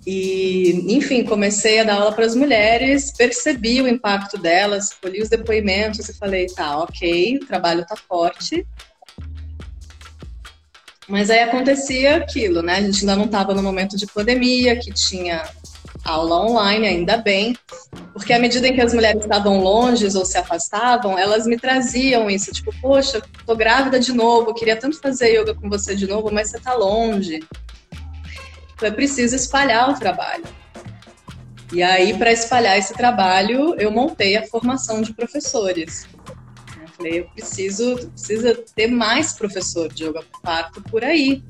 E, 0.06 0.94
enfim, 0.94 1.24
comecei 1.24 1.80
a 1.80 1.84
dar 1.84 1.94
aula 1.94 2.12
para 2.12 2.24
as 2.24 2.34
mulheres, 2.34 3.12
percebi 3.12 3.82
o 3.82 3.88
impacto 3.88 4.38
delas, 4.38 4.92
colhi 4.94 5.20
os 5.20 5.28
depoimentos 5.28 6.08
e 6.08 6.16
falei, 6.16 6.46
tá, 6.46 6.78
ok, 6.78 7.36
o 7.36 7.46
trabalho 7.46 7.84
tá 7.86 7.96
forte. 7.96 8.66
Mas 11.06 11.28
aí 11.28 11.40
acontecia 11.40 12.16
aquilo, 12.16 12.62
né? 12.62 12.76
A 12.76 12.82
gente 12.82 13.00
ainda 13.00 13.16
não 13.16 13.24
estava 13.24 13.52
no 13.52 13.62
momento 13.62 13.96
de 13.96 14.06
pandemia, 14.06 14.78
que 14.78 14.92
tinha 14.92 15.42
aula 16.04 16.46
online, 16.46 16.86
ainda 16.86 17.16
bem, 17.16 17.56
porque 18.12 18.32
à 18.32 18.38
medida 18.38 18.66
em 18.66 18.74
que 18.74 18.80
as 18.80 18.94
mulheres 18.94 19.22
estavam 19.22 19.60
longe 19.60 20.06
ou 20.16 20.24
se 20.24 20.38
afastavam, 20.38 21.18
elas 21.18 21.46
me 21.46 21.58
traziam 21.58 22.30
isso, 22.30 22.52
tipo, 22.52 22.72
poxa, 22.80 23.22
tô 23.46 23.54
grávida 23.54 24.00
de 24.00 24.12
novo, 24.12 24.54
queria 24.54 24.76
tanto 24.76 24.98
fazer 25.00 25.40
yoga 25.40 25.54
com 25.54 25.68
você 25.68 25.94
de 25.94 26.06
novo, 26.06 26.30
mas 26.32 26.50
você 26.50 26.58
tá 26.58 26.74
longe. 26.74 27.40
Então 28.74 28.88
é 28.88 28.90
preciso 28.90 29.36
espalhar 29.36 29.90
o 29.90 29.98
trabalho. 29.98 30.44
E 31.72 31.82
aí, 31.82 32.16
para 32.18 32.32
espalhar 32.32 32.76
esse 32.76 32.92
trabalho, 32.94 33.76
eu 33.78 33.92
montei 33.92 34.36
a 34.36 34.46
formação 34.46 35.02
de 35.02 35.14
professores. 35.14 36.08
Eu 36.80 36.88
falei, 36.88 37.20
eu 37.20 37.26
preciso, 37.26 38.08
precisa 38.08 38.64
ter 38.74 38.88
mais 38.88 39.34
professor 39.34 39.88
de 39.92 40.04
yoga 40.04 40.24
parto 40.42 40.82
por 40.82 41.04
aí, 41.04 41.44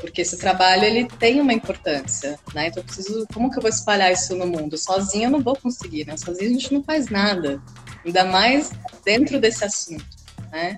porque 0.00 0.22
esse 0.22 0.36
trabalho 0.36 0.84
ele 0.84 1.08
tem 1.18 1.40
uma 1.40 1.52
importância, 1.52 2.38
né? 2.54 2.68
Então 2.68 2.82
eu 2.82 2.86
preciso, 2.86 3.26
como 3.32 3.50
que 3.50 3.58
eu 3.58 3.62
vou 3.62 3.70
espalhar 3.70 4.12
isso 4.12 4.36
no 4.36 4.46
mundo? 4.46 4.76
Sozinha 4.76 5.26
eu 5.26 5.30
não 5.30 5.40
vou 5.40 5.56
conseguir, 5.56 6.06
né? 6.06 6.16
Sozinha 6.16 6.50
a 6.50 6.52
gente 6.52 6.72
não 6.72 6.82
faz 6.82 7.08
nada, 7.08 7.60
ainda 8.04 8.24
mais 8.24 8.70
dentro 9.04 9.40
desse 9.40 9.64
assunto, 9.64 10.04
né? 10.52 10.76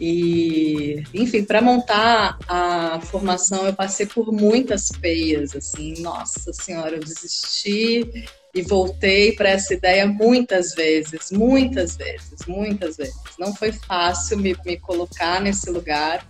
E, 0.00 1.04
enfim, 1.14 1.44
para 1.44 1.62
montar 1.62 2.36
a 2.48 3.00
formação 3.02 3.66
eu 3.66 3.74
passei 3.74 4.06
por 4.06 4.32
muitas 4.32 4.88
peias, 4.88 5.54
assim, 5.54 6.00
nossa 6.00 6.52
senhora, 6.52 6.96
eu 6.96 7.00
desisti 7.00 8.26
e 8.54 8.62
voltei 8.62 9.32
para 9.32 9.50
essa 9.50 9.74
ideia 9.74 10.06
muitas 10.06 10.74
vezes, 10.74 11.30
muitas 11.30 11.96
vezes, 11.96 12.46
muitas 12.46 12.96
vezes. 12.96 13.14
Não 13.38 13.54
foi 13.54 13.70
fácil 13.70 14.38
me, 14.38 14.56
me 14.64 14.78
colocar 14.78 15.40
nesse 15.40 15.70
lugar 15.70 16.26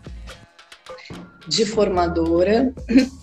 de 1.47 1.64
formadora, 1.66 2.72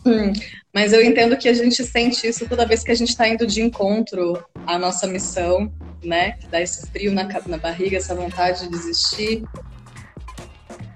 mas 0.74 0.94
eu 0.94 1.04
entendo 1.04 1.38
que 1.38 1.50
a 1.50 1.54
gente 1.54 1.84
sente 1.84 2.28
isso 2.28 2.48
toda 2.48 2.66
vez 2.66 2.84
que 2.84 2.92
a 2.92 2.96
gente 2.96 3.10
está 3.10 3.28
indo 3.28 3.46
de 3.46 3.62
encontro 3.62 4.44
à 4.66 4.78
nossa 4.78 5.08
missão, 5.08 5.72
né? 6.04 6.34
Que 6.34 6.48
dá 6.48 6.62
esse 6.62 6.88
frio 6.88 7.12
na, 7.12 7.28
na 7.48 7.58
barriga, 7.58 7.98
essa 7.98 8.16
vontade 8.16 8.62
de 8.62 8.70
desistir. 8.70 9.44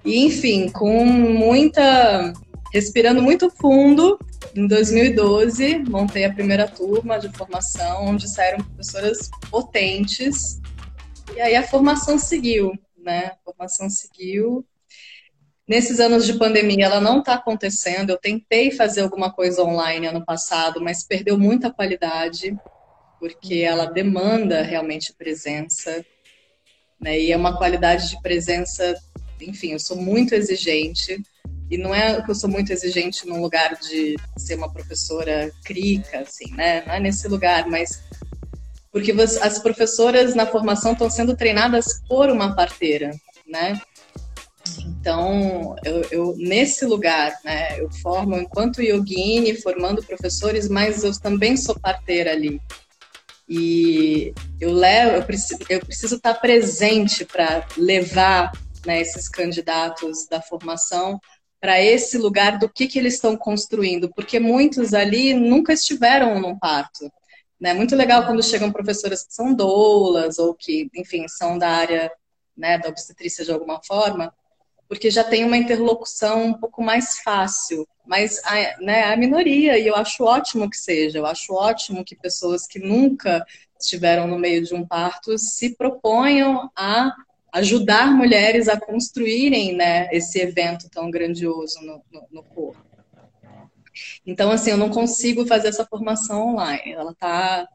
E, 0.04 0.24
enfim, 0.26 0.70
com 0.70 1.04
muita. 1.04 2.34
respirando 2.72 3.22
muito 3.22 3.50
fundo, 3.50 4.20
em 4.56 4.68
2012, 4.68 5.80
montei 5.90 6.26
a 6.26 6.34
primeira 6.34 6.68
turma 6.68 7.18
de 7.18 7.30
formação, 7.30 8.06
onde 8.06 8.30
saíram 8.30 8.64
professoras 8.64 9.30
potentes. 9.50 10.62
E 11.36 11.42
aí 11.42 11.56
a 11.56 11.64
formação 11.64 12.18
seguiu, 12.18 12.72
né? 12.98 13.32
A 13.34 13.36
formação 13.44 13.90
seguiu. 13.90 14.66
Nesses 15.68 16.00
anos 16.00 16.26
de 16.26 16.34
pandemia, 16.34 16.86
ela 16.86 17.02
não 17.02 17.20
está 17.20 17.34
acontecendo. 17.34 18.12
Eu 18.12 18.18
tentei 18.18 18.72
fazer 18.72 19.02
alguma 19.02 19.32
coisa 19.32 19.64
online 19.64 20.08
ano 20.08 20.24
passado, 20.24 20.80
mas 20.80 21.04
perdeu 21.04 21.38
muita 21.38 21.72
qualidade, 21.72 22.56
porque 23.20 23.56
ela 23.56 23.86
demanda 23.86 24.62
realmente 24.62 25.14
presença. 25.14 26.06
Né? 27.00 27.20
E 27.20 27.32
é 27.32 27.38
uma 27.38 27.58
qualidade 27.58 28.10
de 28.10 28.22
presença 28.22 28.96
enfim, 29.42 29.72
eu 29.72 29.80
sou 29.80 29.98
muito 29.98 30.34
exigente. 30.34 31.22
E 31.70 31.78
não 31.78 31.94
é 31.94 32.22
que 32.22 32.30
eu 32.30 32.36
sou 32.36 32.50
muito 32.50 32.72
exigente 32.72 33.28
num 33.28 33.42
lugar 33.42 33.76
de 33.80 34.16
ser 34.38 34.56
uma 34.56 34.72
professora 34.72 35.52
crica, 35.64 36.20
assim, 36.20 36.52
né? 36.54 36.84
Não 36.86 36.94
é 36.94 37.00
nesse 37.00 37.28
lugar, 37.28 37.68
mas 37.68 38.04
porque 38.92 39.12
as 39.42 39.60
professoras 39.60 40.36
na 40.36 40.46
formação 40.46 40.94
estão 40.94 41.10
sendo 41.10 41.36
treinadas 41.36 42.02
por 42.08 42.30
uma 42.30 42.56
parteira, 42.56 43.12
né? 43.48 43.82
Então, 44.80 45.76
eu, 45.84 46.02
eu, 46.12 46.36
nesse 46.38 46.86
lugar, 46.86 47.40
né, 47.44 47.80
eu 47.80 47.90
formo 48.02 48.36
enquanto 48.38 48.82
yogini, 48.82 49.56
formando 49.62 50.04
professores, 50.04 50.68
mas 50.68 51.04
eu 51.04 51.18
também 51.20 51.56
sou 51.56 51.80
parteira 51.80 52.32
ali. 52.32 52.62
E 53.48 54.34
eu 54.60 54.72
levo, 54.72 55.18
eu 55.18 55.24
preciso, 55.24 55.60
eu 55.70 55.80
preciso 55.80 56.16
estar 56.16 56.34
presente 56.36 57.24
para 57.24 57.68
levar 57.78 58.52
né, 58.86 59.00
esses 59.00 59.30
candidatos 59.30 60.28
da 60.28 60.42
formação 60.42 61.20
para 61.62 61.82
esse 61.82 62.18
lugar 62.18 62.60
do 62.60 62.70
que, 62.70 62.88
que 62.88 63.00
eles 63.00 63.16
estão 63.16 63.36
construindo, 63.36 64.12
porque 64.14 64.40
muitos 64.40 64.94
ali 64.94 65.34
nunca 65.34 65.74
estiveram 65.74 66.40
num 66.40 66.58
parto. 66.58 67.06
É 67.06 67.10
né? 67.60 67.74
muito 67.74 67.96
legal 67.96 68.26
quando 68.26 68.44
chegam 68.44 68.72
professoras 68.72 69.24
que 69.24 69.34
são 69.34 69.54
doulas 69.54 70.38
ou 70.38 70.54
que, 70.54 70.90
enfim, 70.96 71.28
são 71.28 71.58
da 71.58 71.70
área 71.70 72.12
né, 72.56 72.78
da 72.78 72.90
obstetrícia 72.90 73.44
de 73.44 73.52
alguma 73.52 73.82
forma, 73.84 74.34
porque 74.88 75.10
já 75.10 75.24
tem 75.24 75.44
uma 75.44 75.58
interlocução 75.58 76.46
um 76.46 76.54
pouco 76.54 76.84
mais 76.84 77.20
fácil, 77.20 77.88
mas 78.06 78.42
a, 78.46 78.82
né, 78.82 79.06
a 79.06 79.18
minoria, 79.18 79.78
e 79.78 79.88
eu 79.88 79.96
acho 79.96 80.24
ótimo 80.24 80.70
que 80.70 80.78
seja, 80.78 81.18
eu 81.18 81.26
acho 81.26 81.54
ótimo 81.54 82.06
que 82.06 82.16
pessoas 82.16 82.68
que 82.68 82.80
nunca 82.80 83.46
estiveram 83.80 84.28
no 84.28 84.38
meio 84.38 84.64
de 84.64 84.74
um 84.74 84.86
parto 84.86 85.38
se 85.38 85.76
proponham 85.76 86.70
a 86.76 87.14
ajudar 87.54 88.12
mulheres 88.12 88.68
a 88.68 88.80
construírem 88.80 89.74
né, 89.76 90.10
esse 90.12 90.40
evento 90.40 90.90
tão 90.90 91.10
grandioso 91.10 91.80
no, 91.82 92.02
no, 92.12 92.28
no 92.32 92.44
corpo. 92.44 92.84
Então, 94.26 94.52
assim, 94.52 94.72
eu 94.72 94.78
não 94.78 94.90
consigo 94.90 95.46
fazer 95.46 95.70
essa 95.70 95.86
formação 95.86 96.50
online. 96.50 96.92
Ela 96.92 97.12
está 97.12 97.68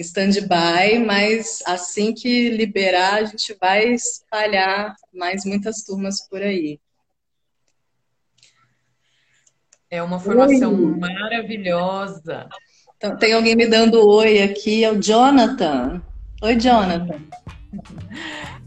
stand-by, 0.00 0.98
mas 1.04 1.62
assim 1.66 2.12
que 2.12 2.50
liberar, 2.50 3.16
a 3.16 3.24
gente 3.24 3.56
vai 3.60 3.88
espalhar 3.88 4.94
mais 5.12 5.44
muitas 5.44 5.82
turmas 5.82 6.26
por 6.28 6.42
aí. 6.42 6.80
É 9.90 10.02
uma 10.02 10.20
formação 10.20 10.72
oi. 10.72 10.98
maravilhosa. 10.98 12.48
Então, 12.96 13.16
tem 13.16 13.32
alguém 13.32 13.56
me 13.56 13.66
dando 13.66 14.06
oi 14.08 14.42
aqui, 14.42 14.84
é 14.84 14.92
o 14.92 15.00
Jonathan. 15.00 16.02
Oi, 16.42 16.56
Jonathan. 16.56 17.20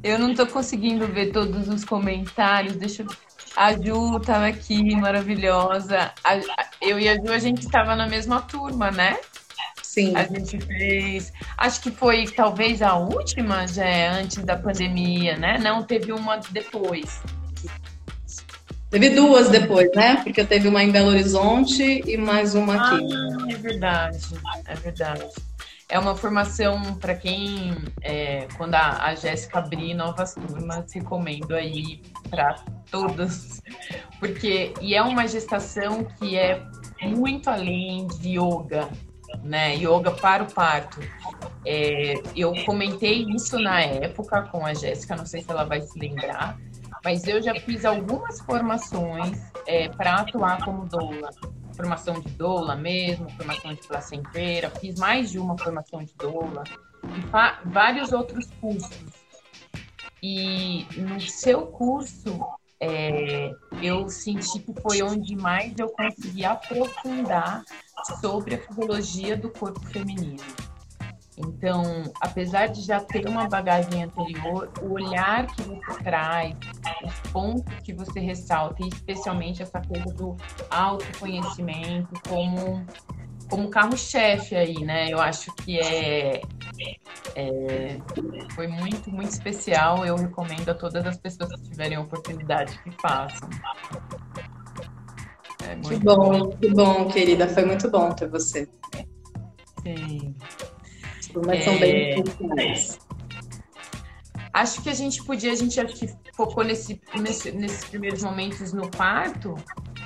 Eu 0.04 0.20
não 0.20 0.32
estou 0.32 0.48
conseguindo 0.48 1.08
ver 1.08 1.32
todos 1.32 1.70
os 1.70 1.86
comentários. 1.86 2.76
Deixa 2.76 3.04
eu... 3.04 3.08
A 3.56 3.72
Ju 3.74 4.18
estava 4.18 4.48
aqui, 4.48 4.96
maravilhosa. 4.96 6.12
A, 6.24 6.40
eu 6.82 7.00
e 7.00 7.08
a 7.08 7.16
Ju, 7.16 7.32
a 7.32 7.38
gente 7.38 7.62
estava 7.62 7.96
na 7.96 8.08
mesma 8.08 8.42
turma, 8.42 8.90
né? 8.90 9.18
Sim. 9.94 10.16
A 10.16 10.24
gente 10.24 10.60
fez. 10.60 11.32
Acho 11.56 11.82
que 11.82 11.91
foi 11.91 12.26
talvez 12.26 12.82
a 12.82 12.96
última, 12.96 13.68
já 13.68 13.86
é, 13.86 14.08
antes 14.08 14.44
da 14.44 14.58
pandemia, 14.58 15.38
né? 15.38 15.60
Não, 15.60 15.84
teve 15.84 16.12
uma 16.12 16.38
depois. 16.50 17.22
Teve 18.89 19.12
duas 19.12 19.50
depois, 19.50 19.91
né? 19.96 20.16
Porque 20.24 20.44
teve 20.44 20.68
uma 20.68 20.84
em 20.84 20.89
Belo 20.89 21.10
Horizonte 21.10 22.02
e 22.08 22.18
mais 22.18 22.56
uma 22.56 22.74
aqui. 22.74 23.08
Ah, 23.14 23.52
é 23.52 23.56
verdade, 23.56 24.20
é 24.66 24.74
verdade. 24.74 25.30
É 25.88 26.00
uma 26.00 26.16
formação 26.16 26.96
para 26.96 27.14
quem, 27.14 27.76
é, 28.02 28.48
quando 28.58 28.74
a, 28.74 29.10
a 29.10 29.14
Jéssica 29.14 29.60
abrir 29.60 29.94
novas 29.94 30.34
turmas, 30.34 30.91
recomendo 30.91 31.54
aí 31.54 32.02
para 32.32 32.56
todos, 32.89 33.62
porque 34.20 34.74
e 34.82 34.96
é 34.96 35.04
uma 35.04 35.28
gestação 35.28 36.04
que 36.04 36.36
é 36.36 36.64
muito 37.04 37.48
além 37.48 38.08
de 38.08 38.39
yoga, 38.39 38.89
né? 39.42 39.76
Yoga 39.76 40.12
para 40.12 40.44
o 40.44 40.52
parto. 40.52 41.00
É, 41.66 42.16
eu 42.36 42.54
comentei 42.66 43.26
isso 43.30 43.58
na 43.58 43.82
época 43.82 44.44
com 44.44 44.66
a 44.66 44.74
Jéssica, 44.74 45.16
não 45.16 45.26
sei 45.26 45.42
se 45.42 45.50
ela 45.50 45.64
vai 45.64 45.82
se 45.82 45.98
lembrar, 45.98 46.58
mas 47.04 47.26
eu 47.26 47.42
já 47.42 47.56
fiz 47.56 47.86
algumas 47.86 48.42
formações 48.42 49.42
é, 49.66 49.88
para 49.90 50.16
atuar 50.16 50.64
como 50.64 50.86
doula 50.86 51.30
formação 51.76 52.20
de 52.20 52.30
doula 52.30 52.76
mesmo, 52.76 53.30
formação 53.32 53.74
de 53.74 53.86
placenteira, 53.88 54.70
fiz 54.70 54.98
mais 55.00 55.32
de 55.32 55.40
uma 55.40 55.58
formação 55.58 56.04
de 56.04 56.14
doula 56.16 56.64
e 57.04 57.70
vários 57.70 58.12
outros 58.12 58.48
cursos. 58.62 59.24
E 60.22 60.86
no 60.96 61.20
seu 61.20 61.68
curso, 61.68 62.40
é, 62.80 63.52
eu 63.82 64.08
senti 64.08 64.60
que 64.60 64.82
foi 64.82 65.02
onde 65.02 65.36
mais 65.36 65.74
eu 65.78 65.90
consegui 65.90 66.46
aprofundar 66.46 67.64
sobre 68.20 68.56
a 68.56 68.58
fisiologia 68.58 69.38
do 69.38 69.49
corpo 69.49 69.80
feminino. 69.88 70.43
Então, 71.38 72.04
apesar 72.22 72.68
de 72.68 72.82
já 72.82 72.99
ter 72.99 73.28
uma 73.28 73.47
bagagem 73.47 74.04
anterior, 74.04 74.72
o 74.82 74.93
olhar 74.93 75.47
que 75.47 75.64
você 75.64 76.04
traz, 76.04 76.56
os 77.04 77.32
pontos 77.32 77.74
que 77.84 77.93
você 77.93 78.20
ressalta, 78.20 78.84
e 78.84 78.88
especialmente 78.88 79.64
essa 79.64 79.82
coisa 79.82 80.14
do 80.14 80.38
autoconhecimento 80.70 82.14
como, 82.30 82.86
como 83.49 83.70
carro-chefe 83.70 84.56
aí, 84.56 84.84
né? 84.84 85.10
Eu 85.10 85.20
acho 85.20 85.51
que 85.56 85.80
é, 85.80 86.41
é, 87.36 87.97
foi 88.54 88.68
muito, 88.68 89.10
muito 89.10 89.32
especial. 89.32 90.06
Eu 90.06 90.16
recomendo 90.16 90.70
a 90.70 90.76
todas 90.76 91.04
as 91.06 91.18
pessoas 91.18 91.49
que 91.62 91.70
tiverem 91.70 91.97
oportunidade 91.97 92.78
que 92.84 92.91
façam. 93.01 93.49
É 95.68 95.76
que 95.76 95.95
bom, 95.97 96.49
que 96.49 96.70
bom, 96.70 97.07
querida. 97.07 97.47
Foi 97.47 97.66
muito 97.66 97.89
bom 97.89 98.11
ter 98.11 98.30
você. 98.30 98.68
Sim. 99.84 100.36
Mas 101.45 101.59
é... 101.59 101.61
são 101.61 101.80
bem 101.80 102.20
especiais. 102.20 102.99
Acho 104.53 104.84
que 104.84 104.89
a 104.89 104.93
gente 104.93 105.24
podia, 105.24 105.51
a 105.51 105.55
gente 105.55 105.80
acho 105.80 105.95
que 105.95 106.07
focou 106.36 106.64
nesse, 106.64 107.01
nesse, 107.20 107.51
nesses 107.51 107.86
primeiros 107.86 108.22
momentos 108.22 108.72
no 108.72 108.88
parto. 108.89 109.55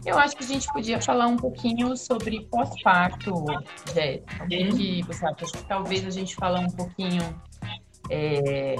Eu 0.06 0.18
acho 0.18 0.38
que 0.38 0.44
a 0.46 0.48
gente 0.48 0.66
podia 0.72 1.02
falar 1.02 1.28
um 1.28 1.36
pouquinho 1.36 1.98
sobre 1.98 2.48
pós-parto, 2.50 3.46
Jéssica. 3.94 4.46
O 4.46 4.48
que 4.48 5.04
você 5.04 5.26
acha? 5.26 5.36
Acho 5.42 5.52
que 5.52 5.66
talvez 5.66 6.06
a 6.06 6.10
gente 6.10 6.34
falar 6.36 6.62
um 6.62 6.70
pouquinho. 6.70 7.22
É, 8.10 8.76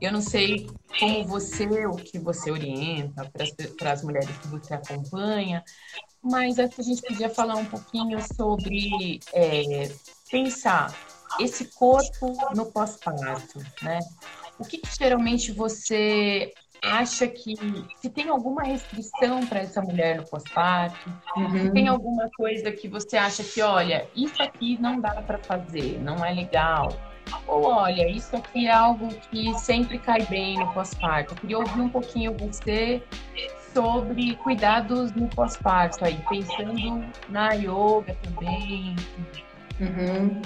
eu 0.00 0.12
não 0.12 0.20
sei 0.20 0.68
como 0.98 1.24
você, 1.24 1.64
o 1.86 1.96
que 1.96 2.18
você 2.18 2.50
orienta 2.50 3.30
para 3.78 3.92
as 3.92 4.02
mulheres 4.02 4.36
que 4.38 4.48
você 4.48 4.74
acompanha, 4.74 5.64
mas 6.22 6.58
acho 6.58 6.76
que 6.76 6.80
a 6.80 6.84
gente 6.84 7.02
podia 7.02 7.30
falar 7.30 7.56
um 7.56 7.64
pouquinho 7.64 8.18
sobre 8.34 9.20
é, 9.32 9.90
pensar 10.30 10.94
esse 11.40 11.66
corpo 11.66 12.32
no 12.54 12.66
pós-parto, 12.66 13.58
né? 13.82 14.00
O 14.58 14.64
que, 14.64 14.78
que 14.78 14.96
geralmente 14.96 15.50
você 15.50 16.52
acha 16.82 17.28
que 17.28 17.54
se 18.00 18.10
tem 18.10 18.28
alguma 18.28 18.62
restrição 18.62 19.46
para 19.46 19.60
essa 19.60 19.80
mulher 19.80 20.16
no 20.16 20.26
pós-parto, 20.26 21.10
uhum. 21.36 21.72
tem 21.72 21.86
alguma 21.86 22.28
coisa 22.36 22.72
que 22.72 22.88
você 22.88 23.16
acha 23.16 23.44
que, 23.44 23.62
olha, 23.62 24.08
isso 24.16 24.42
aqui 24.42 24.76
não 24.80 25.00
dá 25.00 25.22
para 25.22 25.38
fazer, 25.38 26.00
não 26.02 26.24
é 26.24 26.32
legal, 26.32 26.88
olha, 27.46 28.08
isso 28.08 28.36
aqui 28.36 28.66
é 28.66 28.72
algo 28.72 29.08
que 29.30 29.54
sempre 29.58 29.98
cai 29.98 30.24
bem 30.26 30.58
no 30.58 30.72
pós-parto. 30.72 31.34
Eu 31.34 31.38
queria 31.38 31.58
ouvir 31.58 31.80
um 31.80 31.88
pouquinho 31.88 32.36
você 32.36 33.02
sobre 33.72 34.36
cuidados 34.36 35.12
no 35.12 35.28
pós-parto 35.28 36.04
aí, 36.04 36.18
pensando 36.28 37.04
na 37.28 37.52
yoga 37.52 38.16
também. 38.22 38.96
Uhum. 39.80 40.42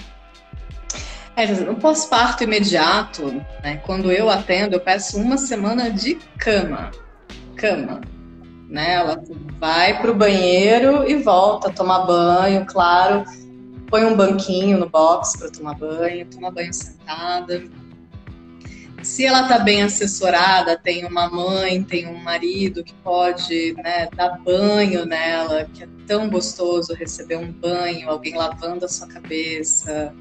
É, 1.36 1.46
no 1.46 1.76
pós-parto 1.76 2.44
imediato, 2.44 3.44
né, 3.62 3.76
quando 3.84 4.10
eu 4.10 4.30
atendo, 4.30 4.76
eu 4.76 4.80
peço 4.80 5.20
uma 5.20 5.36
semana 5.36 5.90
de 5.90 6.14
cama. 6.38 6.90
Cama. 7.56 8.00
Né? 8.70 8.94
Ela 8.94 9.22
vai 9.58 10.00
para 10.00 10.10
o 10.10 10.14
banheiro 10.14 11.08
e 11.08 11.16
volta 11.16 11.68
a 11.68 11.72
tomar 11.72 12.06
banho, 12.06 12.64
claro. 12.64 13.24
Põe 13.88 14.04
um 14.04 14.16
banquinho 14.16 14.78
no 14.78 14.88
box 14.88 15.38
para 15.38 15.50
tomar 15.50 15.74
banho, 15.74 16.26
toma 16.26 16.50
banho 16.50 16.72
sentada. 16.72 17.62
Se 19.02 19.24
ela 19.24 19.42
está 19.42 19.58
bem 19.58 19.82
assessorada, 19.82 20.76
tem 20.76 21.04
uma 21.04 21.28
mãe, 21.28 21.82
tem 21.82 22.08
um 22.08 22.18
marido 22.18 22.82
que 22.82 22.94
pode 22.94 23.74
né, 23.74 24.08
dar 24.16 24.38
banho 24.38 25.06
nela, 25.06 25.68
que 25.72 25.84
é 25.84 25.88
tão 26.06 26.28
gostoso 26.28 26.94
receber 26.94 27.36
um 27.36 27.52
banho, 27.52 28.08
alguém 28.08 28.34
lavando 28.34 28.84
a 28.84 28.88
sua 28.88 29.06
cabeça, 29.06 30.12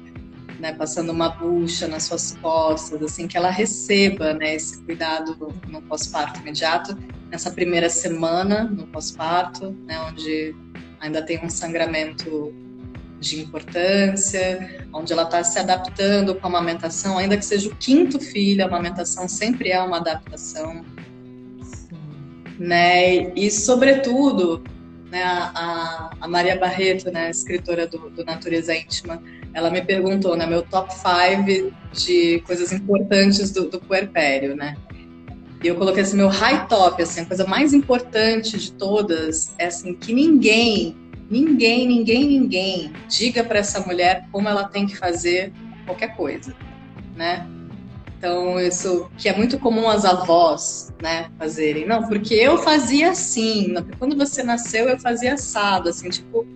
né, 0.60 0.72
passando 0.72 1.10
uma 1.10 1.28
bucha 1.28 1.88
nas 1.88 2.04
suas 2.04 2.32
costas, 2.40 3.02
assim, 3.02 3.26
que 3.26 3.36
ela 3.36 3.50
receba, 3.50 4.34
né, 4.34 4.54
esse 4.54 4.80
cuidado 4.82 5.52
no, 5.66 5.82
pós-parto 5.82 6.40
imediato, 6.40 6.96
nessa 7.30 7.50
primeira 7.50 7.90
semana 7.90 8.64
no 8.64 8.86
pós-parto, 8.86 9.76
né, 9.84 9.98
onde 10.08 10.54
ainda 11.00 11.22
tem 11.22 11.44
um 11.44 11.50
sangramento 11.50 12.54
de 13.20 13.40
importância, 13.40 14.86
onde 14.92 15.12
ela 15.12 15.22
está 15.22 15.42
se 15.42 15.58
adaptando 15.58 16.34
com 16.34 16.46
a 16.46 16.50
amamentação, 16.50 17.18
ainda 17.18 17.36
que 17.36 17.44
seja 17.44 17.68
o 17.68 17.76
quinto 17.76 18.20
filho, 18.20 18.62
a 18.62 18.66
amamentação 18.66 19.28
sempre 19.28 19.70
é 19.70 19.80
uma 19.80 19.96
adaptação, 19.96 20.84
né, 22.58 23.32
e 23.34 23.50
sobretudo, 23.50 24.62
né, 25.10 25.22
a, 25.22 26.10
a 26.20 26.28
Maria 26.28 26.58
Barreto, 26.58 27.10
né, 27.10 27.30
escritora 27.30 27.86
do, 27.86 28.10
do 28.10 28.24
Natureza 28.24 28.74
Íntima, 28.74 29.22
ela 29.52 29.70
me 29.70 29.82
perguntou, 29.82 30.36
né, 30.36 30.46
meu 30.46 30.62
top 30.62 30.92
5 30.92 31.74
de 31.92 32.40
coisas 32.40 32.72
importantes 32.72 33.50
do, 33.50 33.68
do 33.68 33.80
puerpério, 33.80 34.54
né? 34.54 34.76
E 35.62 35.68
eu 35.68 35.74
coloquei 35.74 36.02
assim, 36.02 36.16
meu 36.16 36.28
high 36.28 36.66
top, 36.68 37.02
assim, 37.02 37.22
a 37.22 37.24
coisa 37.24 37.46
mais 37.46 37.72
importante 37.72 38.58
de 38.58 38.72
todas 38.72 39.54
é 39.58 39.66
assim, 39.66 39.94
que 39.94 40.12
ninguém, 40.12 40.94
ninguém, 41.30 41.86
ninguém, 41.86 42.24
ninguém 42.26 42.92
diga 43.08 43.44
para 43.44 43.58
essa 43.58 43.80
mulher 43.80 44.26
como 44.30 44.48
ela 44.48 44.64
tem 44.64 44.86
que 44.86 44.96
fazer 44.96 45.52
qualquer 45.84 46.16
coisa, 46.16 46.54
né? 47.14 47.46
Então, 48.18 48.58
isso 48.58 49.10
que 49.18 49.28
é 49.28 49.36
muito 49.36 49.58
comum 49.58 49.88
as 49.88 50.04
avós, 50.04 50.92
né, 51.02 51.30
fazerem. 51.38 51.86
Não, 51.86 52.08
porque 52.08 52.34
eu 52.34 52.58
fazia 52.58 53.10
assim, 53.10 53.74
quando 53.98 54.16
você 54.16 54.42
nasceu 54.42 54.88
eu 54.88 54.98
fazia 54.98 55.34
assado, 55.34 55.90
assim, 55.90 56.08
tipo, 56.08 56.46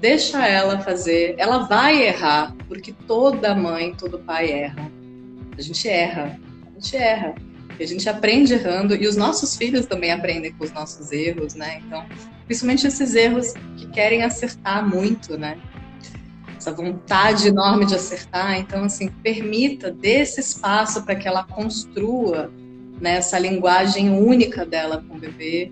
deixa 0.00 0.46
ela 0.46 0.80
fazer. 0.80 1.34
Ela 1.38 1.58
vai 1.58 2.02
errar, 2.02 2.54
porque 2.66 2.92
toda 3.06 3.54
mãe, 3.54 3.94
todo 3.94 4.18
pai 4.18 4.50
erra. 4.50 4.90
A 5.56 5.62
gente 5.62 5.88
erra, 5.88 6.38
a 6.66 6.80
gente 6.80 6.96
erra. 6.96 7.34
A 7.82 7.86
gente 7.86 8.08
aprende 8.08 8.54
errando 8.54 8.94
e 8.94 9.06
os 9.06 9.16
nossos 9.16 9.56
filhos 9.56 9.86
também 9.86 10.10
aprendem 10.10 10.52
com 10.52 10.64
os 10.64 10.72
nossos 10.72 11.12
erros, 11.12 11.54
né? 11.54 11.80
Então, 11.86 12.04
principalmente 12.46 12.86
esses 12.86 13.14
erros 13.14 13.54
que 13.76 13.86
querem 13.88 14.22
acertar 14.22 14.88
muito, 14.88 15.38
né? 15.38 15.58
Essa 16.56 16.72
vontade 16.72 17.48
enorme 17.48 17.86
de 17.86 17.94
acertar. 17.94 18.58
Então, 18.58 18.84
assim, 18.84 19.08
permita, 19.22 19.90
dê 19.90 20.20
esse 20.20 20.40
espaço 20.40 21.04
para 21.04 21.14
que 21.14 21.28
ela 21.28 21.44
construa 21.44 22.50
né, 23.00 23.16
essa 23.16 23.38
linguagem 23.38 24.10
única 24.10 24.66
dela 24.66 25.04
com 25.06 25.14
o 25.14 25.18
bebê, 25.18 25.70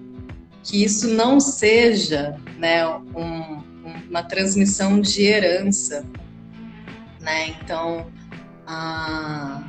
que 0.63 0.85
isso 0.85 1.09
não 1.09 1.41
seja 1.41 2.37
né, 2.57 2.87
um, 2.87 3.63
uma 4.09 4.23
transmissão 4.23 5.01
de 5.01 5.25
herança, 5.25 6.05
né? 7.21 7.49
Então, 7.49 8.07
a, 8.67 9.65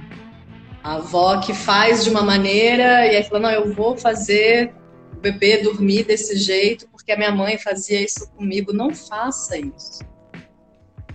a 0.88 0.95
avó 0.95 1.41
que 1.41 1.53
faz 1.53 2.05
de 2.05 2.09
uma 2.09 2.21
maneira 2.21 3.05
e 3.05 3.17
aí 3.17 3.23
fala, 3.25 3.41
não, 3.41 3.51
eu 3.51 3.73
vou 3.73 3.97
fazer 3.97 4.73
o 5.11 5.17
bebê 5.17 5.57
dormir 5.57 6.05
desse 6.05 6.38
jeito 6.38 6.88
porque 6.89 7.11
a 7.11 7.17
minha 7.17 7.31
mãe 7.31 7.57
fazia 7.57 8.01
isso 8.01 8.29
comigo. 8.31 8.71
Não 8.71 8.95
faça 8.95 9.57
isso. 9.57 9.99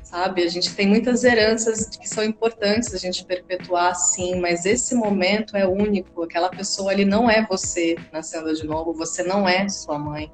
Sabe? 0.03 0.43
A 0.43 0.49
gente 0.49 0.75
tem 0.75 0.87
muitas 0.87 1.25
heranças 1.25 1.87
que 1.97 2.07
são 2.07 2.23
importantes 2.23 2.93
a 2.93 2.99
gente 2.99 3.25
perpetuar, 3.25 3.95
sim, 3.95 4.39
mas 4.39 4.67
esse 4.67 4.95
momento 4.95 5.57
é 5.57 5.67
único. 5.67 6.23
Aquela 6.23 6.51
pessoa 6.51 6.91
ali 6.93 7.07
não 7.07 7.31
é 7.31 7.47
você 7.47 7.97
nascendo 8.13 8.55
de 8.55 8.67
novo, 8.67 8.93
você 8.93 9.23
não 9.23 9.49
é 9.49 9.67
sua 9.71 9.99
mãe 9.99 10.31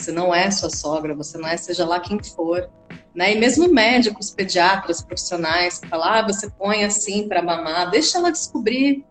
você 0.00 0.12
não 0.12 0.34
é 0.34 0.50
sua 0.50 0.70
sogra, 0.70 1.14
você 1.14 1.36
não 1.36 1.46
é 1.46 1.58
seja 1.58 1.84
lá 1.84 2.00
quem 2.00 2.18
for. 2.22 2.70
Né? 3.14 3.34
E 3.34 3.38
mesmo 3.38 3.68
médicos, 3.68 4.30
pediatras, 4.30 5.02
profissionais 5.02 5.78
que 5.78 5.88
falam, 5.88 6.08
ah, 6.08 6.22
você 6.22 6.48
põe 6.50 6.84
assim 6.84 7.28
para 7.28 7.42
mamar, 7.42 7.90
deixa 7.90 8.18
ela 8.18 8.30
descobrir, 8.30 9.04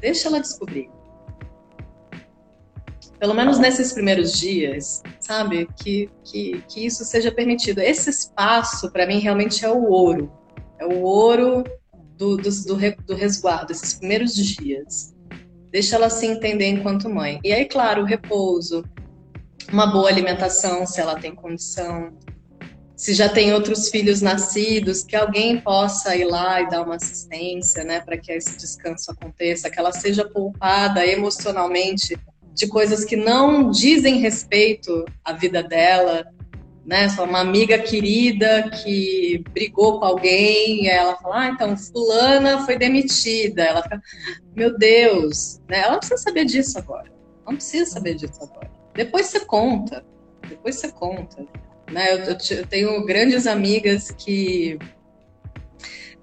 deixa 0.00 0.28
ela 0.28 0.40
descobrir. 0.40 0.90
Pelo 3.18 3.32
menos 3.32 3.58
nesses 3.58 3.92
primeiros 3.92 4.32
dias, 4.32 5.02
sabe, 5.20 5.68
que, 5.76 6.10
que, 6.24 6.62
que 6.68 6.84
isso 6.84 7.04
seja 7.04 7.30
permitido. 7.30 7.78
Esse 7.78 8.10
espaço, 8.10 8.90
para 8.90 9.06
mim, 9.06 9.18
realmente 9.18 9.64
é 9.64 9.70
o 9.70 9.84
ouro. 9.84 10.30
É 10.78 10.84
o 10.84 11.00
ouro 11.02 11.64
do, 12.18 12.36
do, 12.36 12.50
do, 12.50 12.76
do 13.06 13.14
resguardo, 13.14 13.72
esses 13.72 13.94
primeiros 13.94 14.34
dias. 14.34 15.14
Deixa 15.70 15.96
ela 15.96 16.10
se 16.10 16.26
entender 16.26 16.66
enquanto 16.66 17.08
mãe. 17.08 17.40
E 17.42 17.52
aí, 17.52 17.64
claro, 17.64 18.02
o 18.02 18.04
repouso, 18.04 18.84
uma 19.72 19.86
boa 19.86 20.08
alimentação, 20.08 20.84
se 20.86 21.00
ela 21.00 21.18
tem 21.18 21.34
condição, 21.34 22.12
se 23.04 23.12
já 23.12 23.28
tem 23.28 23.52
outros 23.52 23.90
filhos 23.90 24.22
nascidos, 24.22 25.04
que 25.04 25.14
alguém 25.14 25.60
possa 25.60 26.16
ir 26.16 26.24
lá 26.24 26.62
e 26.62 26.70
dar 26.70 26.80
uma 26.80 26.94
assistência, 26.94 27.84
né, 27.84 28.00
para 28.00 28.16
que 28.16 28.32
esse 28.32 28.56
descanso 28.56 29.10
aconteça, 29.10 29.68
que 29.68 29.78
ela 29.78 29.92
seja 29.92 30.26
poupada 30.26 31.06
emocionalmente 31.06 32.16
de 32.54 32.66
coisas 32.66 33.04
que 33.04 33.14
não 33.14 33.70
dizem 33.70 34.20
respeito 34.20 35.04
à 35.22 35.34
vida 35.34 35.62
dela, 35.62 36.26
né, 36.82 37.06
só 37.10 37.24
uma 37.24 37.40
amiga 37.40 37.78
querida 37.78 38.70
que 38.70 39.44
brigou 39.50 39.98
com 39.98 40.06
alguém, 40.06 40.84
e 40.84 40.88
ela 40.88 41.14
fala, 41.16 41.42
ah, 41.42 41.48
então 41.48 41.76
fulana 41.76 42.64
foi 42.64 42.78
demitida, 42.78 43.64
ela 43.64 43.82
fica, 43.82 44.00
meu 44.56 44.78
Deus, 44.78 45.60
né, 45.68 45.82
ela 45.82 45.98
precisa 45.98 46.22
saber 46.22 46.46
disso 46.46 46.78
agora, 46.78 47.12
não 47.46 47.54
precisa 47.54 47.84
saber 47.84 48.14
disso 48.14 48.42
agora. 48.42 48.70
Depois 48.94 49.26
você 49.26 49.40
conta. 49.40 50.02
Depois 50.48 50.76
você 50.76 50.90
conta. 50.90 51.46
Né? 51.90 52.12
Eu, 52.12 52.18
eu, 52.18 52.36
eu 52.50 52.66
tenho 52.66 53.04
grandes 53.04 53.46
amigas 53.46 54.10
que 54.10 54.78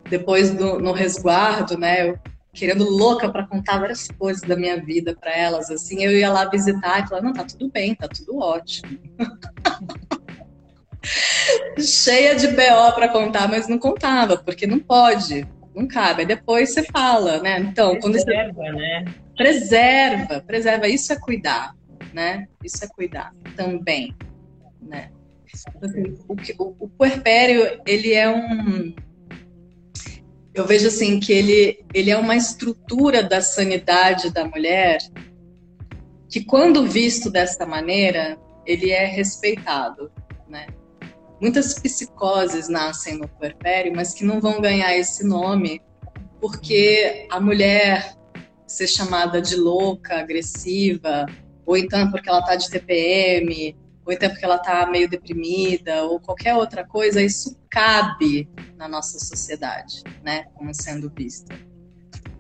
depois 0.09 0.51
do, 0.51 0.80
no 0.80 0.91
resguardo, 0.91 1.78
né, 1.78 2.09
eu 2.09 2.20
querendo 2.53 2.84
louca 2.84 3.32
para 3.32 3.47
contar 3.47 3.80
várias 3.80 4.09
coisas 4.09 4.41
da 4.41 4.57
minha 4.57 4.84
vida 4.84 5.16
para 5.16 5.34
elas, 5.34 5.72
assim, 5.72 6.03
eu 6.03 6.12
ia 6.12 6.30
lá 6.30 6.43
visitar 6.49 6.99
e 6.99 7.07
falar, 7.07 7.22
não, 7.22 7.32
tá 7.32 7.45
tudo 7.45 7.70
bem, 7.70 7.95
tá 7.95 8.09
tudo 8.09 8.39
ótimo. 8.39 8.99
Cheia 11.80 12.36
de 12.36 12.49
BO 12.49 12.91
para 12.93 13.07
contar, 13.07 13.47
mas 13.47 13.70
não 13.70 13.80
contava, 13.80 14.36
porque 14.38 14.68
não 14.68 14.80
pode, 14.80 15.47
não 15.74 15.88
cabe. 15.88 16.22
Aí 16.22 16.28
depois 16.28 16.74
você 16.74 16.84
fala, 16.84 17.41
né? 17.41 17.59
Então, 17.59 17.97
preserva, 17.97 18.53
quando 18.53 18.59
você... 18.66 18.72
né? 18.74 19.05
Preserva, 19.38 20.41
preserva, 20.41 20.88
isso 20.89 21.14
é 21.14 21.16
cuidar 21.16 21.74
né? 22.14 22.47
Isso 22.64 22.84
é 22.84 22.88
cuidar 22.88 23.34
também. 23.55 24.16
né? 24.82 25.12
Assim, 25.81 26.17
o, 26.27 26.63
o, 26.63 26.75
o 26.79 26.89
puerpério, 26.89 27.81
ele 27.85 28.13
é 28.13 28.29
um 28.29 28.93
eu 30.53 30.65
vejo 30.65 30.87
assim 30.87 31.19
que 31.19 31.31
ele, 31.31 31.85
ele 31.93 32.11
é 32.11 32.17
uma 32.17 32.35
estrutura 32.35 33.23
da 33.23 33.41
sanidade 33.41 34.31
da 34.31 34.43
mulher 34.43 34.99
que 36.29 36.43
quando 36.43 36.85
visto 36.85 37.29
dessa 37.29 37.65
maneira 37.65 38.37
ele 38.65 38.91
é 38.91 39.05
respeitado, 39.05 40.11
né? 40.47 40.67
Muitas 41.41 41.73
psicoses 41.73 42.69
nascem 42.69 43.17
no 43.17 43.27
puerpério, 43.27 43.93
mas 43.95 44.13
que 44.13 44.23
não 44.23 44.39
vão 44.39 44.61
ganhar 44.61 44.95
esse 44.95 45.25
nome 45.25 45.81
porque 46.39 47.27
a 47.31 47.39
mulher 47.39 48.15
ser 48.67 48.87
chamada 48.87 49.41
de 49.41 49.55
louca, 49.55 50.19
agressiva, 50.19 51.25
ou 51.65 51.77
então 51.77 52.11
porque 52.11 52.29
ela 52.29 52.43
tá 52.43 52.55
de 52.55 52.69
TPM, 52.69 53.75
ou 54.05 54.11
então 54.11 54.29
porque 54.29 54.45
ela 54.45 54.57
tá 54.57 54.85
meio 54.85 55.09
deprimida, 55.09 56.03
ou 56.03 56.19
qualquer 56.19 56.55
outra 56.55 56.85
coisa, 56.85 57.21
isso 57.21 57.57
cabe 57.69 58.49
na 58.77 58.87
nossa 58.87 59.19
sociedade, 59.19 60.03
né, 60.23 60.45
como 60.55 60.73
sendo 60.73 61.11
vista. 61.15 61.55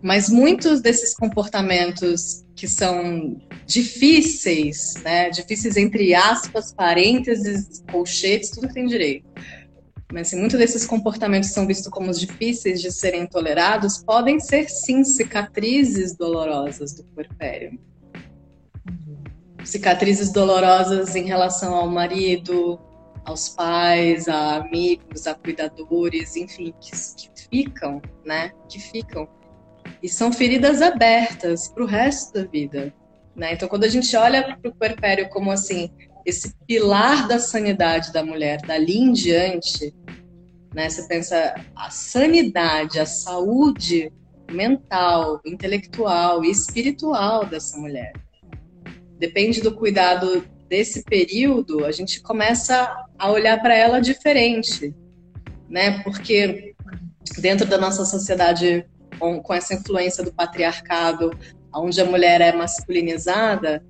Mas 0.01 0.29
muitos 0.29 0.81
desses 0.81 1.13
comportamentos 1.13 2.43
que 2.55 2.67
são 2.67 3.39
difíceis, 3.65 4.95
né, 5.03 5.29
difíceis 5.29 5.77
entre 5.77 6.15
aspas, 6.15 6.73
parênteses, 6.73 7.83
colchetes, 7.91 8.49
tudo 8.49 8.67
que 8.67 8.73
tem 8.73 8.87
direito. 8.87 9.29
Mas 10.11 10.27
assim, 10.27 10.39
muitos 10.39 10.59
desses 10.59 10.85
comportamentos 10.85 11.51
são 11.51 11.65
vistos 11.65 11.89
como 11.89 12.11
difíceis 12.11 12.81
de 12.81 12.91
serem 12.91 13.25
tolerados, 13.25 14.03
podem 14.03 14.39
ser 14.39 14.67
sim 14.69 15.03
cicatrizes 15.03 16.15
dolorosas 16.17 16.93
do 16.93 17.03
puerpério. 17.05 17.79
Cicatrizes 19.63 20.31
dolorosas 20.31 21.15
em 21.15 21.25
relação 21.25 21.75
ao 21.75 21.87
marido, 21.87 22.79
aos 23.23 23.49
pais, 23.49 24.27
a 24.27 24.55
amigos, 24.55 25.27
a 25.27 25.35
cuidadores, 25.35 26.35
enfim, 26.35 26.73
que, 26.79 26.91
que 26.91 27.47
ficam, 27.49 28.01
né? 28.25 28.51
Que 28.67 28.79
ficam. 28.79 29.27
E 30.01 30.09
são 30.09 30.31
feridas 30.31 30.81
abertas 30.81 31.67
para 31.67 31.83
o 31.83 31.87
resto 31.87 32.33
da 32.33 32.43
vida. 32.45 32.93
Né? 33.35 33.53
Então, 33.53 33.67
quando 33.67 33.83
a 33.83 33.89
gente 33.89 34.15
olha 34.15 34.57
para 34.57 34.69
o 34.69 34.75
puerpério 34.75 35.29
como 35.29 35.51
assim, 35.51 35.89
esse 36.25 36.53
pilar 36.67 37.27
da 37.27 37.39
sanidade 37.39 38.11
da 38.11 38.23
mulher, 38.23 38.61
dali 38.61 38.97
em 38.97 39.11
diante, 39.11 39.93
né? 40.73 40.89
Você 40.89 41.07
pensa 41.07 41.55
a 41.75 41.89
sanidade, 41.89 42.99
a 42.99 43.05
saúde 43.05 44.11
mental, 44.51 45.39
intelectual 45.45 46.43
e 46.43 46.51
espiritual 46.51 47.45
dessa 47.45 47.77
mulher. 47.77 48.13
Depende 49.21 49.61
do 49.61 49.75
cuidado 49.75 50.43
desse 50.67 51.03
período, 51.03 51.85
a 51.85 51.91
gente 51.91 52.19
começa 52.23 53.05
a 53.19 53.29
olhar 53.29 53.61
para 53.61 53.75
ela 53.75 54.01
diferente, 54.01 54.95
né? 55.69 56.01
Porque 56.01 56.73
dentro 57.37 57.67
da 57.67 57.77
nossa 57.77 58.03
sociedade 58.03 58.83
com, 59.19 59.39
com 59.39 59.53
essa 59.53 59.75
influência 59.75 60.23
do 60.23 60.33
patriarcado, 60.33 61.29
onde 61.71 62.01
a 62.01 62.05
mulher 62.05 62.41
é 62.41 62.51
masculinizada, 62.51 63.85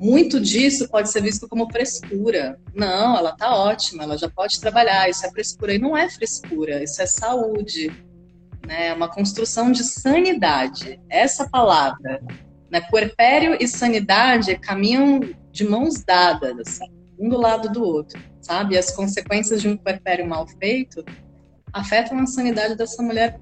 muito 0.00 0.40
disso 0.40 0.88
pode 0.88 1.12
ser 1.12 1.22
visto 1.22 1.48
como 1.48 1.70
frescura. 1.70 2.58
Não, 2.74 3.16
ela 3.16 3.36
tá 3.36 3.54
ótima, 3.54 4.02
ela 4.02 4.18
já 4.18 4.28
pode 4.28 4.60
trabalhar, 4.60 5.08
isso 5.08 5.24
é 5.24 5.30
frescura. 5.30 5.74
E 5.74 5.78
não 5.78 5.96
é 5.96 6.10
frescura, 6.10 6.82
isso 6.82 7.00
é 7.00 7.06
saúde. 7.06 7.86
Né? 8.66 8.88
É 8.88 8.94
uma 8.94 9.08
construção 9.08 9.70
de 9.70 9.84
sanidade. 9.84 11.00
Essa 11.08 11.48
palavra. 11.48 12.20
Né? 12.72 12.80
Puerpério 12.80 13.54
e 13.60 13.68
sanidade 13.68 14.58
caminham 14.58 15.20
de 15.52 15.62
mãos 15.62 16.02
dadas, 16.02 16.58
assim, 16.58 16.86
um 17.18 17.28
do 17.28 17.36
lado 17.36 17.70
do 17.70 17.84
outro, 17.84 18.18
sabe? 18.40 18.78
As 18.78 18.90
consequências 18.90 19.60
de 19.60 19.68
um 19.68 19.76
puerpério 19.76 20.26
mal 20.26 20.48
feito 20.58 21.04
afetam 21.70 22.18
a 22.18 22.26
sanidade 22.26 22.74
dessa 22.74 23.02
mulher 23.02 23.38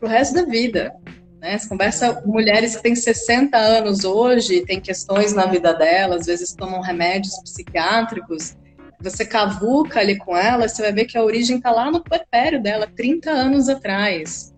pro 0.00 0.08
resto 0.08 0.34
da 0.34 0.42
vida. 0.42 0.92
Né? 1.38 1.56
Você 1.56 1.68
conversa 1.68 2.22
mulheres 2.26 2.74
que 2.74 2.82
têm 2.82 2.96
60 2.96 3.56
anos 3.56 4.04
hoje, 4.04 4.64
tem 4.66 4.80
questões 4.80 5.32
na 5.32 5.46
vida 5.46 5.72
delas, 5.72 6.22
às 6.22 6.26
vezes 6.26 6.54
tomam 6.54 6.80
remédios 6.80 7.40
psiquiátricos, 7.44 8.56
você 9.00 9.24
cavuca 9.24 10.00
ali 10.00 10.18
com 10.18 10.36
ela, 10.36 10.68
você 10.68 10.82
vai 10.82 10.92
ver 10.92 11.04
que 11.04 11.16
a 11.16 11.22
origem 11.22 11.58
está 11.58 11.70
lá 11.70 11.88
no 11.88 12.02
puerpério 12.02 12.60
dela, 12.60 12.90
30 12.96 13.30
anos 13.30 13.68
atrás 13.68 14.53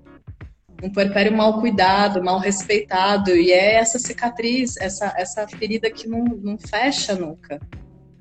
um 0.82 0.90
puerpério 0.90 1.36
mal 1.36 1.60
cuidado, 1.60 2.22
mal 2.22 2.38
respeitado, 2.38 3.30
e 3.30 3.50
é 3.50 3.74
essa 3.74 3.98
cicatriz, 3.98 4.76
essa, 4.76 5.12
essa 5.16 5.46
ferida 5.48 5.90
que 5.90 6.08
não, 6.08 6.24
não 6.24 6.58
fecha 6.58 7.14
nunca. 7.14 7.60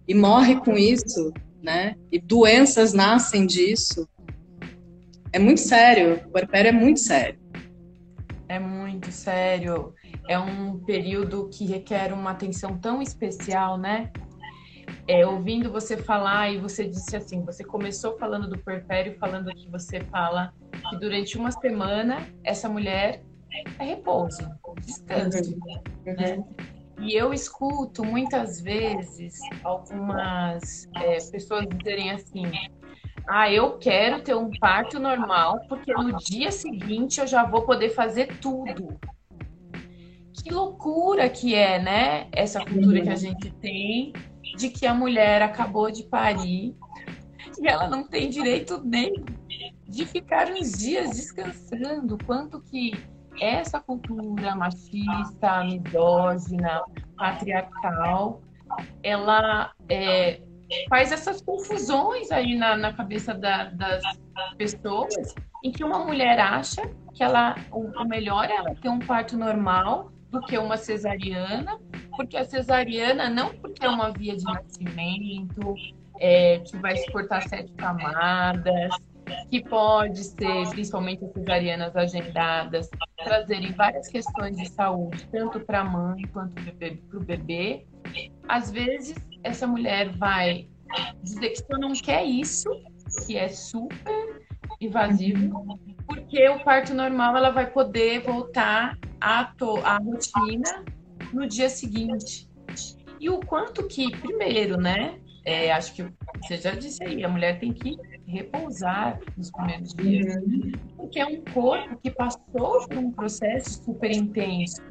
E 0.07 0.13
morre 0.13 0.55
com 0.57 0.77
isso, 0.77 1.33
né? 1.61 1.95
E 2.11 2.19
doenças 2.19 2.93
nascem 2.93 3.45
disso. 3.45 4.07
É 5.33 5.39
muito 5.39 5.61
sério, 5.61 6.21
o 6.27 6.31
puerpério 6.31 6.69
é 6.69 6.71
muito 6.71 6.99
sério. 6.99 7.39
É 8.47 8.59
muito 8.59 9.11
sério. 9.11 9.93
É 10.27 10.37
um 10.39 10.79
período 10.79 11.49
que 11.49 11.65
requer 11.65 12.13
uma 12.13 12.31
atenção 12.31 12.77
tão 12.77 13.01
especial, 13.01 13.77
né? 13.77 14.11
É, 15.07 15.25
ouvindo 15.25 15.71
você 15.71 15.97
falar 15.97 16.51
e 16.51 16.57
você 16.57 16.87
disse 16.87 17.15
assim, 17.15 17.43
você 17.45 17.63
começou 17.63 18.17
falando 18.17 18.49
do 18.49 18.57
puerpério, 18.57 19.15
falando 19.19 19.53
que 19.53 19.69
você 19.69 19.99
fala 20.05 20.51
que 20.89 20.97
durante 20.97 21.37
uma 21.37 21.51
semana 21.51 22.27
essa 22.43 22.67
mulher 22.67 23.23
é 23.79 23.83
repouso, 23.83 24.41
descanso, 24.81 25.55
né? 26.05 26.43
E 26.99 27.13
eu 27.13 27.33
escuto 27.33 28.03
muitas 28.03 28.61
vezes 28.61 29.37
algumas 29.63 30.87
é, 30.95 31.17
pessoas 31.29 31.67
dizerem 31.67 32.11
assim: 32.11 32.51
ah, 33.27 33.51
eu 33.51 33.77
quero 33.77 34.21
ter 34.21 34.35
um 34.35 34.49
parto 34.59 34.99
normal, 34.99 35.59
porque 35.67 35.93
no 35.93 36.17
dia 36.17 36.51
seguinte 36.51 37.19
eu 37.19 37.27
já 37.27 37.43
vou 37.43 37.63
poder 37.63 37.89
fazer 37.89 38.37
tudo. 38.39 38.97
Que 40.33 40.53
loucura 40.53 41.29
que 41.29 41.53
é, 41.55 41.81
né? 41.81 42.27
Essa 42.31 42.63
cultura 42.63 43.01
que 43.01 43.09
a 43.09 43.15
gente 43.15 43.51
tem 43.55 44.13
de 44.55 44.69
que 44.69 44.85
a 44.85 44.93
mulher 44.93 45.41
acabou 45.41 45.91
de 45.91 46.03
parir 46.03 46.75
e 47.59 47.67
ela 47.67 47.87
não 47.87 48.07
tem 48.07 48.29
direito 48.29 48.81
nem 48.83 49.23
de 49.87 50.05
ficar 50.05 50.49
uns 50.49 50.71
dias 50.73 51.11
descansando. 51.11 52.17
Quanto 52.25 52.61
que 52.61 52.91
essa 53.39 53.79
cultura 53.79 54.55
machista, 54.55 55.63
misógina, 55.63 56.81
patriarcal, 57.17 58.41
ela 59.03 59.71
é, 59.89 60.41
faz 60.89 61.11
essas 61.11 61.41
confusões 61.41 62.31
aí 62.31 62.55
na, 62.57 62.75
na 62.75 62.93
cabeça 62.93 63.33
da, 63.33 63.65
das 63.65 64.03
pessoas, 64.57 65.33
em 65.63 65.71
que 65.71 65.83
uma 65.83 65.99
mulher 65.99 66.39
acha 66.39 66.81
que 67.13 67.23
ela 67.23 67.55
o 67.71 68.03
melhor 68.05 68.45
é 68.49 68.55
ela 68.55 68.75
ter 68.75 68.89
um 68.89 68.99
parto 68.99 69.37
normal 69.37 70.11
do 70.29 70.41
que 70.41 70.57
uma 70.57 70.75
cesariana, 70.75 71.79
porque 72.15 72.37
a 72.37 72.45
cesariana 72.45 73.29
não 73.29 73.53
porque 73.55 73.85
é 73.85 73.89
uma 73.89 74.11
via 74.11 74.35
de 74.35 74.43
nascimento, 74.43 75.75
é, 76.19 76.59
que 76.59 76.77
vai 76.77 76.93
exportar 76.93 77.47
sete 77.47 77.71
camadas, 77.73 78.95
que 79.49 79.63
pode 79.63 80.23
ser, 80.23 80.69
principalmente 80.69 81.25
as 81.25 81.33
cesarianas 81.33 81.95
agendadas, 81.95 82.89
trazerem 83.23 83.71
várias 83.73 84.07
questões 84.07 84.55
de 84.55 84.69
saúde, 84.69 85.27
tanto 85.31 85.59
para 85.59 85.81
a 85.81 85.83
mãe 85.83 86.23
quanto 86.31 86.53
para 86.53 87.19
o 87.19 87.23
bebê. 87.23 87.85
Às 88.47 88.71
vezes, 88.71 89.15
essa 89.43 89.65
mulher 89.65 90.09
vai 90.17 90.67
dizer 91.23 91.49
que 91.49 91.57
só 91.57 91.77
não 91.77 91.93
quer 91.93 92.23
isso, 92.23 92.69
que 93.25 93.37
é 93.37 93.47
super 93.47 94.45
invasivo, 94.79 95.79
porque 96.07 96.47
o 96.49 96.63
parto 96.63 96.93
normal 96.93 97.35
ela 97.35 97.49
vai 97.49 97.69
poder 97.69 98.21
voltar 98.21 98.97
à, 99.19 99.51
à 99.83 99.97
rotina 99.97 100.83
no 101.35 101.45
dia 101.45 101.69
seguinte. 101.69 102.49
E 103.19 103.29
o 103.29 103.39
quanto 103.41 103.87
que, 103.87 104.09
primeiro, 104.17 104.77
né? 104.77 105.19
É, 105.43 105.71
acho 105.71 105.93
que 105.93 106.03
você 106.41 106.57
já 106.57 106.71
disse 106.71 107.03
aí, 107.03 107.23
a 107.23 107.29
mulher 107.29 107.59
tem 107.59 107.71
que 107.71 107.97
repousar 108.25 109.19
nos 109.37 109.51
primeiros 109.51 109.93
dias, 109.93 110.35
uhum. 110.37 110.71
porque 110.97 111.19
é 111.19 111.25
um 111.27 111.43
corpo 111.53 111.97
que 112.01 112.09
passou 112.09 112.87
por 112.87 112.97
um 112.97 113.11
processo 113.11 113.83
super 113.83 114.11
intenso, 114.11 114.81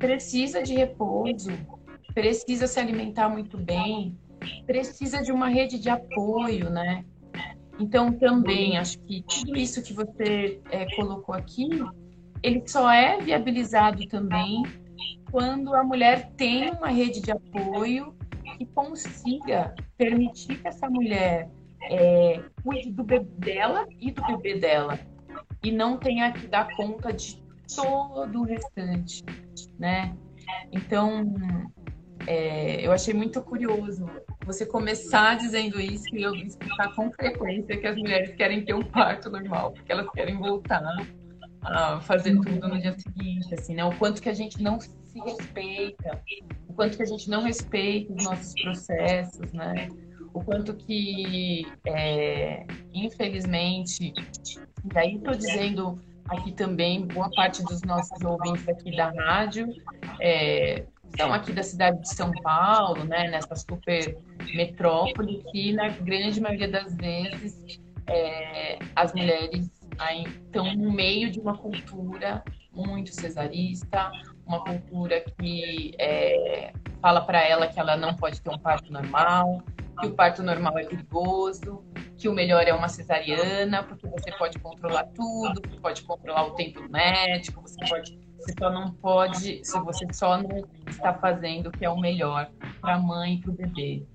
precisa 0.00 0.64
de 0.64 0.74
repouso, 0.74 1.52
precisa 2.12 2.66
se 2.66 2.80
alimentar 2.80 3.28
muito 3.28 3.56
bem, 3.56 4.18
precisa 4.66 5.22
de 5.22 5.30
uma 5.30 5.48
rede 5.48 5.78
de 5.78 5.88
apoio, 5.88 6.68
né? 6.68 7.04
Então, 7.78 8.12
também, 8.12 8.76
acho 8.78 8.98
que 9.00 9.22
tudo 9.22 9.56
isso 9.56 9.80
que 9.80 9.92
você 9.92 10.60
é, 10.72 10.92
colocou 10.96 11.36
aqui, 11.36 11.68
ele 12.42 12.66
só 12.66 12.90
é 12.90 13.20
viabilizado 13.20 14.04
também 14.08 14.64
quando 15.32 15.74
a 15.74 15.82
mulher 15.82 16.30
tem 16.36 16.70
uma 16.70 16.88
rede 16.88 17.22
de 17.22 17.32
apoio 17.32 18.14
que 18.58 18.66
consiga 18.66 19.74
permitir 19.96 20.60
que 20.60 20.68
essa 20.68 20.90
mulher 20.90 21.48
é, 21.84 22.42
cuide 22.62 22.92
do 22.92 23.02
bebê 23.02 23.26
dela 23.38 23.88
e 23.98 24.12
do 24.12 24.22
bebê 24.26 24.58
dela 24.58 25.00
e 25.62 25.72
não 25.72 25.96
tenha 25.96 26.30
que 26.32 26.46
dar 26.46 26.68
conta 26.76 27.10
de 27.14 27.42
todo 27.74 28.40
o 28.40 28.44
restante, 28.44 29.24
né? 29.78 30.14
Então, 30.70 31.34
é, 32.26 32.86
eu 32.86 32.92
achei 32.92 33.14
muito 33.14 33.40
curioso 33.40 34.04
você 34.44 34.66
começar 34.66 35.38
dizendo 35.38 35.80
isso 35.80 36.14
e 36.14 36.22
eu 36.22 36.34
explicar 36.34 36.94
com 36.94 37.10
frequência 37.10 37.78
que 37.78 37.86
as 37.86 37.96
mulheres 37.96 38.34
querem 38.34 38.62
ter 38.64 38.74
um 38.74 38.82
parto 38.82 39.30
normal, 39.30 39.72
porque 39.72 39.90
elas 39.90 40.10
querem 40.10 40.36
voltar 40.36 40.82
a 41.62 42.00
fazer 42.02 42.34
tudo 42.34 42.68
no 42.68 42.78
dia 42.78 42.92
seguinte, 42.98 43.54
assim, 43.54 43.74
né? 43.74 43.84
O 43.84 43.96
quanto 43.96 44.20
que 44.20 44.28
a 44.28 44.34
gente 44.34 44.62
não 44.62 44.78
se 45.12 45.20
respeita, 45.20 46.22
o 46.68 46.72
quanto 46.72 46.96
que 46.96 47.02
a 47.02 47.06
gente 47.06 47.28
não 47.28 47.42
respeita 47.42 48.12
os 48.12 48.24
nossos 48.24 48.54
processos, 48.62 49.52
né? 49.52 49.88
O 50.32 50.42
quanto 50.42 50.74
que, 50.74 51.66
é, 51.86 52.64
infelizmente, 52.94 54.14
daí 54.84 55.16
estou 55.16 55.34
dizendo 55.34 56.00
aqui 56.26 56.52
também, 56.52 57.06
boa 57.06 57.30
parte 57.30 57.62
dos 57.64 57.82
nossos 57.82 58.18
ouvintes 58.24 58.66
aqui 58.66 58.96
da 58.96 59.10
rádio 59.10 59.68
é, 60.20 60.86
são 61.18 61.32
aqui 61.32 61.52
da 61.52 61.62
cidade 61.62 62.00
de 62.00 62.14
São 62.14 62.32
Paulo, 62.42 63.04
né, 63.04 63.28
nessa 63.28 63.54
super 63.54 64.16
metrópole, 64.54 65.42
que 65.52 65.72
na 65.72 65.88
grande 65.88 66.40
maioria 66.40 66.68
das 66.68 66.96
vezes 66.96 67.80
é, 68.06 68.78
as 68.96 69.12
mulheres 69.12 69.70
estão 70.46 70.74
no 70.74 70.90
meio 70.90 71.30
de 71.30 71.38
uma 71.38 71.56
cultura 71.56 72.42
muito 72.74 73.14
cesarista, 73.14 74.10
uma 74.52 74.64
cultura 74.64 75.24
que 75.38 75.94
é, 75.98 76.72
fala 77.00 77.22
para 77.22 77.42
ela 77.42 77.66
que 77.66 77.80
ela 77.80 77.96
não 77.96 78.14
pode 78.14 78.40
ter 78.40 78.50
um 78.50 78.58
parto 78.58 78.92
normal, 78.92 79.62
que 79.98 80.06
o 80.06 80.12
parto 80.12 80.42
normal 80.42 80.78
é 80.78 80.84
perigoso, 80.84 81.82
que 82.18 82.28
o 82.28 82.32
melhor 82.32 82.62
é 82.66 82.74
uma 82.74 82.88
cesariana, 82.88 83.82
porque 83.82 84.06
você 84.06 84.30
pode 84.32 84.58
controlar 84.58 85.04
tudo, 85.14 85.60
pode 85.80 86.02
controlar 86.02 86.46
o 86.46 86.50
tempo 86.50 86.82
do 86.82 86.90
médico, 86.90 87.62
você 87.62 87.76
pode, 87.88 88.18
você 88.38 88.54
só 88.58 88.70
não 88.70 88.92
pode, 88.92 89.64
se 89.64 89.80
você 89.80 90.06
só 90.12 90.36
não 90.36 90.64
está 90.86 91.14
fazendo 91.14 91.68
o 91.68 91.72
que 91.72 91.84
é 91.84 91.90
o 91.90 91.98
melhor 91.98 92.50
para 92.80 92.94
a 92.94 92.98
mãe 92.98 93.34
e 93.34 93.40
para 93.40 93.50
o 93.50 93.54
bebê. 93.54 94.06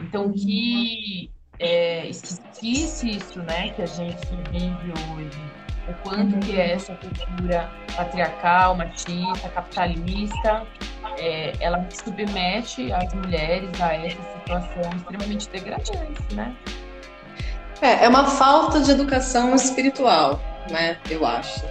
Então 0.00 0.32
que 0.32 1.30
é, 1.58 2.08
isso, 2.08 3.42
né, 3.42 3.70
que 3.70 3.82
a 3.82 3.86
gente 3.86 4.26
vive 4.50 4.92
hoje, 5.14 5.61
o 5.88 5.94
quanto 6.02 6.38
que 6.40 6.58
é 6.58 6.72
essa 6.72 6.94
cultura 6.94 7.70
patriarcal, 7.96 8.76
machista, 8.76 9.48
capitalista, 9.48 10.66
é, 11.18 11.52
ela 11.60 11.86
submete 11.90 12.92
as 12.92 13.12
mulheres 13.14 13.68
a 13.80 13.94
essa 13.94 14.18
situação 14.34 14.96
extremamente 14.96 15.48
degradante, 15.50 16.34
né? 16.34 16.54
É, 17.80 18.04
é 18.04 18.08
uma 18.08 18.24
falta 18.26 18.80
de 18.80 18.92
educação 18.92 19.54
espiritual, 19.54 20.40
né? 20.70 20.98
Eu 21.10 21.26
acho. 21.26 21.64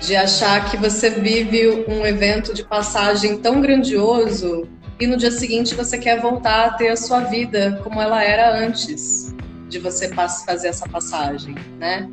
De 0.00 0.14
achar 0.14 0.70
que 0.70 0.76
você 0.76 1.10
vive 1.10 1.84
um 1.88 2.06
evento 2.06 2.54
de 2.54 2.62
passagem 2.62 3.38
tão 3.38 3.60
grandioso 3.60 4.68
e 5.00 5.06
no 5.08 5.16
dia 5.16 5.32
seguinte 5.32 5.74
você 5.74 5.98
quer 5.98 6.20
voltar 6.20 6.66
a 6.66 6.70
ter 6.74 6.90
a 6.90 6.96
sua 6.96 7.20
vida 7.20 7.80
como 7.82 8.00
ela 8.00 8.22
era 8.22 8.56
antes 8.56 9.34
de 9.68 9.80
você 9.80 10.08
fazer 10.14 10.68
essa 10.68 10.88
passagem, 10.88 11.56
né? 11.78 12.08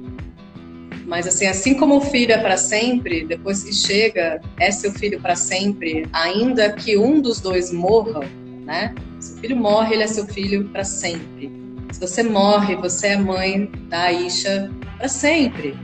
Mas 1.05 1.27
assim, 1.27 1.45
assim 1.45 1.75
como 1.75 1.97
o 1.97 2.01
filho 2.01 2.31
é 2.31 2.37
para 2.37 2.57
sempre, 2.57 3.25
depois 3.25 3.63
que 3.63 3.73
chega, 3.73 4.41
é 4.59 4.71
seu 4.71 4.91
filho 4.91 5.21
para 5.21 5.35
sempre, 5.35 6.07
ainda 6.11 6.71
que 6.73 6.97
um 6.97 7.21
dos 7.21 7.39
dois 7.39 7.71
morra, 7.71 8.21
né? 8.65 8.93
Se 9.19 9.33
o 9.33 9.37
filho 9.37 9.55
morre, 9.55 9.93
ele 9.93 10.03
é 10.03 10.07
seu 10.07 10.25
filho 10.25 10.65
para 10.69 10.83
sempre. 10.83 11.51
Se 11.91 11.99
você 11.99 12.23
morre, 12.23 12.75
você 12.75 13.07
é 13.09 13.17
mãe 13.17 13.69
da 13.87 14.11
Isha 14.11 14.71
para 14.97 15.07
sempre, 15.07 15.75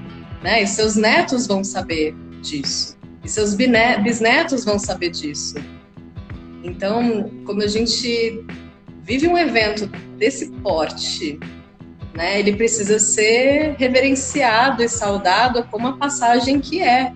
né? 0.43 0.63
E 0.63 0.67
seus 0.67 0.95
netos 0.95 1.45
vão 1.45 1.63
saber 1.63 2.15
disso. 2.41 2.97
E 3.23 3.29
seus 3.29 3.53
bisnetos 3.53 4.65
vão 4.65 4.79
saber 4.79 5.11
disso. 5.11 5.55
Então, 6.63 7.31
quando 7.45 7.61
a 7.61 7.67
gente 7.67 8.43
vive 9.03 9.27
um 9.27 9.37
evento 9.37 9.87
desse 10.17 10.49
porte, 10.63 11.39
né, 12.13 12.39
ele 12.39 12.55
precisa 12.55 12.99
ser 12.99 13.75
reverenciado 13.77 14.83
e 14.83 14.89
saudado 14.89 15.63
como 15.65 15.87
a 15.87 15.97
passagem 15.97 16.59
que 16.59 16.81
é. 16.81 17.13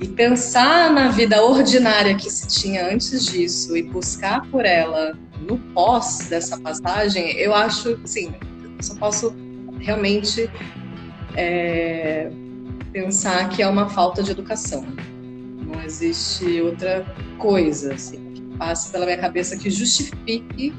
E 0.00 0.08
pensar 0.08 0.92
na 0.92 1.08
vida 1.08 1.42
ordinária 1.42 2.14
que 2.14 2.30
se 2.30 2.46
tinha 2.48 2.86
antes 2.88 3.26
disso 3.26 3.76
e 3.76 3.82
buscar 3.82 4.42
por 4.50 4.64
ela 4.64 5.16
no 5.40 5.58
pós 5.58 6.26
dessa 6.28 6.58
passagem, 6.58 7.32
eu 7.36 7.54
acho, 7.54 7.98
sim, 8.04 8.34
eu 8.62 8.82
só 8.82 8.94
posso 8.96 9.34
realmente 9.78 10.50
é, 11.36 12.30
pensar 12.92 13.48
que 13.48 13.62
é 13.62 13.68
uma 13.68 13.88
falta 13.88 14.22
de 14.22 14.30
educação. 14.30 14.84
Não 15.66 15.82
existe 15.82 16.60
outra 16.60 17.04
coisa 17.38 17.94
assim, 17.94 18.32
que 18.34 18.42
passe 18.56 18.90
pela 18.90 19.04
minha 19.04 19.18
cabeça 19.18 19.56
que 19.56 19.70
justifique 19.70 20.72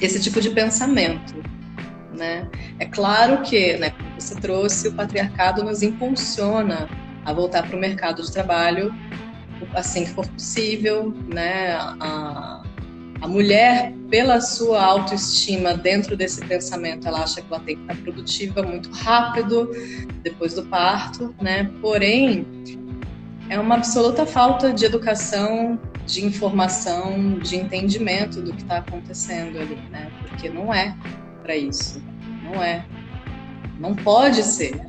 esse 0.00 0.20
tipo 0.20 0.40
de 0.40 0.50
pensamento. 0.50 1.34
Né? 2.16 2.48
É 2.78 2.86
claro 2.86 3.42
que, 3.42 3.76
né, 3.76 3.90
como 3.90 4.18
você 4.18 4.34
trouxe, 4.36 4.88
o 4.88 4.92
patriarcado 4.92 5.62
nos 5.62 5.82
impulsiona 5.82 6.88
a 7.24 7.32
voltar 7.32 7.66
para 7.66 7.76
o 7.76 7.80
mercado 7.80 8.22
de 8.22 8.32
trabalho 8.32 8.94
assim 9.74 10.04
que 10.04 10.10
for 10.10 10.26
possível, 10.28 11.14
né? 11.28 11.74
A, 11.74 12.62
a 13.20 13.28
mulher, 13.28 13.92
pela 14.10 14.40
sua 14.40 14.82
autoestima 14.82 15.74
dentro 15.74 16.16
desse 16.16 16.44
pensamento, 16.44 17.08
ela 17.08 17.22
acha 17.22 17.40
que 17.40 17.46
ela 17.50 17.62
tem 17.62 17.76
que 17.76 17.82
estar 17.82 17.96
produtiva 17.96 18.62
muito 18.62 18.90
rápido 18.90 19.70
depois 20.22 20.54
do 20.54 20.64
parto, 20.64 21.34
né? 21.40 21.70
Porém, 21.80 22.46
é 23.48 23.58
uma 23.58 23.76
absoluta 23.76 24.26
falta 24.26 24.72
de 24.72 24.84
educação, 24.84 25.78
de 26.04 26.24
informação, 26.24 27.38
de 27.38 27.56
entendimento 27.56 28.40
do 28.42 28.52
que 28.52 28.62
está 28.62 28.78
acontecendo 28.78 29.58
ali, 29.58 29.76
né? 29.90 30.10
Porque 30.28 30.48
não 30.50 30.72
é 30.72 30.94
para 31.42 31.56
isso, 31.56 32.02
não 32.46 32.62
é, 32.62 32.84
não 33.78 33.94
pode 33.94 34.42
ser. 34.42 34.80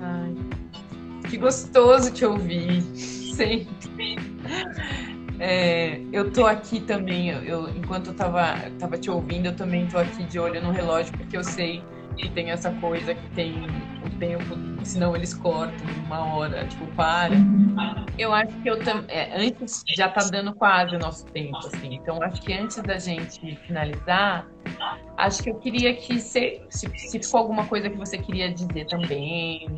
Ai, 0.00 0.34
que 1.28 1.36
gostoso 1.36 2.12
te 2.12 2.24
ouvir, 2.24 2.82
sempre. 2.82 4.16
É, 5.38 6.00
eu 6.12 6.30
tô 6.30 6.46
aqui 6.46 6.80
também, 6.80 7.30
eu, 7.30 7.68
enquanto 7.70 8.08
eu 8.08 8.14
tava, 8.14 8.54
tava 8.78 8.96
te 8.96 9.10
ouvindo, 9.10 9.46
eu 9.46 9.56
também 9.56 9.86
tô 9.88 9.98
aqui 9.98 10.22
de 10.24 10.38
olho 10.38 10.62
no 10.62 10.70
relógio, 10.70 11.12
porque 11.16 11.36
eu 11.36 11.42
sei 11.42 11.82
que 12.16 12.28
tem 12.30 12.50
essa 12.50 12.70
coisa 12.72 13.14
que 13.14 13.30
tem 13.30 13.54
o 14.04 14.10
tempo, 14.18 14.56
senão 14.84 15.16
eles 15.16 15.34
cortam 15.34 15.86
uma 16.06 16.34
hora, 16.34 16.64
tipo, 16.66 16.86
para. 16.94 17.34
Eu 18.18 18.32
acho 18.32 18.52
que 18.60 18.70
eu 18.70 18.78
também. 18.84 19.06
Antes 19.34 19.82
já 19.88 20.08
tá 20.08 20.22
dando 20.30 20.54
quase 20.54 20.94
o 20.94 20.98
nosso 20.98 21.26
tempo, 21.26 21.58
assim. 21.58 21.94
Então, 21.94 22.22
acho 22.22 22.40
que 22.42 22.52
antes 22.52 22.76
da 22.82 22.98
gente 22.98 23.56
finalizar, 23.66 24.46
acho 25.16 25.42
que 25.42 25.50
eu 25.50 25.54
queria 25.56 25.94
que 25.94 26.18
se, 26.20 26.62
se, 26.68 26.90
se 26.98 27.18
ficou 27.18 27.40
alguma 27.40 27.66
coisa 27.66 27.88
que 27.88 27.96
você 27.96 28.18
queria 28.18 28.52
dizer 28.52 28.86
também, 28.86 29.68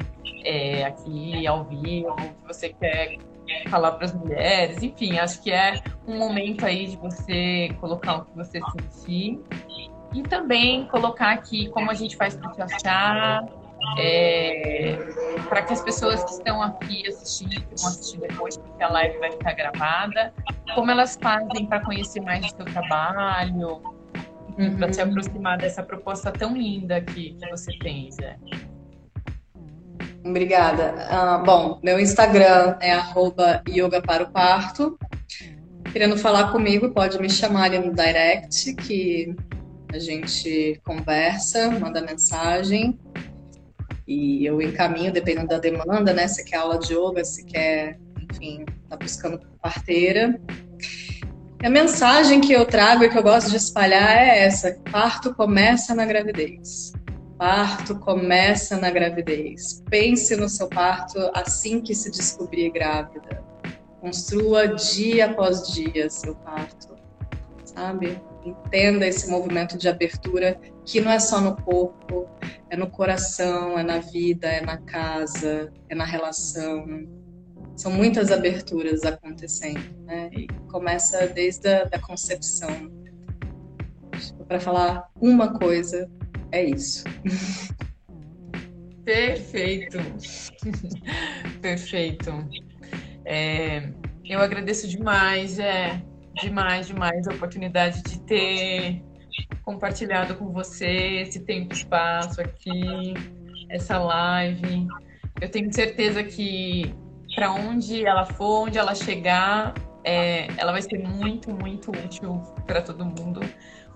é, 0.44 0.84
aqui 0.84 1.46
ao 1.46 1.64
vivo, 1.64 2.14
que 2.16 2.46
você 2.46 2.70
quer 2.70 3.18
falar 3.68 3.92
para 3.92 4.06
as 4.06 4.14
mulheres, 4.14 4.82
enfim, 4.82 5.18
acho 5.18 5.42
que 5.42 5.50
é 5.50 5.82
um 6.06 6.18
momento 6.18 6.64
aí 6.64 6.86
de 6.86 6.96
você 6.96 7.74
colocar 7.80 8.16
o 8.16 8.24
que 8.24 8.36
você 8.36 8.60
sentir 8.60 9.40
e 10.14 10.22
também 10.22 10.86
colocar 10.86 11.32
aqui 11.32 11.68
como 11.70 11.90
a 11.90 11.94
gente 11.94 12.16
faz 12.16 12.36
para 12.36 12.50
te 12.52 12.62
achar, 12.62 13.44
é, 13.98 14.96
para 15.48 15.62
que 15.62 15.72
as 15.72 15.82
pessoas 15.82 16.22
que 16.24 16.30
estão 16.30 16.62
aqui 16.62 17.06
assistindo, 17.06 17.50
que 17.50 17.80
vão 17.80 17.88
assistir 17.88 18.18
depois, 18.18 18.56
porque 18.56 18.82
a 18.82 18.88
live 18.88 19.18
vai 19.18 19.32
ficar 19.32 19.52
gravada, 19.52 20.32
como 20.74 20.90
elas 20.90 21.18
fazem 21.20 21.66
para 21.66 21.80
conhecer 21.80 22.20
mais 22.20 22.46
o 22.46 22.56
seu 22.56 22.64
trabalho, 22.64 23.82
uhum. 24.58 24.76
para 24.76 24.92
se 24.92 25.00
aproximar 25.00 25.58
dessa 25.58 25.82
proposta 25.82 26.30
tão 26.32 26.56
linda 26.56 27.00
que, 27.00 27.34
que 27.34 27.50
você 27.50 27.76
tem, 27.78 28.10
Zé. 28.10 28.36
Obrigada. 30.24 30.94
Uh, 31.10 31.44
bom, 31.44 31.80
meu 31.82 32.00
Instagram 32.00 32.76
é 32.80 32.92
arroba 32.92 33.62
yoga 33.68 34.00
para 34.00 34.24
o 34.24 34.30
parto. 34.30 34.98
Querendo 35.92 36.16
falar 36.16 36.50
comigo, 36.50 36.90
pode 36.90 37.18
me 37.20 37.28
chamar 37.28 37.64
ali 37.64 37.78
no 37.78 37.94
direct, 37.94 38.74
que 38.74 39.36
a 39.92 39.98
gente 39.98 40.80
conversa, 40.84 41.70
manda 41.70 42.00
mensagem 42.00 42.98
e 44.06 44.44
eu 44.44 44.60
encaminho 44.60 45.12
dependendo 45.12 45.48
da 45.48 45.58
demanda, 45.58 46.12
né? 46.12 46.26
Se 46.28 46.44
quer 46.44 46.56
aula 46.56 46.78
de 46.78 46.94
yoga, 46.94 47.24
se 47.24 47.44
quer, 47.44 47.98
enfim, 48.30 48.64
tá 48.88 48.96
buscando 48.96 49.40
parteira. 49.62 50.38
A 51.62 51.70
mensagem 51.70 52.40
que 52.40 52.52
eu 52.52 52.66
trago 52.66 53.04
e 53.04 53.08
que 53.08 53.16
eu 53.16 53.22
gosto 53.22 53.50
de 53.50 53.56
espalhar 53.56 54.16
é 54.16 54.44
essa: 54.44 54.78
parto 54.90 55.34
começa 55.34 55.94
na 55.94 56.04
gravidez. 56.04 56.92
Parto 57.38 57.98
começa 57.98 58.76
na 58.76 58.90
gravidez. 58.90 59.82
Pense 59.88 60.36
no 60.36 60.48
seu 60.48 60.68
parto 60.68 61.18
assim 61.34 61.80
que 61.80 61.94
se 61.94 62.10
descobrir 62.10 62.70
grávida. 62.70 63.42
Construa 64.00 64.68
dia 64.68 65.26
após 65.26 65.72
dia 65.72 66.10
seu 66.10 66.34
parto, 66.34 66.94
sabe? 67.64 68.20
Entenda 68.44 69.06
esse 69.06 69.30
movimento 69.30 69.78
de 69.78 69.88
abertura 69.88 70.60
que 70.84 71.00
não 71.00 71.10
é 71.10 71.18
só 71.18 71.40
no 71.40 71.56
corpo, 71.56 72.28
é 72.68 72.76
no 72.76 72.90
coração, 72.90 73.78
é 73.78 73.82
na 73.82 73.98
vida, 73.98 74.46
é 74.46 74.60
na 74.60 74.76
casa, 74.76 75.72
é 75.88 75.94
na 75.94 76.04
relação. 76.04 76.84
São 77.76 77.90
muitas 77.90 78.30
aberturas 78.30 79.04
acontecendo, 79.04 79.82
né? 80.04 80.30
E 80.32 80.46
começa 80.70 81.26
desde 81.28 81.68
a 81.68 81.84
da 81.84 81.98
concepção. 81.98 82.92
Para 84.46 84.60
falar 84.60 85.10
uma 85.20 85.52
coisa, 85.58 86.08
é 86.52 86.64
isso. 86.64 87.04
Perfeito. 89.04 89.98
Perfeito. 91.60 92.30
É, 93.24 93.90
eu 94.24 94.40
agradeço 94.40 94.88
demais, 94.88 95.58
é, 95.58 96.00
demais, 96.40 96.86
demais 96.86 97.26
a 97.26 97.34
oportunidade 97.34 98.02
de 98.02 98.20
ter 98.20 99.02
compartilhado 99.62 100.36
com 100.36 100.52
você 100.52 101.22
esse 101.22 101.40
tempo 101.40 101.74
e 101.74 101.76
espaço 101.76 102.40
aqui, 102.40 103.14
essa 103.68 103.98
live. 103.98 104.86
Eu 105.40 105.50
tenho 105.50 105.72
certeza 105.72 106.22
que 106.22 106.94
para 107.34 107.52
onde 107.52 108.04
ela 108.04 108.24
for, 108.24 108.68
onde 108.68 108.78
ela 108.78 108.94
chegar, 108.94 109.74
é, 110.04 110.48
ela 110.56 110.72
vai 110.72 110.82
ser 110.82 110.98
muito, 110.98 111.50
muito 111.50 111.90
útil 111.90 112.42
para 112.66 112.82
todo 112.82 113.04
mundo, 113.04 113.40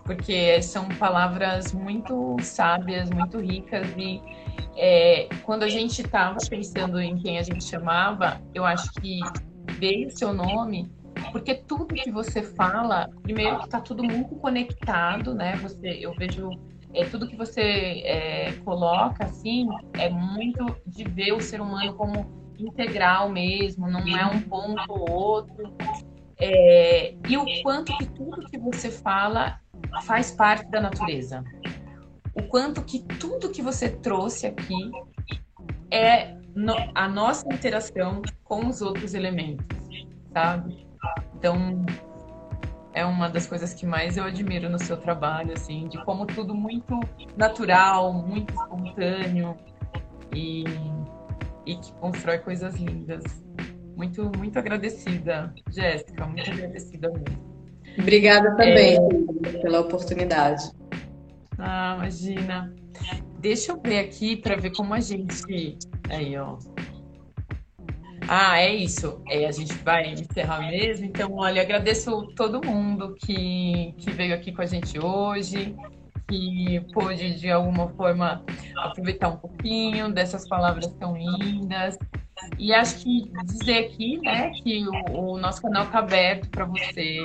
porque 0.05 0.61
são 0.63 0.89
palavras 0.89 1.73
muito 1.73 2.37
sábias, 2.41 3.11
muito 3.11 3.39
ricas 3.39 3.87
e 3.97 4.21
é, 4.77 5.29
quando 5.45 5.65
a 5.65 5.69
gente 5.69 6.03
estava 6.03 6.39
pensando 6.49 7.01
em 7.01 7.17
quem 7.17 7.39
a 7.39 7.43
gente 7.43 7.65
chamava, 7.65 8.41
eu 8.55 8.65
acho 8.65 8.91
que 8.95 9.21
veio 9.79 10.11
seu 10.11 10.33
nome 10.33 10.91
porque 11.33 11.55
tudo 11.55 11.87
que 11.87 12.11
você 12.11 12.43
fala, 12.43 13.09
primeiro 13.23 13.59
que 13.59 13.65
está 13.65 13.81
tudo 13.81 14.03
muito 14.03 14.35
conectado, 14.37 15.35
né? 15.35 15.57
Você, 15.57 15.99
eu 16.01 16.15
vejo 16.15 16.51
é, 16.95 17.05
tudo 17.05 17.29
que 17.29 17.37
você 17.37 17.61
é, 18.05 18.53
coloca 18.65 19.25
assim 19.25 19.69
é 19.95 20.09
muito 20.09 20.65
de 20.87 21.05
ver 21.05 21.33
o 21.33 21.41
ser 21.41 21.61
humano 21.61 21.95
como 21.95 22.48
integral 22.59 23.29
mesmo, 23.29 23.89
não 23.89 24.01
é 24.01 24.27
um 24.27 24.41
ponto 24.41 24.85
ou 24.89 25.11
outro. 25.11 25.75
É, 26.41 27.15
e 27.29 27.37
o 27.37 27.45
quanto 27.63 27.97
que 27.97 28.07
tudo 28.07 28.47
que 28.49 28.59
você 28.59 28.91
fala 28.91 29.61
faz 30.03 30.31
parte 30.31 30.71
da 30.71 30.81
natureza. 30.81 31.45
O 32.35 32.43
quanto 32.45 32.83
que 32.83 33.01
tudo 33.01 33.51
que 33.51 33.61
você 33.61 33.89
trouxe 33.89 34.47
aqui 34.47 34.91
é 35.91 36.37
no, 36.55 36.75
a 36.95 37.09
nossa 37.09 37.53
interação 37.53 38.23
com 38.45 38.67
os 38.67 38.81
outros 38.81 39.15
elementos, 39.15 39.67
sabe? 40.33 40.87
Então, 41.35 41.85
é 42.93 43.05
uma 43.05 43.29
das 43.29 43.47
coisas 43.47 43.75
que 43.75 43.87
mais 43.87 44.17
eu 44.17 44.25
admiro 44.25 44.69
no 44.69 44.79
seu 44.79 44.97
trabalho, 44.97 45.53
assim, 45.53 45.89
de 45.89 46.03
como 46.05 46.27
tudo 46.27 46.55
muito 46.55 46.99
natural, 47.37 48.13
muito 48.13 48.53
espontâneo 48.53 49.57
e, 50.35 50.65
e 51.69 51.77
que 51.77 51.93
constrói 51.95 52.39
coisas 52.39 52.75
lindas. 52.77 53.23
Muito, 53.95 54.31
muito 54.39 54.59
agradecida, 54.59 55.53
Jéssica, 55.71 56.27
muito 56.27 56.51
agradecida 56.51 57.11
mesmo. 57.11 57.49
Obrigada 57.99 58.51
também 58.57 58.97
é... 58.97 59.59
pela 59.61 59.81
oportunidade. 59.81 60.71
Ah, 61.59 61.97
imagina. 61.99 62.75
Deixa 63.41 63.73
eu 63.73 63.81
ver 63.81 63.99
aqui 63.99 64.37
para 64.37 64.57
ver 64.57 64.71
como 64.71 64.95
a 64.95 65.01
gente. 65.01 65.77
Aí, 66.09 66.37
ó. 66.39 66.57
Ah, 68.27 68.61
é 68.61 68.75
isso. 68.75 69.21
É, 69.29 69.47
a 69.47 69.53
gente 69.53 69.75
vai 69.79 70.13
encerrar 70.13 70.61
mesmo. 70.61 71.07
Então, 71.07 71.35
olha, 71.35 71.61
agradeço 71.61 72.29
todo 72.35 72.65
mundo 72.65 73.15
que, 73.15 73.95
que 73.99 74.11
veio 74.11 74.35
aqui 74.35 74.53
com 74.53 74.63
a 74.63 74.67
gente 74.67 74.99
hoje, 74.99 75.75
que 76.29 76.81
pôde, 76.93 77.35
de 77.35 77.51
alguma 77.51 77.89
forma, 77.89 78.45
aproveitar 78.77 79.31
um 79.31 79.37
pouquinho 79.37 80.13
dessas 80.13 80.47
palavras 80.47 80.87
tão 80.99 81.17
lindas. 81.17 81.99
E 82.59 82.73
acho 82.73 83.03
que 83.03 83.33
dizer 83.45 83.87
aqui, 83.87 84.19
né, 84.19 84.51
que 84.51 84.87
o, 85.11 85.33
o 85.33 85.39
nosso 85.39 85.63
canal 85.63 85.85
está 85.85 85.99
aberto 86.01 86.49
para 86.51 86.67
você. 86.67 87.25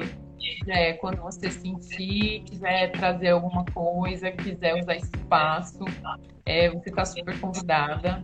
É, 0.67 0.93
quando 0.93 1.21
você 1.21 1.51
sentir, 1.51 2.43
quiser 2.45 2.91
trazer 2.91 3.29
alguma 3.29 3.63
coisa, 3.65 4.31
quiser 4.31 4.81
usar 4.81 4.95
espaço, 4.95 5.85
é, 6.45 6.69
você 6.69 6.89
está 6.89 7.05
super 7.05 7.39
convidada. 7.39 8.23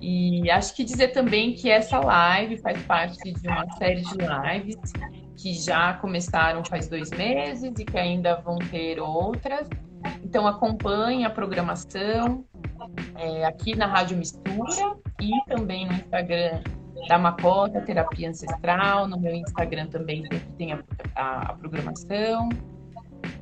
E 0.00 0.50
acho 0.50 0.74
que 0.74 0.84
dizer 0.84 1.08
também 1.08 1.54
que 1.54 1.70
essa 1.70 1.98
live 1.98 2.58
faz 2.58 2.80
parte 2.82 3.32
de 3.32 3.48
uma 3.48 3.70
série 3.72 4.02
de 4.02 4.16
lives 4.16 4.92
que 5.36 5.54
já 5.54 5.94
começaram 5.94 6.64
faz 6.64 6.88
dois 6.88 7.10
meses 7.10 7.72
e 7.78 7.84
que 7.84 7.98
ainda 7.98 8.36
vão 8.36 8.58
ter 8.58 8.98
outras. 8.98 9.68
Então 10.22 10.46
acompanhe 10.46 11.24
a 11.24 11.30
programação 11.30 12.44
é, 13.16 13.44
aqui 13.44 13.74
na 13.74 13.86
Rádio 13.86 14.16
Mistura 14.16 14.96
e 15.20 15.30
também 15.48 15.86
no 15.86 15.92
Instagram 15.92 16.62
da 17.08 17.18
Macota 17.18 17.80
Terapia 17.80 18.30
Ancestral. 18.30 19.06
No 19.08 19.18
meu 19.18 19.34
Instagram 19.34 19.86
também 19.86 20.24
tem 20.56 20.72
a, 20.72 20.82
a, 21.14 21.50
a 21.50 21.54
programação. 21.54 22.48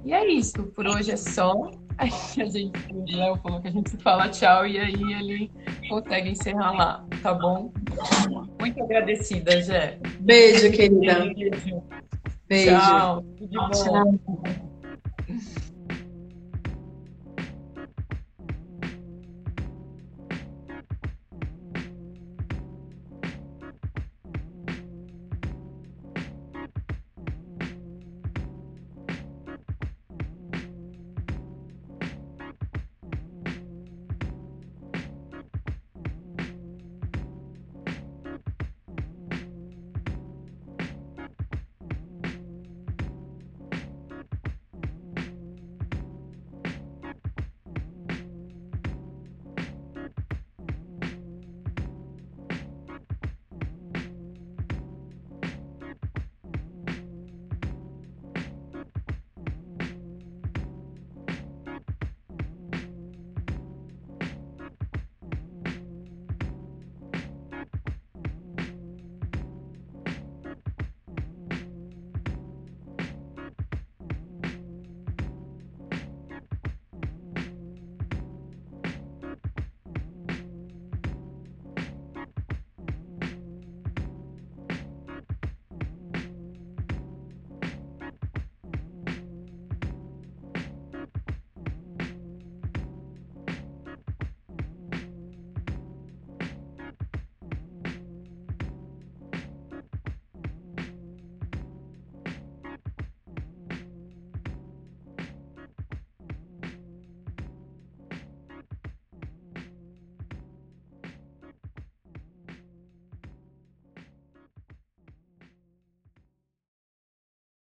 E 0.05 0.13
é 0.13 0.27
isso, 0.27 0.63
por 0.75 0.87
hoje 0.87 1.13
é 1.13 1.17
só. 1.17 1.71
Aí 1.97 2.11
a 2.11 2.45
gente, 2.47 2.93
o 2.93 3.05
Léo 3.17 3.37
falou 3.37 3.61
que 3.61 3.69
a 3.69 3.71
gente 3.71 3.97
fala 3.99 4.29
tchau 4.29 4.67
e 4.67 4.79
aí 4.79 4.95
ele 4.95 5.51
consegue 5.89 6.31
encerrar 6.31 6.73
lá, 6.73 7.05
tá 7.23 7.33
bom? 7.33 7.73
Muito 8.61 8.83
agradecida, 8.83 9.63
Jé. 9.63 9.99
Beijo, 10.21 10.73
querida. 10.73 11.21
Beijo. 11.21 11.83
Beijo. 12.49 12.71
Tchau. 12.71 13.23
Tudo 13.39 13.49
de 13.49 13.57
bom. 13.57 13.71
Tchau. 13.71 14.64